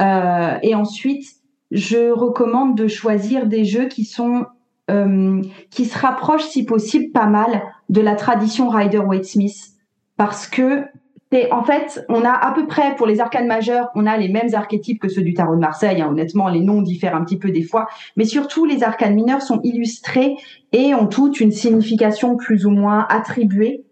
Euh, 0.00 0.58
et 0.62 0.74
ensuite, 0.74 1.26
je 1.70 2.12
recommande 2.12 2.76
de 2.76 2.88
choisir 2.88 3.46
des 3.46 3.64
jeux 3.64 3.88
qui 3.88 4.04
sont 4.04 4.44
euh, 4.90 5.42
qui 5.70 5.86
se 5.86 5.98
rapprochent 5.98 6.46
si 6.46 6.64
possible 6.64 7.12
pas 7.12 7.26
mal 7.26 7.62
de 7.88 8.00
la 8.00 8.16
tradition 8.16 8.68
Rider 8.68 8.98
Waite 8.98 9.24
Smith 9.24 9.70
parce 10.16 10.46
que 10.46 10.84
en 11.50 11.62
fait 11.62 12.04
on 12.08 12.24
a 12.24 12.32
à 12.32 12.52
peu 12.52 12.66
près 12.66 12.96
pour 12.96 13.06
les 13.06 13.20
arcanes 13.20 13.46
majeures 13.46 13.90
on 13.94 14.06
a 14.06 14.16
les 14.16 14.28
mêmes 14.28 14.52
archétypes 14.52 15.00
que 15.00 15.08
ceux 15.08 15.22
du 15.22 15.34
tarot 15.34 15.54
de 15.54 15.60
Marseille 15.60 16.02
hein. 16.02 16.08
honnêtement 16.10 16.48
les 16.48 16.60
noms 16.60 16.82
diffèrent 16.82 17.14
un 17.14 17.24
petit 17.24 17.38
peu 17.38 17.50
des 17.50 17.62
fois 17.62 17.86
mais 18.16 18.24
surtout 18.24 18.64
les 18.64 18.82
arcanes 18.82 19.14
mineures 19.14 19.42
sont 19.42 19.60
illustrés 19.62 20.36
et 20.72 20.94
ont 20.94 21.06
toutes 21.06 21.40
une 21.40 21.52
signification 21.52 22.36
plus 22.36 22.66
ou 22.66 22.70
moins 22.70 23.06
attribuée 23.08 23.84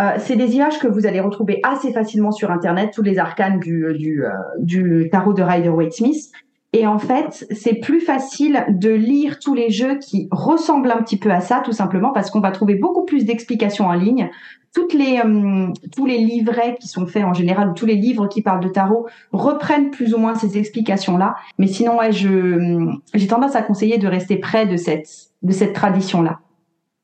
euh, 0.00 0.14
c'est 0.18 0.36
des 0.36 0.54
images 0.56 0.78
que 0.78 0.88
vous 0.88 1.06
allez 1.06 1.20
retrouver 1.20 1.60
assez 1.62 1.92
facilement 1.92 2.32
sur 2.32 2.50
Internet, 2.50 2.92
tous 2.94 3.02
les 3.02 3.18
arcanes 3.18 3.60
du, 3.60 3.86
du, 3.98 4.24
euh, 4.24 4.30
du 4.58 5.08
tarot 5.12 5.34
de 5.34 5.42
Rider 5.42 5.68
Waite 5.68 5.92
Smith. 5.92 6.32
Et 6.74 6.86
en 6.86 6.98
fait, 6.98 7.46
c'est 7.50 7.74
plus 7.74 8.00
facile 8.00 8.64
de 8.68 8.88
lire 8.90 9.38
tous 9.38 9.54
les 9.54 9.70
jeux 9.70 9.98
qui 9.98 10.28
ressemblent 10.30 10.90
un 10.90 11.02
petit 11.02 11.18
peu 11.18 11.30
à 11.30 11.40
ça, 11.40 11.60
tout 11.62 11.72
simplement 11.72 12.12
parce 12.12 12.30
qu'on 12.30 12.40
va 12.40 12.50
trouver 12.50 12.76
beaucoup 12.76 13.04
plus 13.04 13.26
d'explications 13.26 13.86
en 13.86 13.92
ligne. 13.92 14.30
Toutes 14.74 14.94
les, 14.94 15.20
euh, 15.22 15.68
tous 15.94 16.06
les 16.06 16.16
livrets 16.16 16.76
qui 16.80 16.88
sont 16.88 17.06
faits 17.06 17.24
en 17.24 17.34
général, 17.34 17.68
ou 17.68 17.74
tous 17.74 17.84
les 17.84 17.96
livres 17.96 18.26
qui 18.26 18.40
parlent 18.40 18.62
de 18.64 18.70
tarot, 18.70 19.06
reprennent 19.32 19.90
plus 19.90 20.14
ou 20.14 20.18
moins 20.18 20.34
ces 20.34 20.56
explications-là. 20.56 21.34
Mais 21.58 21.66
sinon, 21.66 21.98
ouais, 21.98 22.10
je, 22.10 22.88
j'ai 23.12 23.26
tendance 23.26 23.54
à 23.54 23.60
conseiller 23.60 23.98
de 23.98 24.08
rester 24.08 24.36
près 24.36 24.64
de 24.64 24.78
cette, 24.78 25.10
de 25.42 25.52
cette 25.52 25.74
tradition-là. 25.74 26.40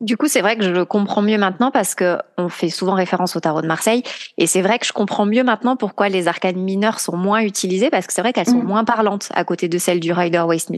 Du 0.00 0.16
coup, 0.16 0.28
c'est 0.28 0.42
vrai 0.42 0.56
que 0.56 0.62
je 0.62 0.70
le 0.70 0.84
comprends 0.84 1.22
mieux 1.22 1.38
maintenant 1.38 1.72
parce 1.72 1.96
que 1.96 2.18
on 2.36 2.48
fait 2.48 2.68
souvent 2.68 2.94
référence 2.94 3.34
au 3.34 3.40
tarot 3.40 3.62
de 3.62 3.66
Marseille 3.66 4.04
et 4.36 4.46
c'est 4.46 4.62
vrai 4.62 4.78
que 4.78 4.86
je 4.86 4.92
comprends 4.92 5.26
mieux 5.26 5.42
maintenant 5.42 5.74
pourquoi 5.74 6.08
les 6.08 6.28
arcanes 6.28 6.56
mineures 6.56 7.00
sont 7.00 7.16
moins 7.16 7.40
utilisées 7.40 7.90
parce 7.90 8.06
que 8.06 8.12
c'est 8.12 8.20
vrai 8.20 8.32
qu'elles 8.32 8.46
sont 8.46 8.62
mm. 8.62 8.66
moins 8.66 8.84
parlantes 8.84 9.30
à 9.34 9.42
côté 9.42 9.68
de 9.68 9.76
celles 9.76 9.98
du 9.98 10.12
Rider 10.12 10.40
Waite 10.46 10.70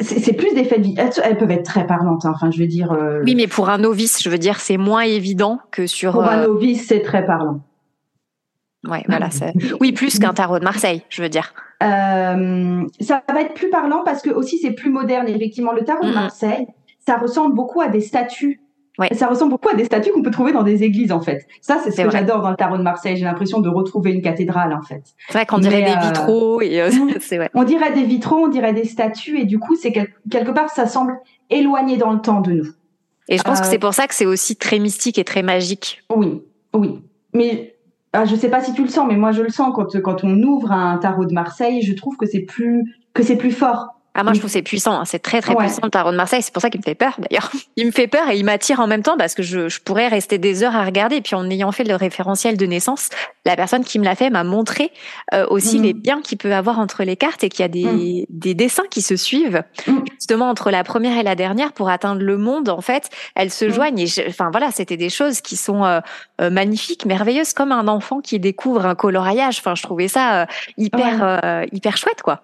C'est 0.00 0.32
plus 0.34 0.54
des 0.54 0.62
faits 0.62 0.80
elles, 0.96 1.10
elles, 1.24 1.38
peuvent 1.38 1.50
être 1.50 1.64
très 1.64 1.88
parlantes. 1.88 2.24
Hein. 2.24 2.32
Enfin, 2.36 2.52
je 2.52 2.60
veux 2.60 2.68
dire. 2.68 2.92
Euh, 2.92 3.22
oui, 3.24 3.34
mais 3.34 3.48
pour 3.48 3.68
un 3.68 3.78
novice, 3.78 4.22
je 4.22 4.30
veux 4.30 4.38
dire, 4.38 4.60
c'est 4.60 4.76
moins 4.76 5.02
évident 5.02 5.58
que 5.72 5.88
sur. 5.88 6.12
Pour 6.12 6.24
un 6.24 6.42
euh, 6.42 6.46
novice, 6.46 6.86
c'est 6.86 7.02
très 7.02 7.26
parlant. 7.26 7.62
Ouais, 8.88 9.02
voilà. 9.08 9.28
Oui, 9.80 9.90
plus 9.90 10.20
qu'un 10.20 10.34
tarot 10.34 10.60
de 10.60 10.64
Marseille, 10.64 11.02
je 11.08 11.20
veux 11.20 11.28
dire. 11.28 11.52
Euh, 11.82 12.84
ça 13.00 13.22
va 13.28 13.40
être 13.42 13.54
plus 13.54 13.68
parlant 13.68 14.02
parce 14.04 14.22
que 14.22 14.30
aussi 14.30 14.58
c'est 14.58 14.70
plus 14.70 14.90
moderne. 14.90 15.28
Effectivement, 15.28 15.72
le 15.72 15.84
tarot 15.84 16.04
de 16.04 16.12
Marseille, 16.12 16.66
ça 17.06 17.16
ressemble 17.16 17.54
beaucoup 17.54 17.80
à 17.80 17.88
des 17.88 18.00
statues. 18.00 18.60
Ouais. 18.98 19.12
Ça 19.12 19.26
ressemble 19.26 19.50
beaucoup 19.50 19.68
à 19.68 19.74
des 19.74 19.84
statues 19.84 20.10
qu'on 20.10 20.22
peut 20.22 20.30
trouver 20.30 20.52
dans 20.52 20.62
des 20.62 20.82
églises, 20.82 21.12
en 21.12 21.20
fait. 21.20 21.46
Ça, 21.60 21.78
c'est 21.84 21.90
ce 21.90 22.00
que 22.00 22.10
j'adore 22.10 22.40
dans 22.40 22.50
le 22.50 22.56
tarot 22.56 22.78
de 22.78 22.82
Marseille. 22.82 23.16
J'ai 23.16 23.26
l'impression 23.26 23.60
de 23.60 23.68
retrouver 23.68 24.12
une 24.12 24.22
cathédrale, 24.22 24.72
en 24.72 24.80
fait. 24.80 25.02
C'est 25.26 25.34
vrai 25.34 25.46
qu'on 25.46 25.58
dirait 25.58 25.82
des 25.82 25.90
euh, 25.90 26.08
vitraux. 26.08 26.62
Et, 26.62 26.80
euh, 26.80 26.90
c'est 27.20 27.38
On 27.52 27.64
dirait 27.64 27.92
des 27.92 28.04
vitraux, 28.04 28.46
on 28.46 28.48
dirait 28.48 28.72
des 28.72 28.84
statues, 28.84 29.38
et 29.38 29.44
du 29.44 29.58
coup, 29.58 29.76
c'est 29.76 29.92
quelque 29.92 30.50
part, 30.50 30.70
ça 30.70 30.86
semble 30.86 31.18
éloigné 31.50 31.98
dans 31.98 32.12
le 32.12 32.20
temps 32.20 32.40
de 32.40 32.52
nous. 32.52 32.68
Et 33.28 33.36
je 33.36 33.42
pense 33.42 33.60
que 33.60 33.66
c'est 33.66 33.76
euh, 33.76 33.80
pour 33.80 33.92
ça 33.92 34.06
que 34.06 34.14
c'est 34.14 34.26
aussi 34.26 34.56
très 34.56 34.78
mystique 34.78 35.18
et 35.18 35.24
très 35.24 35.42
magique. 35.42 36.02
Oui, 36.14 36.42
oui. 36.72 37.00
Mais 37.34 37.74
ah, 38.12 38.24
je 38.24 38.34
sais 38.34 38.48
pas 38.48 38.62
si 38.62 38.72
tu 38.72 38.82
le 38.82 38.88
sens, 38.88 39.06
mais 39.06 39.16
moi 39.16 39.32
je 39.32 39.42
le 39.42 39.50
sens 39.50 39.72
quand 39.74 40.00
quand 40.00 40.24
on 40.24 40.42
ouvre 40.42 40.72
un 40.72 40.96
tarot 40.96 41.26
de 41.26 41.34
Marseille, 41.34 41.82
je 41.82 41.92
trouve 41.92 42.16
que 42.16 42.24
c'est 42.24 42.40
plus 42.40 42.84
que 43.12 43.22
c'est 43.22 43.36
plus 43.36 43.50
fort. 43.50 43.95
Ah 44.18 44.24
moi 44.24 44.32
je 44.32 44.38
trouve 44.38 44.50
c'est 44.50 44.62
puissant, 44.62 44.98
hein. 44.98 45.04
c'est 45.04 45.18
très 45.18 45.42
très 45.42 45.54
puissant 45.54 45.82
le 45.84 45.90
tarot 45.90 46.10
de 46.10 46.16
Marseille. 46.16 46.40
C'est 46.40 46.52
pour 46.52 46.62
ça 46.62 46.70
qu'il 46.70 46.80
me 46.80 46.84
fait 46.84 46.94
peur 46.94 47.18
d'ailleurs. 47.18 47.52
Il 47.76 47.84
me 47.84 47.90
fait 47.90 48.06
peur 48.06 48.30
et 48.30 48.38
il 48.38 48.44
m'attire 48.44 48.80
en 48.80 48.86
même 48.86 49.02
temps 49.02 49.18
parce 49.18 49.34
que 49.34 49.42
je, 49.42 49.68
je, 49.68 49.80
pourrais 49.82 50.08
rester 50.08 50.38
des 50.38 50.62
heures 50.62 50.74
à 50.74 50.82
regarder. 50.82 51.16
Et 51.16 51.20
puis 51.20 51.34
en 51.34 51.48
ayant 51.50 51.70
fait 51.72 51.84
le 51.84 51.94
référentiel 51.94 52.56
de 52.56 52.64
naissance, 52.64 53.10
la 53.44 53.54
personne 53.54 53.84
qui 53.84 53.98
me 53.98 54.04
l'a 54.04 54.14
fait 54.14 54.30
m'a 54.30 54.44
montré 54.44 54.92
euh, 55.34 55.46
aussi 55.50 55.78
mm. 55.78 55.82
les 55.82 55.92
biens 55.92 56.22
qu'il 56.22 56.38
peut 56.38 56.54
avoir 56.54 56.78
entre 56.78 57.04
les 57.04 57.16
cartes 57.16 57.44
et 57.44 57.50
qu'il 57.50 57.60
y 57.60 57.64
a 57.64 57.68
des, 57.68 57.84
mm. 57.84 58.24
des 58.30 58.54
dessins 58.54 58.86
qui 58.90 59.02
se 59.02 59.16
suivent 59.16 59.62
mm. 59.86 59.98
justement 60.14 60.48
entre 60.48 60.70
la 60.70 60.84
première 60.84 61.18
et 61.18 61.22
la 61.22 61.34
dernière 61.34 61.74
pour 61.74 61.90
atteindre 61.90 62.22
le 62.22 62.38
monde. 62.38 62.70
En 62.70 62.80
fait, 62.80 63.10
elles 63.34 63.52
se 63.52 63.68
joignent. 63.68 63.98
Et 63.98 64.08
enfin 64.26 64.48
voilà, 64.50 64.70
c'était 64.70 64.96
des 64.96 65.10
choses 65.10 65.42
qui 65.42 65.56
sont 65.56 65.84
euh, 65.84 66.00
euh, 66.40 66.48
magnifiques, 66.48 67.04
merveilleuses, 67.04 67.52
comme 67.52 67.72
un 67.72 67.88
enfant 67.88 68.20
qui 68.20 68.40
découvre 68.40 68.86
un 68.86 68.94
coloriage. 68.94 69.58
Enfin, 69.58 69.74
je 69.74 69.82
trouvais 69.82 70.08
ça 70.08 70.46
hyper 70.78 71.64
hyper 71.72 71.96
chouette 71.98 72.22
quoi. 72.22 72.40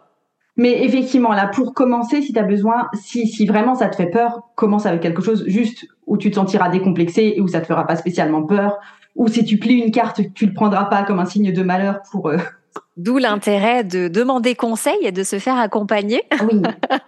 Mais 0.56 0.84
effectivement, 0.84 1.32
là, 1.32 1.50
pour 1.52 1.72
commencer, 1.72 2.20
si 2.20 2.32
tu 2.32 2.38
as 2.38 2.42
besoin, 2.42 2.88
si, 2.94 3.26
si 3.26 3.46
vraiment 3.46 3.74
ça 3.74 3.88
te 3.88 3.96
fait 3.96 4.10
peur, 4.10 4.48
commence 4.54 4.84
avec 4.84 5.00
quelque 5.00 5.22
chose 5.22 5.44
juste 5.46 5.86
où 6.06 6.18
tu 6.18 6.30
te 6.30 6.34
sentiras 6.34 6.68
décomplexé 6.68 7.34
et 7.36 7.40
où 7.40 7.48
ça 7.48 7.60
te 7.60 7.66
fera 7.66 7.86
pas 7.86 7.96
spécialement 7.96 8.42
peur. 8.42 8.78
Ou 9.16 9.28
si 9.28 9.44
tu 9.44 9.58
plies 9.58 9.80
une 9.80 9.90
carte, 9.90 10.20
tu 10.34 10.46
le 10.46 10.52
prendras 10.52 10.84
pas 10.84 11.04
comme 11.04 11.20
un 11.20 11.24
signe 11.24 11.52
de 11.52 11.62
malheur 11.62 12.00
pour. 12.10 12.28
Euh, 12.28 12.36
D'où 12.98 13.16
l'intérêt 13.16 13.84
de 13.84 14.08
demander 14.08 14.54
conseil 14.54 14.98
et 15.02 15.12
de 15.12 15.22
se 15.22 15.38
faire 15.38 15.56
accompagner. 15.58 16.22
oui. 16.42 16.62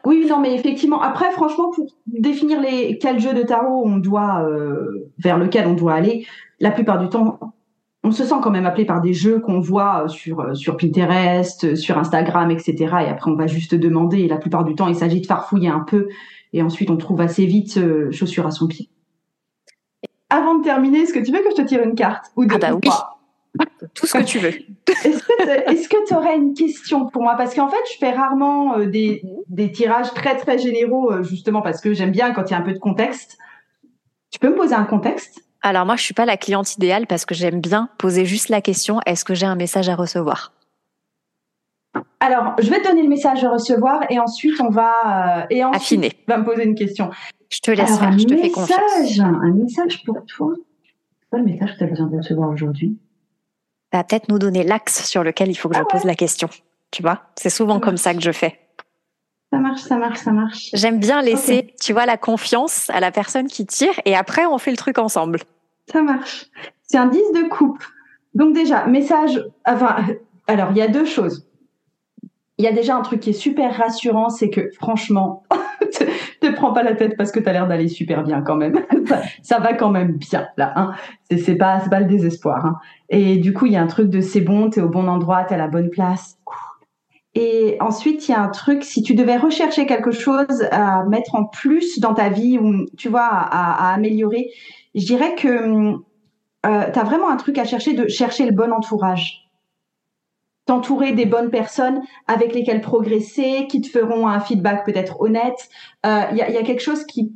oui, 0.06 0.26
non, 0.28 0.40
mais 0.40 0.54
effectivement. 0.54 1.02
Après, 1.02 1.30
franchement, 1.32 1.70
pour 1.70 1.86
définir 2.06 2.60
les 2.60 2.98
quel 2.98 3.20
jeu 3.20 3.34
de 3.34 3.42
tarot 3.42 3.82
on 3.84 3.98
doit 3.98 4.42
euh, 4.42 5.10
vers 5.18 5.36
lequel 5.36 5.66
on 5.66 5.74
doit 5.74 5.92
aller, 5.92 6.26
la 6.60 6.70
plupart 6.70 6.98
du 6.98 7.08
temps, 7.10 7.38
on 8.04 8.10
se 8.10 8.24
sent 8.24 8.34
quand 8.42 8.50
même 8.50 8.66
appelé 8.66 8.84
par 8.84 9.00
des 9.00 9.14
jeux 9.14 9.40
qu'on 9.40 9.60
voit 9.60 10.08
sur, 10.08 10.40
euh, 10.40 10.54
sur 10.54 10.76
Pinterest, 10.76 11.64
euh, 11.64 11.74
sur 11.74 11.98
Instagram, 11.98 12.50
etc. 12.50 12.74
Et 13.06 13.08
après, 13.08 13.30
on 13.30 13.34
va 13.34 13.46
juste 13.46 13.74
demander. 13.74 14.20
Et 14.20 14.28
la 14.28 14.36
plupart 14.36 14.64
du 14.64 14.74
temps, 14.74 14.88
il 14.88 14.94
s'agit 14.94 15.22
de 15.22 15.26
farfouiller 15.26 15.70
un 15.70 15.80
peu. 15.80 16.08
Et 16.52 16.62
ensuite, 16.62 16.90
on 16.90 16.98
trouve 16.98 17.22
assez 17.22 17.46
vite 17.46 17.78
euh, 17.78 18.12
chaussure 18.12 18.46
à 18.46 18.50
son 18.50 18.68
pied. 18.68 18.90
Avant 20.28 20.58
de 20.58 20.62
terminer, 20.62 21.00
est-ce 21.00 21.14
que 21.14 21.24
tu 21.24 21.32
veux 21.32 21.38
que 21.38 21.50
je 21.50 21.62
te 21.62 21.66
tire 21.66 21.82
une 21.82 21.94
carte 21.94 22.26
ou 22.36 22.44
deux 22.44 22.56
ah 22.62 22.72
bah 23.54 23.64
Tout 23.94 24.06
ce 24.06 24.12
que 24.12 24.22
tu 24.22 24.38
veux. 24.38 24.48
est-ce 24.88 25.88
que 25.88 26.06
tu 26.06 26.14
aurais 26.14 26.36
une 26.36 26.52
question 26.52 27.06
pour 27.06 27.22
moi? 27.22 27.36
Parce 27.36 27.54
qu'en 27.54 27.68
fait, 27.68 27.76
je 27.92 27.98
fais 27.98 28.10
rarement 28.10 28.80
des, 28.80 29.22
des, 29.48 29.72
tirages 29.72 30.12
très, 30.12 30.36
très 30.36 30.58
généraux, 30.58 31.22
justement 31.22 31.62
parce 31.62 31.80
que 31.80 31.94
j'aime 31.94 32.10
bien 32.10 32.32
quand 32.32 32.50
il 32.50 32.50
y 32.50 32.54
a 32.54 32.58
un 32.58 32.62
peu 32.62 32.72
de 32.72 32.78
contexte. 32.78 33.38
Tu 34.30 34.38
peux 34.40 34.48
me 34.48 34.56
poser 34.56 34.74
un 34.74 34.84
contexte? 34.84 35.44
Alors 35.64 35.86
moi, 35.86 35.96
je 35.96 36.02
suis 36.02 36.12
pas 36.12 36.26
la 36.26 36.36
cliente 36.36 36.76
idéale 36.76 37.06
parce 37.06 37.24
que 37.24 37.34
j'aime 37.34 37.58
bien 37.58 37.88
poser 37.96 38.26
juste 38.26 38.50
la 38.50 38.60
question 38.60 39.00
est-ce 39.06 39.24
que 39.24 39.32
j'ai 39.32 39.46
un 39.46 39.54
message 39.54 39.88
à 39.88 39.96
recevoir? 39.96 40.52
Alors, 42.20 42.54
je 42.60 42.68
vais 42.68 42.82
te 42.82 42.88
donner 42.88 43.02
le 43.02 43.08
message 43.08 43.42
à 43.44 43.50
recevoir 43.50 44.02
et 44.10 44.20
ensuite 44.20 44.60
on 44.60 44.68
va 44.68 45.40
euh, 45.40 45.46
et 45.48 45.64
ensuite, 45.64 45.82
affiner. 45.82 46.10
Tu 46.10 46.24
vas 46.28 46.36
me 46.36 46.44
poser 46.44 46.64
une 46.64 46.74
question. 46.74 47.10
Je 47.50 47.60
te 47.60 47.70
laisse 47.70 47.98
faire, 47.98 48.18
je 48.18 48.24
te 48.24 48.36
fais 48.36 48.50
confiance. 48.50 49.20
Un 49.20 49.52
message 49.52 50.04
pour 50.04 50.16
toi. 50.26 50.52
C'est 50.54 51.28
quoi 51.30 51.38
le 51.38 51.46
message 51.46 51.72
que 51.72 51.78
tu 51.78 51.84
as 51.84 51.86
besoin 51.86 52.06
de 52.08 52.16
recevoir 52.18 52.50
aujourd'hui? 52.50 52.98
Va 53.90 54.04
peut-être 54.04 54.28
nous 54.28 54.38
donner 54.38 54.64
l'axe 54.64 55.08
sur 55.08 55.24
lequel 55.24 55.50
il 55.50 55.54
faut 55.54 55.70
que 55.70 55.76
je 55.76 55.80
ah 55.80 55.86
pose 55.88 56.04
la 56.04 56.14
question. 56.14 56.50
Tu 56.90 57.00
vois, 57.00 57.22
c'est 57.36 57.50
souvent 57.50 57.80
comme 57.80 57.96
ça 57.96 58.12
que 58.12 58.20
je 58.20 58.32
fais. 58.32 58.58
Ça 59.50 59.58
marche, 59.60 59.80
ça 59.82 59.96
marche, 59.96 60.18
ça 60.18 60.32
marche. 60.32 60.70
J'aime 60.74 60.98
bien 60.98 61.22
laisser, 61.22 61.74
tu 61.80 61.92
vois, 61.92 62.04
la 62.04 62.16
confiance 62.16 62.90
à 62.90 63.00
la 63.00 63.12
personne 63.12 63.46
qui 63.46 63.64
tire 63.64 63.94
et 64.04 64.14
après 64.14 64.44
on 64.46 64.58
fait 64.58 64.72
le 64.72 64.76
truc 64.76 64.98
ensemble. 64.98 65.40
Ça 65.90 66.02
marche. 66.02 66.46
C'est 66.82 66.98
un 66.98 67.06
10 67.06 67.18
de 67.34 67.48
coupe. 67.48 67.82
Donc 68.34 68.54
déjà, 68.54 68.86
message, 68.86 69.42
enfin, 69.66 69.96
alors 70.46 70.68
il 70.72 70.76
y 70.76 70.82
a 70.82 70.88
deux 70.88 71.04
choses. 71.04 71.48
Il 72.58 72.64
y 72.64 72.68
a 72.68 72.72
déjà 72.72 72.96
un 72.96 73.02
truc 73.02 73.20
qui 73.20 73.30
est 73.30 73.32
super 73.32 73.76
rassurant, 73.76 74.28
c'est 74.28 74.48
que 74.48 74.70
franchement, 74.78 75.42
te, 75.80 76.04
te 76.40 76.52
prends 76.54 76.72
pas 76.72 76.82
la 76.82 76.94
tête 76.94 77.16
parce 77.16 77.32
que 77.32 77.40
tu 77.40 77.48
as 77.48 77.52
l'air 77.52 77.66
d'aller 77.66 77.88
super 77.88 78.22
bien 78.22 78.42
quand 78.42 78.56
même. 78.56 78.78
ça, 79.42 79.58
va 79.58 79.72
quand 79.74 79.90
même 79.90 80.12
bien 80.12 80.46
là. 80.56 80.72
Hein. 80.76 80.92
C'est 81.36 81.56
pas, 81.56 81.80
pas 81.90 82.00
le 82.00 82.06
désespoir. 82.06 82.64
Hein. 82.64 82.76
Et 83.08 83.38
du 83.38 83.52
coup, 83.52 83.66
il 83.66 83.72
y 83.72 83.76
a 83.76 83.82
un 83.82 83.88
truc 83.88 84.08
de 84.08 84.20
c'est 84.20 84.40
bon, 84.40 84.70
tu 84.70 84.78
es 84.78 84.82
au 84.82 84.88
bon 84.88 85.08
endroit, 85.08 85.44
tu 85.44 85.52
es 85.52 85.54
à 85.54 85.58
la 85.58 85.68
bonne 85.68 85.90
place. 85.90 86.38
Et 87.36 87.76
ensuite, 87.80 88.28
il 88.28 88.30
y 88.30 88.34
a 88.34 88.40
un 88.40 88.48
truc, 88.48 88.84
si 88.84 89.02
tu 89.02 89.14
devais 89.14 89.36
rechercher 89.36 89.86
quelque 89.86 90.12
chose 90.12 90.68
à 90.70 91.02
mettre 91.04 91.34
en 91.34 91.44
plus 91.44 91.98
dans 91.98 92.14
ta 92.14 92.28
vie 92.28 92.58
ou, 92.58 92.86
tu 92.96 93.08
vois, 93.08 93.26
à 93.26 93.92
améliorer, 93.92 94.50
je 94.94 95.04
dirais 95.04 95.34
que 95.34 95.48
euh, 96.66 96.90
tu 96.92 96.98
as 96.98 97.04
vraiment 97.04 97.28
un 97.28 97.36
truc 97.36 97.58
à 97.58 97.64
chercher 97.64 97.94
de 97.94 98.08
chercher 98.08 98.46
le 98.46 98.52
bon 98.52 98.72
entourage. 98.72 99.48
T'entourer 100.66 101.12
des 101.12 101.26
bonnes 101.26 101.50
personnes 101.50 102.00
avec 102.26 102.54
lesquelles 102.54 102.80
progresser, 102.80 103.66
qui 103.68 103.82
te 103.82 103.88
feront 103.88 104.28
un 104.28 104.40
feedback 104.40 104.86
peut-être 104.86 105.20
honnête. 105.20 105.68
Il 106.04 106.10
euh, 106.10 106.22
y, 106.32 106.42
a, 106.42 106.50
y, 106.50 106.56
a, 106.56 106.62
quelque 106.62 106.80
chose 106.80 107.04
qui 107.04 107.32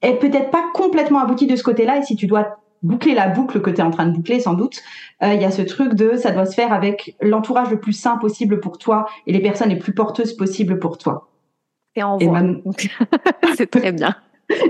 est 0.00 0.14
peut-être 0.14 0.50
pas 0.50 0.64
complètement 0.74 1.20
abouti 1.20 1.46
de 1.46 1.54
ce 1.54 1.62
côté-là. 1.62 1.98
Et 1.98 2.02
si 2.02 2.16
tu 2.16 2.26
dois 2.26 2.58
boucler 2.82 3.14
la 3.14 3.28
boucle 3.28 3.60
que 3.60 3.70
tu 3.70 3.76
es 3.76 3.82
en 3.82 3.90
train 3.90 4.06
de 4.06 4.12
boucler, 4.12 4.40
sans 4.40 4.54
doute, 4.54 4.82
il 5.20 5.28
euh, 5.28 5.34
y 5.34 5.44
a 5.44 5.50
ce 5.50 5.62
truc 5.62 5.94
de 5.94 6.16
ça 6.16 6.32
doit 6.32 6.46
se 6.46 6.54
faire 6.54 6.72
avec 6.72 7.16
l'entourage 7.20 7.70
le 7.70 7.78
plus 7.78 7.92
sain 7.92 8.16
possible 8.16 8.58
pour 8.58 8.78
toi 8.78 9.06
et 9.26 9.32
les 9.32 9.40
personnes 9.40 9.68
les 9.68 9.78
plus 9.78 9.94
porteuses 9.94 10.34
possibles 10.34 10.78
pour 10.80 10.98
toi. 10.98 11.28
C'est 11.94 12.02
en 12.02 12.16
voie. 12.16 12.40
c'est 13.56 13.70
très 13.70 13.92
bien. 13.92 14.16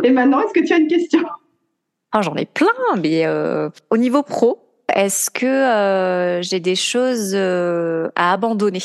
Et 0.03 0.11
maintenant, 0.11 0.41
est-ce 0.41 0.53
que 0.53 0.65
tu 0.65 0.73
as 0.73 0.79
une 0.79 0.89
question? 0.89 1.21
Oh, 2.15 2.23
J'en 2.23 2.35
ai 2.37 2.47
plein, 2.47 2.69
mais 3.01 3.27
euh, 3.27 3.71
au 3.91 3.97
niveau 3.97 4.23
pro, 4.23 4.59
est-ce 4.95 5.31
que 5.31 5.47
euh, 5.47 6.43
j'ai 6.43 6.61
des 6.61 6.75
choses 6.75 7.33
euh, 7.35 8.11
à 8.17 8.33
abandonner? 8.33 8.83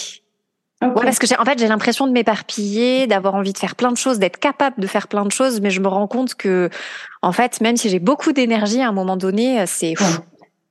Ouais, 0.82 0.90
parce 0.94 1.18
que 1.18 1.42
en 1.42 1.44
fait, 1.44 1.58
j'ai 1.58 1.68
l'impression 1.68 2.06
de 2.06 2.12
m'éparpiller, 2.12 3.08
d'avoir 3.08 3.34
envie 3.34 3.52
de 3.52 3.58
faire 3.58 3.76
plein 3.76 3.92
de 3.92 3.98
choses, 3.98 4.20
d'être 4.20 4.38
capable 4.38 4.80
de 4.80 4.86
faire 4.86 5.08
plein 5.08 5.26
de 5.26 5.32
choses, 5.32 5.60
mais 5.60 5.72
je 5.72 5.82
me 5.82 5.88
rends 5.88 6.06
compte 6.06 6.36
que, 6.36 6.70
en 7.24 7.32
fait, 7.32 7.62
même 7.62 7.78
si 7.78 7.90
j'ai 7.90 8.00
beaucoup 8.00 8.32
d'énergie, 8.32 8.82
à 8.82 8.90
un 8.90 8.92
moment 8.92 9.18
donné, 9.18 9.66
c'est 9.66 9.96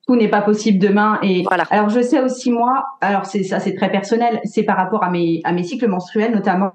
tout 0.06 0.14
n'est 0.14 0.28
pas 0.28 0.42
possible 0.42 0.78
demain. 0.78 1.18
Et 1.22 1.42
voilà. 1.42 1.64
alors, 1.70 1.88
je 1.88 2.00
sais 2.00 2.20
aussi 2.20 2.52
moi, 2.52 2.86
alors 3.00 3.26
c'est 3.26 3.42
ça, 3.42 3.58
c'est 3.58 3.74
très 3.74 3.90
personnel, 3.90 4.40
c'est 4.44 4.62
par 4.62 4.76
rapport 4.76 5.02
à 5.02 5.10
mes 5.10 5.40
à 5.44 5.52
mes 5.52 5.64
cycles 5.64 5.88
menstruels 5.88 6.32
notamment 6.32 6.72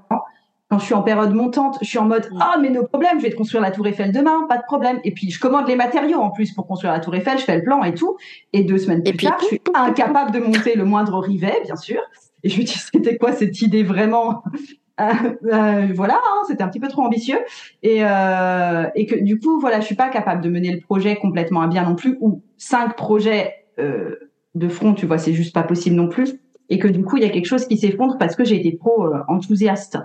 quand 0.71 0.79
je 0.79 0.85
suis 0.85 0.93
en 0.93 1.01
période 1.01 1.33
montante, 1.33 1.77
je 1.81 1.85
suis 1.85 1.97
en 1.97 2.05
mode 2.05 2.29
mm. 2.31 2.37
ah 2.39 2.55
mais 2.61 2.69
nos 2.69 2.85
problèmes, 2.85 3.19
je 3.19 3.23
vais 3.23 3.29
te 3.29 3.35
construire 3.35 3.61
la 3.61 3.71
Tour 3.71 3.85
Eiffel 3.87 4.13
demain, 4.13 4.45
pas 4.47 4.55
de 4.55 4.63
problème. 4.63 5.01
Et 5.03 5.11
puis 5.11 5.29
je 5.29 5.37
commande 5.37 5.67
les 5.67 5.75
matériaux 5.75 6.19
en 6.19 6.29
plus 6.29 6.53
pour 6.53 6.65
construire 6.65 6.93
la 6.93 7.01
Tour 7.01 7.13
Eiffel, 7.13 7.37
je 7.37 7.43
fais 7.43 7.57
le 7.57 7.63
plan 7.63 7.83
et 7.83 7.93
tout. 7.93 8.15
Et 8.53 8.63
deux 8.63 8.77
semaines 8.77 9.03
plus 9.03 9.17
tard, 9.17 9.37
je 9.41 9.47
suis 9.47 9.61
incapable 9.73 10.31
de 10.31 10.39
monter 10.39 10.75
le 10.75 10.85
moindre 10.85 11.19
rivet, 11.19 11.59
bien 11.65 11.75
sûr. 11.75 11.99
Et 12.43 12.49
je 12.49 12.57
me 12.57 12.63
dis 12.63 12.71
c'était 12.71 13.17
quoi 13.17 13.33
cette 13.33 13.61
idée 13.61 13.83
vraiment 13.83 14.43
euh, 15.01 15.11
euh, 15.51 15.87
Voilà, 15.93 16.15
hein, 16.15 16.43
c'était 16.47 16.63
un 16.63 16.69
petit 16.69 16.79
peu 16.79 16.87
trop 16.87 17.01
ambitieux. 17.01 17.39
Et 17.83 18.05
euh, 18.05 18.85
et 18.95 19.05
que 19.05 19.15
du 19.15 19.39
coup 19.39 19.59
voilà, 19.59 19.81
je 19.81 19.85
suis 19.85 19.95
pas 19.95 20.07
capable 20.07 20.41
de 20.41 20.49
mener 20.49 20.71
le 20.71 20.79
projet 20.79 21.17
complètement 21.17 21.59
à 21.59 21.67
bien 21.67 21.83
non 21.83 21.95
plus. 21.95 22.17
Ou 22.21 22.43
cinq 22.55 22.95
projets 22.95 23.55
de 23.77 24.67
front, 24.69 24.93
tu 24.93 25.05
vois, 25.05 25.17
c'est 25.17 25.33
juste 25.33 25.53
pas 25.53 25.63
possible 25.63 25.97
non 25.97 26.07
plus. 26.07 26.39
Et 26.69 26.79
que 26.79 26.87
du 26.87 27.03
coup 27.03 27.17
il 27.17 27.23
y 27.23 27.25
a 27.25 27.29
quelque 27.29 27.47
chose 27.47 27.67
qui 27.67 27.75
s'effondre 27.75 28.17
parce 28.17 28.37
que 28.37 28.45
j'ai 28.45 28.55
été 28.55 28.77
trop 28.77 29.09
enthousiaste. 29.27 29.97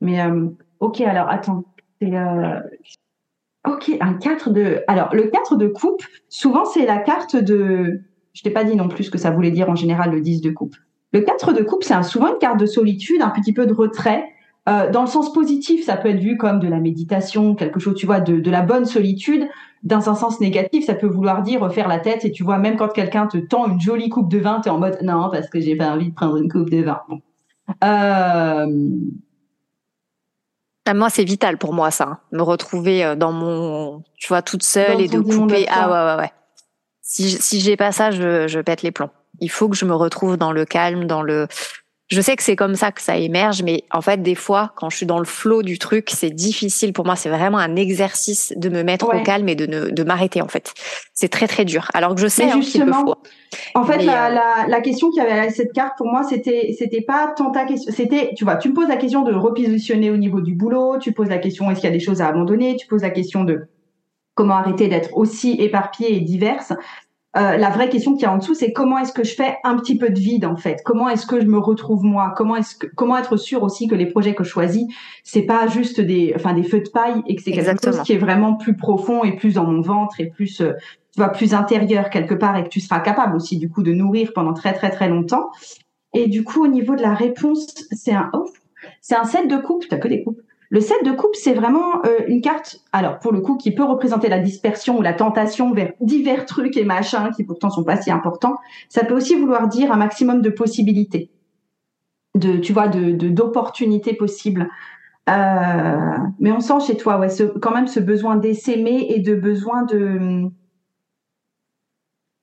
Mais 0.00 0.20
euh, 0.20 0.48
ok, 0.80 1.00
alors 1.00 1.28
attends. 1.28 1.64
Euh, 2.02 2.60
ok, 3.66 3.92
un 4.00 4.14
4 4.14 4.50
de. 4.50 4.82
Alors, 4.88 5.14
le 5.14 5.24
4 5.24 5.56
de 5.56 5.68
coupe, 5.68 6.02
souvent, 6.28 6.64
c'est 6.64 6.86
la 6.86 6.98
carte 6.98 7.36
de. 7.36 8.00
Je 8.32 8.42
t'ai 8.42 8.50
pas 8.50 8.64
dit 8.64 8.76
non 8.76 8.88
plus 8.88 9.04
ce 9.04 9.10
que 9.10 9.18
ça 9.18 9.30
voulait 9.30 9.50
dire 9.50 9.70
en 9.70 9.76
général, 9.76 10.10
le 10.10 10.20
10 10.20 10.40
de 10.40 10.50
coupe. 10.50 10.76
Le 11.12 11.20
4 11.20 11.52
de 11.52 11.62
coupe, 11.62 11.84
c'est 11.84 12.00
souvent 12.02 12.32
une 12.32 12.38
carte 12.38 12.58
de 12.58 12.66
solitude, 12.66 13.22
un 13.22 13.30
petit 13.30 13.52
peu 13.52 13.66
de 13.66 13.72
retrait. 13.72 14.24
Euh, 14.66 14.90
dans 14.90 15.02
le 15.02 15.06
sens 15.06 15.32
positif, 15.32 15.84
ça 15.84 15.96
peut 15.96 16.08
être 16.08 16.20
vu 16.20 16.36
comme 16.38 16.58
de 16.58 16.68
la 16.68 16.80
méditation, 16.80 17.54
quelque 17.54 17.78
chose, 17.78 17.94
tu 17.94 18.06
vois, 18.06 18.20
de, 18.20 18.40
de 18.40 18.50
la 18.50 18.62
bonne 18.62 18.86
solitude. 18.86 19.46
Dans 19.82 20.08
un 20.08 20.14
sens 20.14 20.40
négatif, 20.40 20.86
ça 20.86 20.94
peut 20.94 21.06
vouloir 21.06 21.42
dire 21.42 21.60
refaire 21.60 21.86
la 21.86 21.98
tête. 21.98 22.24
Et 22.24 22.32
tu 22.32 22.42
vois, 22.42 22.58
même 22.58 22.76
quand 22.76 22.88
quelqu'un 22.88 23.26
te 23.26 23.36
tend 23.36 23.66
une 23.68 23.80
jolie 23.80 24.08
coupe 24.08 24.30
de 24.30 24.38
vin, 24.38 24.60
tu 24.62 24.68
es 24.68 24.72
en 24.72 24.78
mode 24.78 24.98
non, 25.02 25.28
parce 25.30 25.48
que 25.48 25.60
j'ai 25.60 25.76
pas 25.76 25.92
envie 25.92 26.08
de 26.08 26.14
prendre 26.14 26.38
une 26.38 26.50
coupe 26.50 26.70
de 26.70 26.82
vin. 26.82 27.00
Euh, 27.84 28.66
moi, 30.92 31.08
c'est 31.08 31.24
vital 31.24 31.56
pour 31.56 31.72
moi, 31.72 31.90
ça. 31.90 32.04
Hein. 32.04 32.18
Me 32.32 32.42
retrouver 32.42 33.04
euh, 33.04 33.16
dans 33.16 33.32
mon, 33.32 34.02
tu 34.18 34.28
vois, 34.28 34.42
toute 34.42 34.62
seule 34.62 35.00
et 35.00 35.08
de 35.08 35.20
couper. 35.20 35.66
Ah 35.70 35.88
ouais, 35.88 36.12
ouais, 36.12 36.22
ouais. 36.22 36.32
Si, 37.00 37.30
si 37.30 37.60
j'ai 37.60 37.76
pas 37.76 37.92
ça, 37.92 38.10
je, 38.10 38.46
je 38.48 38.60
pète 38.60 38.82
les 38.82 38.90
plombs. 38.90 39.10
Il 39.40 39.50
faut 39.50 39.68
que 39.68 39.76
je 39.76 39.84
me 39.84 39.94
retrouve 39.94 40.36
dans 40.36 40.52
le 40.52 40.64
calme, 40.64 41.06
dans 41.06 41.22
le, 41.22 41.48
je 42.14 42.20
sais 42.20 42.36
que 42.36 42.42
c'est 42.42 42.56
comme 42.56 42.76
ça 42.76 42.92
que 42.92 43.02
ça 43.02 43.16
émerge, 43.16 43.62
mais 43.62 43.84
en 43.90 44.00
fait, 44.00 44.22
des 44.22 44.34
fois, 44.34 44.72
quand 44.76 44.88
je 44.88 44.96
suis 44.96 45.06
dans 45.06 45.18
le 45.18 45.24
flot 45.24 45.62
du 45.62 45.78
truc, 45.78 46.10
c'est 46.10 46.30
difficile 46.30 46.92
pour 46.92 47.04
moi. 47.04 47.16
C'est 47.16 47.28
vraiment 47.28 47.58
un 47.58 47.76
exercice 47.76 48.52
de 48.56 48.68
me 48.68 48.82
mettre 48.82 49.12
au 49.14 49.22
calme 49.22 49.48
et 49.48 49.54
de, 49.54 49.90
de 49.90 50.04
m'arrêter, 50.04 50.40
en 50.40 50.48
fait. 50.48 50.72
C'est 51.12 51.28
très, 51.28 51.48
très 51.48 51.64
dur. 51.64 51.90
Alors 51.92 52.14
que 52.14 52.20
je 52.20 52.28
sais 52.28 52.44
hein, 52.44 52.60
qu'il 52.60 52.84
me 52.84 52.92
faut. 52.92 53.16
En 53.74 53.84
fait, 53.84 54.02
la, 54.02 54.26
euh, 54.26 54.34
la, 54.34 54.66
la, 54.68 54.80
question 54.80 55.10
qu'il 55.10 55.22
y 55.22 55.26
avait 55.26 55.38
à 55.38 55.50
cette 55.50 55.72
carte, 55.72 55.98
pour 55.98 56.06
moi, 56.06 56.22
c'était, 56.22 56.74
c'était 56.78 57.02
pas 57.02 57.34
tant 57.36 57.50
ta 57.50 57.64
question. 57.64 57.92
C'était, 57.94 58.32
tu 58.36 58.44
vois, 58.44 58.56
tu 58.56 58.68
me 58.68 58.74
poses 58.74 58.88
la 58.88 58.96
question 58.96 59.22
de 59.22 59.34
repositionner 59.34 60.10
au 60.10 60.16
niveau 60.16 60.40
du 60.40 60.54
boulot, 60.54 60.98
tu 60.98 61.12
poses 61.12 61.28
la 61.28 61.38
question 61.38 61.70
est-ce 61.70 61.80
qu'il 61.80 61.90
y 61.90 61.92
a 61.92 61.96
des 61.96 62.04
choses 62.04 62.20
à 62.20 62.28
abandonner, 62.28 62.76
tu 62.76 62.86
poses 62.86 63.02
la 63.02 63.10
question 63.10 63.44
de 63.44 63.68
comment 64.34 64.54
arrêter 64.54 64.88
d'être 64.88 65.16
aussi 65.16 65.56
éparpillé 65.60 66.16
et 66.16 66.20
diverse. 66.20 66.72
Euh, 67.36 67.56
la 67.56 67.70
vraie 67.70 67.88
question 67.88 68.16
qui 68.16 68.24
est 68.24 68.28
en 68.28 68.38
dessous, 68.38 68.54
c'est 68.54 68.72
comment 68.72 68.98
est-ce 68.98 69.12
que 69.12 69.24
je 69.24 69.34
fais 69.34 69.56
un 69.64 69.76
petit 69.76 69.98
peu 69.98 70.10
de 70.10 70.18
vide 70.18 70.44
en 70.44 70.56
fait? 70.56 70.80
Comment 70.84 71.08
est-ce 71.08 71.26
que 71.26 71.40
je 71.40 71.46
me 71.46 71.58
retrouve 71.58 72.04
moi? 72.04 72.32
Comment 72.36 72.54
est-ce 72.56 72.76
que 72.76 72.86
comment 72.86 73.16
être 73.18 73.36
sûr 73.36 73.64
aussi 73.64 73.88
que 73.88 73.96
les 73.96 74.06
projets 74.06 74.34
que 74.34 74.44
je 74.44 74.50
choisis, 74.50 74.86
c'est 75.24 75.42
pas 75.42 75.66
juste 75.66 76.00
des 76.00 76.32
enfin 76.36 76.54
des 76.54 76.62
feux 76.62 76.80
de 76.80 76.88
paille 76.88 77.22
et 77.26 77.34
que 77.34 77.42
c'est 77.42 77.50
quelque 77.50 77.84
chose 77.84 78.02
qui 78.02 78.12
est 78.12 78.18
vraiment 78.18 78.54
plus 78.54 78.76
profond 78.76 79.24
et 79.24 79.34
plus 79.34 79.54
dans 79.54 79.64
mon 79.64 79.80
ventre 79.80 80.20
et 80.20 80.26
plus 80.26 80.60
euh, 80.60 80.74
tu 81.12 81.20
vois 81.20 81.30
plus 81.30 81.54
intérieur 81.54 82.08
quelque 82.08 82.34
part 82.34 82.56
et 82.56 82.62
que 82.62 82.68
tu 82.68 82.80
seras 82.80 83.00
capable 83.00 83.34
aussi 83.34 83.58
du 83.58 83.68
coup 83.68 83.82
de 83.82 83.92
nourrir 83.92 84.30
pendant 84.32 84.52
très 84.52 84.72
très 84.72 84.90
très 84.90 85.08
longtemps. 85.08 85.50
Et 86.12 86.28
du 86.28 86.44
coup 86.44 86.62
au 86.62 86.68
niveau 86.68 86.94
de 86.94 87.02
la 87.02 87.14
réponse, 87.14 87.66
c'est 87.90 88.12
un 88.12 88.30
oh, 88.32 88.48
c'est 89.00 89.16
un 89.16 89.24
set 89.24 89.48
de 89.48 89.56
coupes, 89.56 89.84
t'as 89.88 89.98
que 89.98 90.06
des 90.06 90.22
coupes. 90.22 90.40
Le 90.74 90.80
7 90.80 91.04
de 91.04 91.12
coupe, 91.12 91.36
c'est 91.36 91.54
vraiment 91.54 92.04
euh, 92.04 92.18
une 92.26 92.40
carte, 92.40 92.80
alors 92.90 93.20
pour 93.20 93.30
le 93.30 93.40
coup, 93.40 93.56
qui 93.56 93.72
peut 93.72 93.84
représenter 93.84 94.28
la 94.28 94.40
dispersion 94.40 94.98
ou 94.98 95.02
la 95.02 95.12
tentation 95.12 95.72
vers 95.72 95.92
divers 96.00 96.46
trucs 96.46 96.76
et 96.76 96.84
machins 96.84 97.30
qui 97.36 97.44
pourtant 97.44 97.70
sont 97.70 97.84
pas 97.84 97.96
si 98.02 98.10
importants. 98.10 98.56
Ça 98.88 99.04
peut 99.04 99.14
aussi 99.14 99.36
vouloir 99.36 99.68
dire 99.68 99.92
un 99.92 99.96
maximum 99.96 100.42
de 100.42 100.50
possibilités, 100.50 101.30
de, 102.34 102.56
tu 102.56 102.72
vois, 102.72 102.88
de 102.88 103.12
d'opportunités 103.12 104.14
possibles. 104.14 104.68
Euh, 105.30 106.16
mais 106.40 106.50
on 106.50 106.58
sent 106.58 106.80
chez 106.88 106.96
toi, 106.96 107.20
ouais, 107.20 107.28
quand 107.62 107.70
même 107.70 107.86
ce 107.86 108.00
besoin 108.00 108.34
d'essaimer 108.34 109.06
et 109.10 109.20
de 109.20 109.36
besoin 109.36 109.84
de. 109.84 110.50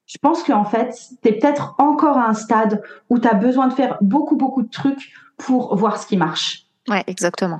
Je 0.05 0.17
pense 0.21 0.41
qu'en 0.43 0.63
fait, 0.63 0.97
tu 1.21 1.27
es 1.27 1.33
peut-être 1.33 1.75
encore 1.79 2.17
à 2.17 2.29
un 2.29 2.33
stade 2.33 2.81
où 3.09 3.19
tu 3.19 3.27
as 3.27 3.33
besoin 3.33 3.67
de 3.67 3.73
faire 3.73 3.97
beaucoup, 3.99 4.37
beaucoup 4.37 4.61
de 4.61 4.69
trucs 4.69 5.11
pour 5.37 5.75
voir 5.75 5.97
ce 5.97 6.07
qui 6.07 6.15
marche. 6.15 6.67
Ouais, 6.87 7.03
exactement. 7.07 7.59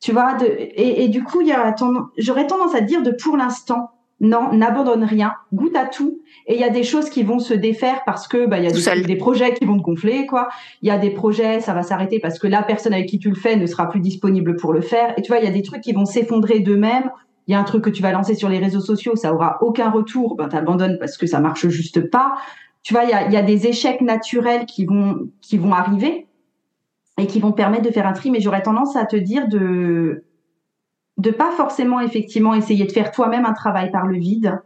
Tu 0.00 0.12
vois, 0.12 0.34
de, 0.34 0.46
et, 0.46 1.04
et 1.04 1.08
du 1.08 1.22
coup, 1.22 1.42
il 1.42 1.48
y 1.48 1.52
a 1.52 1.74
j'aurais 2.16 2.46
tendance 2.46 2.74
à 2.74 2.80
dire 2.80 3.02
de 3.02 3.10
pour 3.10 3.36
l'instant, 3.36 3.90
non, 4.20 4.52
n'abandonne 4.52 5.04
rien, 5.04 5.34
goûte 5.52 5.76
à 5.76 5.86
tout. 5.86 6.20
Et 6.46 6.54
il 6.54 6.60
y 6.60 6.64
a 6.64 6.68
des 6.68 6.82
choses 6.82 7.08
qui 7.08 7.22
vont 7.22 7.38
se 7.38 7.54
défaire 7.54 8.02
parce 8.04 8.28
que 8.28 8.46
bah 8.46 8.58
il 8.58 8.64
y 8.64 8.66
a 8.66 8.70
des, 8.70 9.02
des, 9.02 9.16
projets 9.16 9.54
qui 9.54 9.64
vont 9.64 9.78
te 9.78 9.82
gonfler 9.82 10.26
quoi. 10.26 10.48
Il 10.82 10.88
y 10.88 10.90
a 10.90 10.98
des 10.98 11.10
projets, 11.10 11.60
ça 11.60 11.72
va 11.72 11.82
s'arrêter 11.82 12.18
parce 12.18 12.38
que 12.38 12.46
la 12.46 12.62
personne 12.62 12.92
avec 12.92 13.08
qui 13.08 13.18
tu 13.18 13.30
le 13.30 13.34
fais 13.34 13.56
ne 13.56 13.66
sera 13.66 13.88
plus 13.88 14.00
disponible 14.00 14.56
pour 14.56 14.74
le 14.74 14.82
faire. 14.82 15.18
Et 15.18 15.22
tu 15.22 15.28
vois, 15.28 15.38
il 15.38 15.44
y 15.44 15.48
a 15.48 15.52
des 15.52 15.62
trucs 15.62 15.80
qui 15.80 15.92
vont 15.92 16.04
s'effondrer 16.04 16.60
d'eux-mêmes. 16.60 17.10
Il 17.46 17.52
y 17.52 17.54
a 17.54 17.60
un 17.60 17.64
truc 17.64 17.82
que 17.82 17.90
tu 17.90 18.02
vas 18.02 18.12
lancer 18.12 18.34
sur 18.34 18.48
les 18.48 18.58
réseaux 18.58 18.80
sociaux, 18.80 19.16
ça 19.16 19.34
aura 19.34 19.58
aucun 19.62 19.90
retour, 19.90 20.36
ben 20.36 20.48
t'abandonnes 20.48 20.98
parce 20.98 21.16
que 21.16 21.26
ça 21.26 21.40
marche 21.40 21.66
juste 21.68 22.10
pas. 22.10 22.34
Tu 22.82 22.94
vois, 22.94 23.04
il 23.04 23.10
y 23.10 23.14
a, 23.14 23.26
il 23.26 23.32
y 23.32 23.36
a 23.36 23.42
des 23.42 23.66
échecs 23.66 24.02
naturels 24.02 24.66
qui 24.66 24.84
vont 24.84 25.30
qui 25.40 25.56
vont 25.56 25.72
arriver 25.72 26.26
et 27.20 27.26
qui 27.26 27.40
vont 27.40 27.52
permettre 27.52 27.84
de 27.84 27.90
faire 27.90 28.06
un 28.06 28.12
tri. 28.12 28.30
Mais 28.30 28.40
j'aurais 28.40 28.62
tendance 28.62 28.96
à 28.96 29.04
te 29.04 29.16
dire 29.16 29.48
de 29.48 30.24
de 31.18 31.30
pas 31.30 31.50
forcément 31.52 32.00
effectivement 32.00 32.54
essayer 32.54 32.86
de 32.86 32.92
faire 32.92 33.10
toi-même 33.10 33.44
un 33.44 33.52
travail 33.52 33.90
par 33.90 34.06
le 34.06 34.18
vide. 34.18 34.58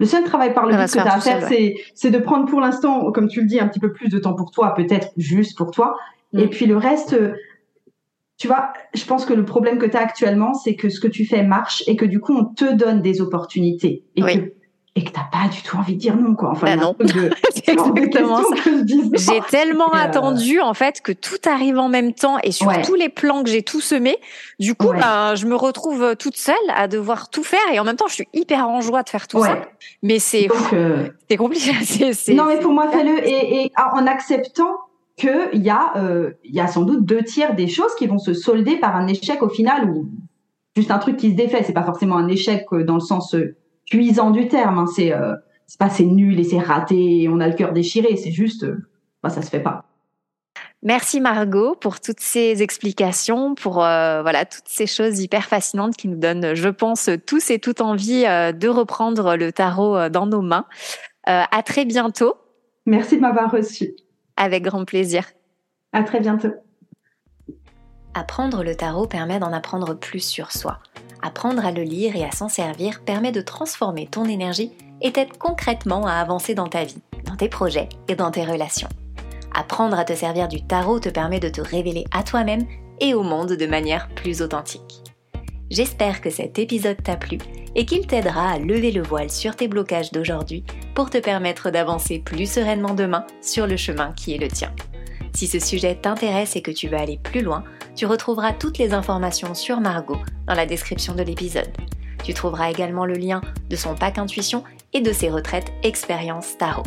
Le 0.00 0.06
seul 0.06 0.24
travail 0.24 0.52
par 0.52 0.66
le 0.66 0.74
vide 0.74 0.86
que 0.86 0.92
tu 0.92 0.98
as 0.98 1.14
à 1.14 1.20
faire, 1.20 1.48
c'est 1.48 1.74
c'est 1.94 2.10
de 2.10 2.18
prendre 2.18 2.46
pour 2.46 2.60
l'instant, 2.60 3.12
comme 3.12 3.28
tu 3.28 3.40
le 3.40 3.46
dis, 3.46 3.60
un 3.60 3.68
petit 3.68 3.80
peu 3.80 3.92
plus 3.92 4.08
de 4.08 4.18
temps 4.18 4.34
pour 4.34 4.50
toi, 4.50 4.74
peut-être 4.74 5.10
juste 5.16 5.56
pour 5.56 5.70
toi. 5.70 5.96
Mm. 6.32 6.38
Et 6.40 6.48
puis 6.48 6.66
le 6.66 6.76
reste, 6.76 7.16
tu 8.38 8.48
vois, 8.48 8.72
je 8.92 9.04
pense 9.04 9.24
que 9.24 9.34
le 9.34 9.44
problème 9.44 9.78
que 9.78 9.86
tu 9.86 9.96
as 9.96 10.00
actuellement, 10.00 10.54
c'est 10.54 10.74
que 10.74 10.88
ce 10.88 10.98
que 10.98 11.06
tu 11.06 11.24
fais 11.24 11.44
marche 11.44 11.84
et 11.86 11.94
que 11.94 12.04
du 12.04 12.18
coup, 12.18 12.34
on 12.34 12.44
te 12.44 12.72
donne 12.74 13.00
des 13.00 13.20
opportunités. 13.20 14.04
Et 14.16 14.22
que 14.22 14.52
et 14.94 15.04
que 15.04 15.10
t'as 15.10 15.24
pas 15.32 15.48
du 15.48 15.62
tout 15.62 15.76
envie 15.76 15.94
de 15.94 15.98
dire 15.98 16.16
non, 16.16 16.34
quoi. 16.34 16.50
Enfin, 16.50 16.76
bah 16.76 16.76
non. 16.76 16.94
c'est 17.54 17.68
exactement 17.68 18.42
ça. 18.42 18.70
J'ai 19.14 19.40
tellement 19.48 19.94
euh, 19.94 19.98
attendu, 19.98 20.60
en 20.60 20.74
fait, 20.74 21.00
que 21.00 21.12
tout 21.12 21.38
arrive 21.46 21.78
en 21.78 21.88
même 21.88 22.12
temps 22.12 22.38
et 22.42 22.52
sur 22.52 22.70
tous 22.82 22.94
les 22.94 23.08
plans 23.08 23.42
que 23.42 23.48
j'ai 23.48 23.62
tout 23.62 23.80
semé. 23.80 24.18
Du 24.60 24.74
coup, 24.74 24.92
ben, 24.92 25.34
je 25.34 25.46
me 25.46 25.54
retrouve 25.54 26.14
toute 26.16 26.36
seule 26.36 26.54
à 26.76 26.88
devoir 26.88 27.30
tout 27.30 27.42
faire 27.42 27.60
et 27.72 27.80
en 27.80 27.84
même 27.84 27.96
temps, 27.96 28.08
je 28.08 28.14
suis 28.14 28.28
hyper 28.34 28.68
en 28.68 28.80
joie 28.82 29.02
de 29.02 29.08
faire 29.08 29.26
tout 29.28 29.42
ça. 29.42 29.62
Mais 30.02 30.18
c'est, 30.18 30.48
euh... 30.72 31.08
c'est 31.28 31.36
compliqué. 31.36 31.72
Non, 32.34 32.44
mais 32.46 32.58
pour 32.58 32.72
moi, 32.72 32.88
fais-le 32.90 33.26
et, 33.26 33.64
et, 33.64 33.72
en 33.92 34.06
acceptant 34.06 34.76
que 35.16 35.54
il 35.54 35.62
y 35.62 35.70
a, 35.70 35.92
euh, 35.96 36.32
il 36.44 36.54
y 36.54 36.60
a 36.60 36.66
sans 36.66 36.82
doute 36.82 37.04
deux 37.04 37.22
tiers 37.22 37.54
des 37.54 37.68
choses 37.68 37.94
qui 37.96 38.06
vont 38.06 38.18
se 38.18 38.34
solder 38.34 38.76
par 38.76 38.96
un 38.96 39.06
échec 39.06 39.42
au 39.42 39.48
final 39.48 39.88
ou 39.90 40.08
juste 40.76 40.90
un 40.90 40.98
truc 40.98 41.16
qui 41.16 41.30
se 41.30 41.36
défait. 41.36 41.62
C'est 41.62 41.72
pas 41.72 41.84
forcément 41.84 42.16
un 42.16 42.28
échec 42.28 42.66
euh, 42.72 42.84
dans 42.84 42.94
le 42.94 43.00
sens 43.00 43.34
euh, 43.34 43.56
cuisant 43.92 44.30
du 44.30 44.48
terme. 44.48 44.78
Hein. 44.78 44.86
C'est 44.86 45.12
euh, 45.12 45.34
c'est 45.66 45.78
pas 45.78 45.90
c'est 45.90 46.04
nul 46.04 46.40
et 46.40 46.44
c'est 46.44 46.58
raté 46.58 47.22
et 47.22 47.28
on 47.28 47.40
a 47.40 47.48
le 47.48 47.54
cœur 47.54 47.72
déchiré. 47.72 48.16
C'est 48.16 48.32
juste, 48.32 48.64
euh, 48.64 48.88
bah, 49.22 49.28
ça 49.28 49.42
se 49.42 49.50
fait 49.50 49.60
pas. 49.60 49.84
Merci 50.82 51.20
Margot 51.20 51.76
pour 51.76 52.00
toutes 52.00 52.20
ces 52.20 52.62
explications, 52.62 53.54
pour 53.54 53.84
euh, 53.84 54.22
voilà 54.22 54.44
toutes 54.44 54.66
ces 54.66 54.86
choses 54.86 55.20
hyper 55.20 55.44
fascinantes 55.44 55.96
qui 55.96 56.08
nous 56.08 56.18
donnent, 56.18 56.54
je 56.54 56.68
pense, 56.68 57.08
tous 57.26 57.50
et 57.50 57.60
toutes 57.60 57.80
envie 57.80 58.22
de 58.22 58.68
reprendre 58.68 59.36
le 59.36 59.52
tarot 59.52 60.08
dans 60.08 60.26
nos 60.26 60.42
mains. 60.42 60.66
à 61.24 61.62
très 61.64 61.84
bientôt. 61.84 62.34
Merci 62.84 63.16
de 63.16 63.20
m'avoir 63.20 63.52
reçu. 63.52 63.94
Avec 64.36 64.64
grand 64.64 64.84
plaisir. 64.84 65.24
À 65.92 66.02
très 66.02 66.18
bientôt. 66.18 66.50
Apprendre 68.14 68.64
le 68.64 68.74
tarot 68.74 69.06
permet 69.06 69.38
d'en 69.38 69.52
apprendre 69.52 69.94
plus 69.94 70.20
sur 70.20 70.50
soi. 70.50 70.80
Apprendre 71.22 71.64
à 71.64 71.70
le 71.70 71.82
lire 71.82 72.16
et 72.16 72.24
à 72.24 72.32
s'en 72.32 72.48
servir 72.48 73.00
permet 73.04 73.30
de 73.30 73.40
transformer 73.40 74.06
ton 74.06 74.24
énergie 74.24 74.72
et 75.00 75.12
t'aide 75.12 75.36
concrètement 75.38 76.04
à 76.06 76.14
avancer 76.14 76.54
dans 76.54 76.68
ta 76.68 76.84
vie, 76.84 77.00
dans 77.24 77.36
tes 77.36 77.48
projets 77.48 77.88
et 78.08 78.16
dans 78.16 78.32
tes 78.32 78.44
relations. 78.44 78.88
Apprendre 79.54 79.98
à 79.98 80.04
te 80.04 80.14
servir 80.14 80.48
du 80.48 80.66
tarot 80.66 80.98
te 80.98 81.08
permet 81.08 81.40
de 81.40 81.48
te 81.48 81.60
révéler 81.60 82.04
à 82.12 82.22
toi-même 82.22 82.66
et 83.00 83.14
au 83.14 83.22
monde 83.22 83.52
de 83.52 83.66
manière 83.66 84.08
plus 84.16 84.42
authentique. 84.42 85.02
J'espère 85.70 86.20
que 86.20 86.30
cet 86.30 86.58
épisode 86.58 87.02
t'a 87.02 87.16
plu 87.16 87.38
et 87.74 87.86
qu'il 87.86 88.06
t'aidera 88.06 88.50
à 88.50 88.58
lever 88.58 88.92
le 88.92 89.02
voile 89.02 89.30
sur 89.30 89.56
tes 89.56 89.68
blocages 89.68 90.12
d'aujourd'hui 90.12 90.64
pour 90.94 91.08
te 91.08 91.18
permettre 91.18 91.70
d'avancer 91.70 92.18
plus 92.18 92.50
sereinement 92.50 92.94
demain 92.94 93.24
sur 93.40 93.66
le 93.66 93.76
chemin 93.76 94.12
qui 94.12 94.34
est 94.34 94.38
le 94.38 94.48
tien. 94.48 94.74
Si 95.34 95.46
ce 95.46 95.58
sujet 95.58 95.94
t'intéresse 95.94 96.56
et 96.56 96.62
que 96.62 96.70
tu 96.70 96.88
veux 96.88 96.98
aller 96.98 97.18
plus 97.22 97.42
loin, 97.42 97.64
tu 97.96 98.06
retrouveras 98.06 98.52
toutes 98.52 98.78
les 98.78 98.94
informations 98.94 99.54
sur 99.54 99.80
Margot 99.80 100.18
dans 100.46 100.54
la 100.54 100.66
description 100.66 101.14
de 101.14 101.22
l'épisode. 101.22 101.70
Tu 102.24 102.34
trouveras 102.34 102.70
également 102.70 103.06
le 103.06 103.14
lien 103.14 103.40
de 103.68 103.76
son 103.76 103.94
pack 103.94 104.18
intuition 104.18 104.64
et 104.92 105.00
de 105.00 105.12
ses 105.12 105.30
retraites 105.30 105.72
expérience 105.82 106.56
tarot. 106.58 106.84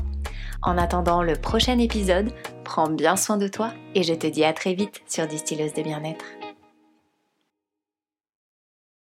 En 0.61 0.77
attendant 0.77 1.21
le 1.21 1.35
prochain 1.35 1.77
épisode, 1.79 2.31
prends 2.63 2.89
bien 2.89 3.15
soin 3.15 3.37
de 3.37 3.47
toi 3.47 3.71
et 3.93 4.03
je 4.03 4.13
te 4.13 4.27
dis 4.27 4.43
à 4.43 4.53
très 4.53 4.73
vite 4.73 5.01
sur 5.07 5.27
Distilleuse 5.27 5.73
de 5.73 5.83
bien-être. 5.83 6.25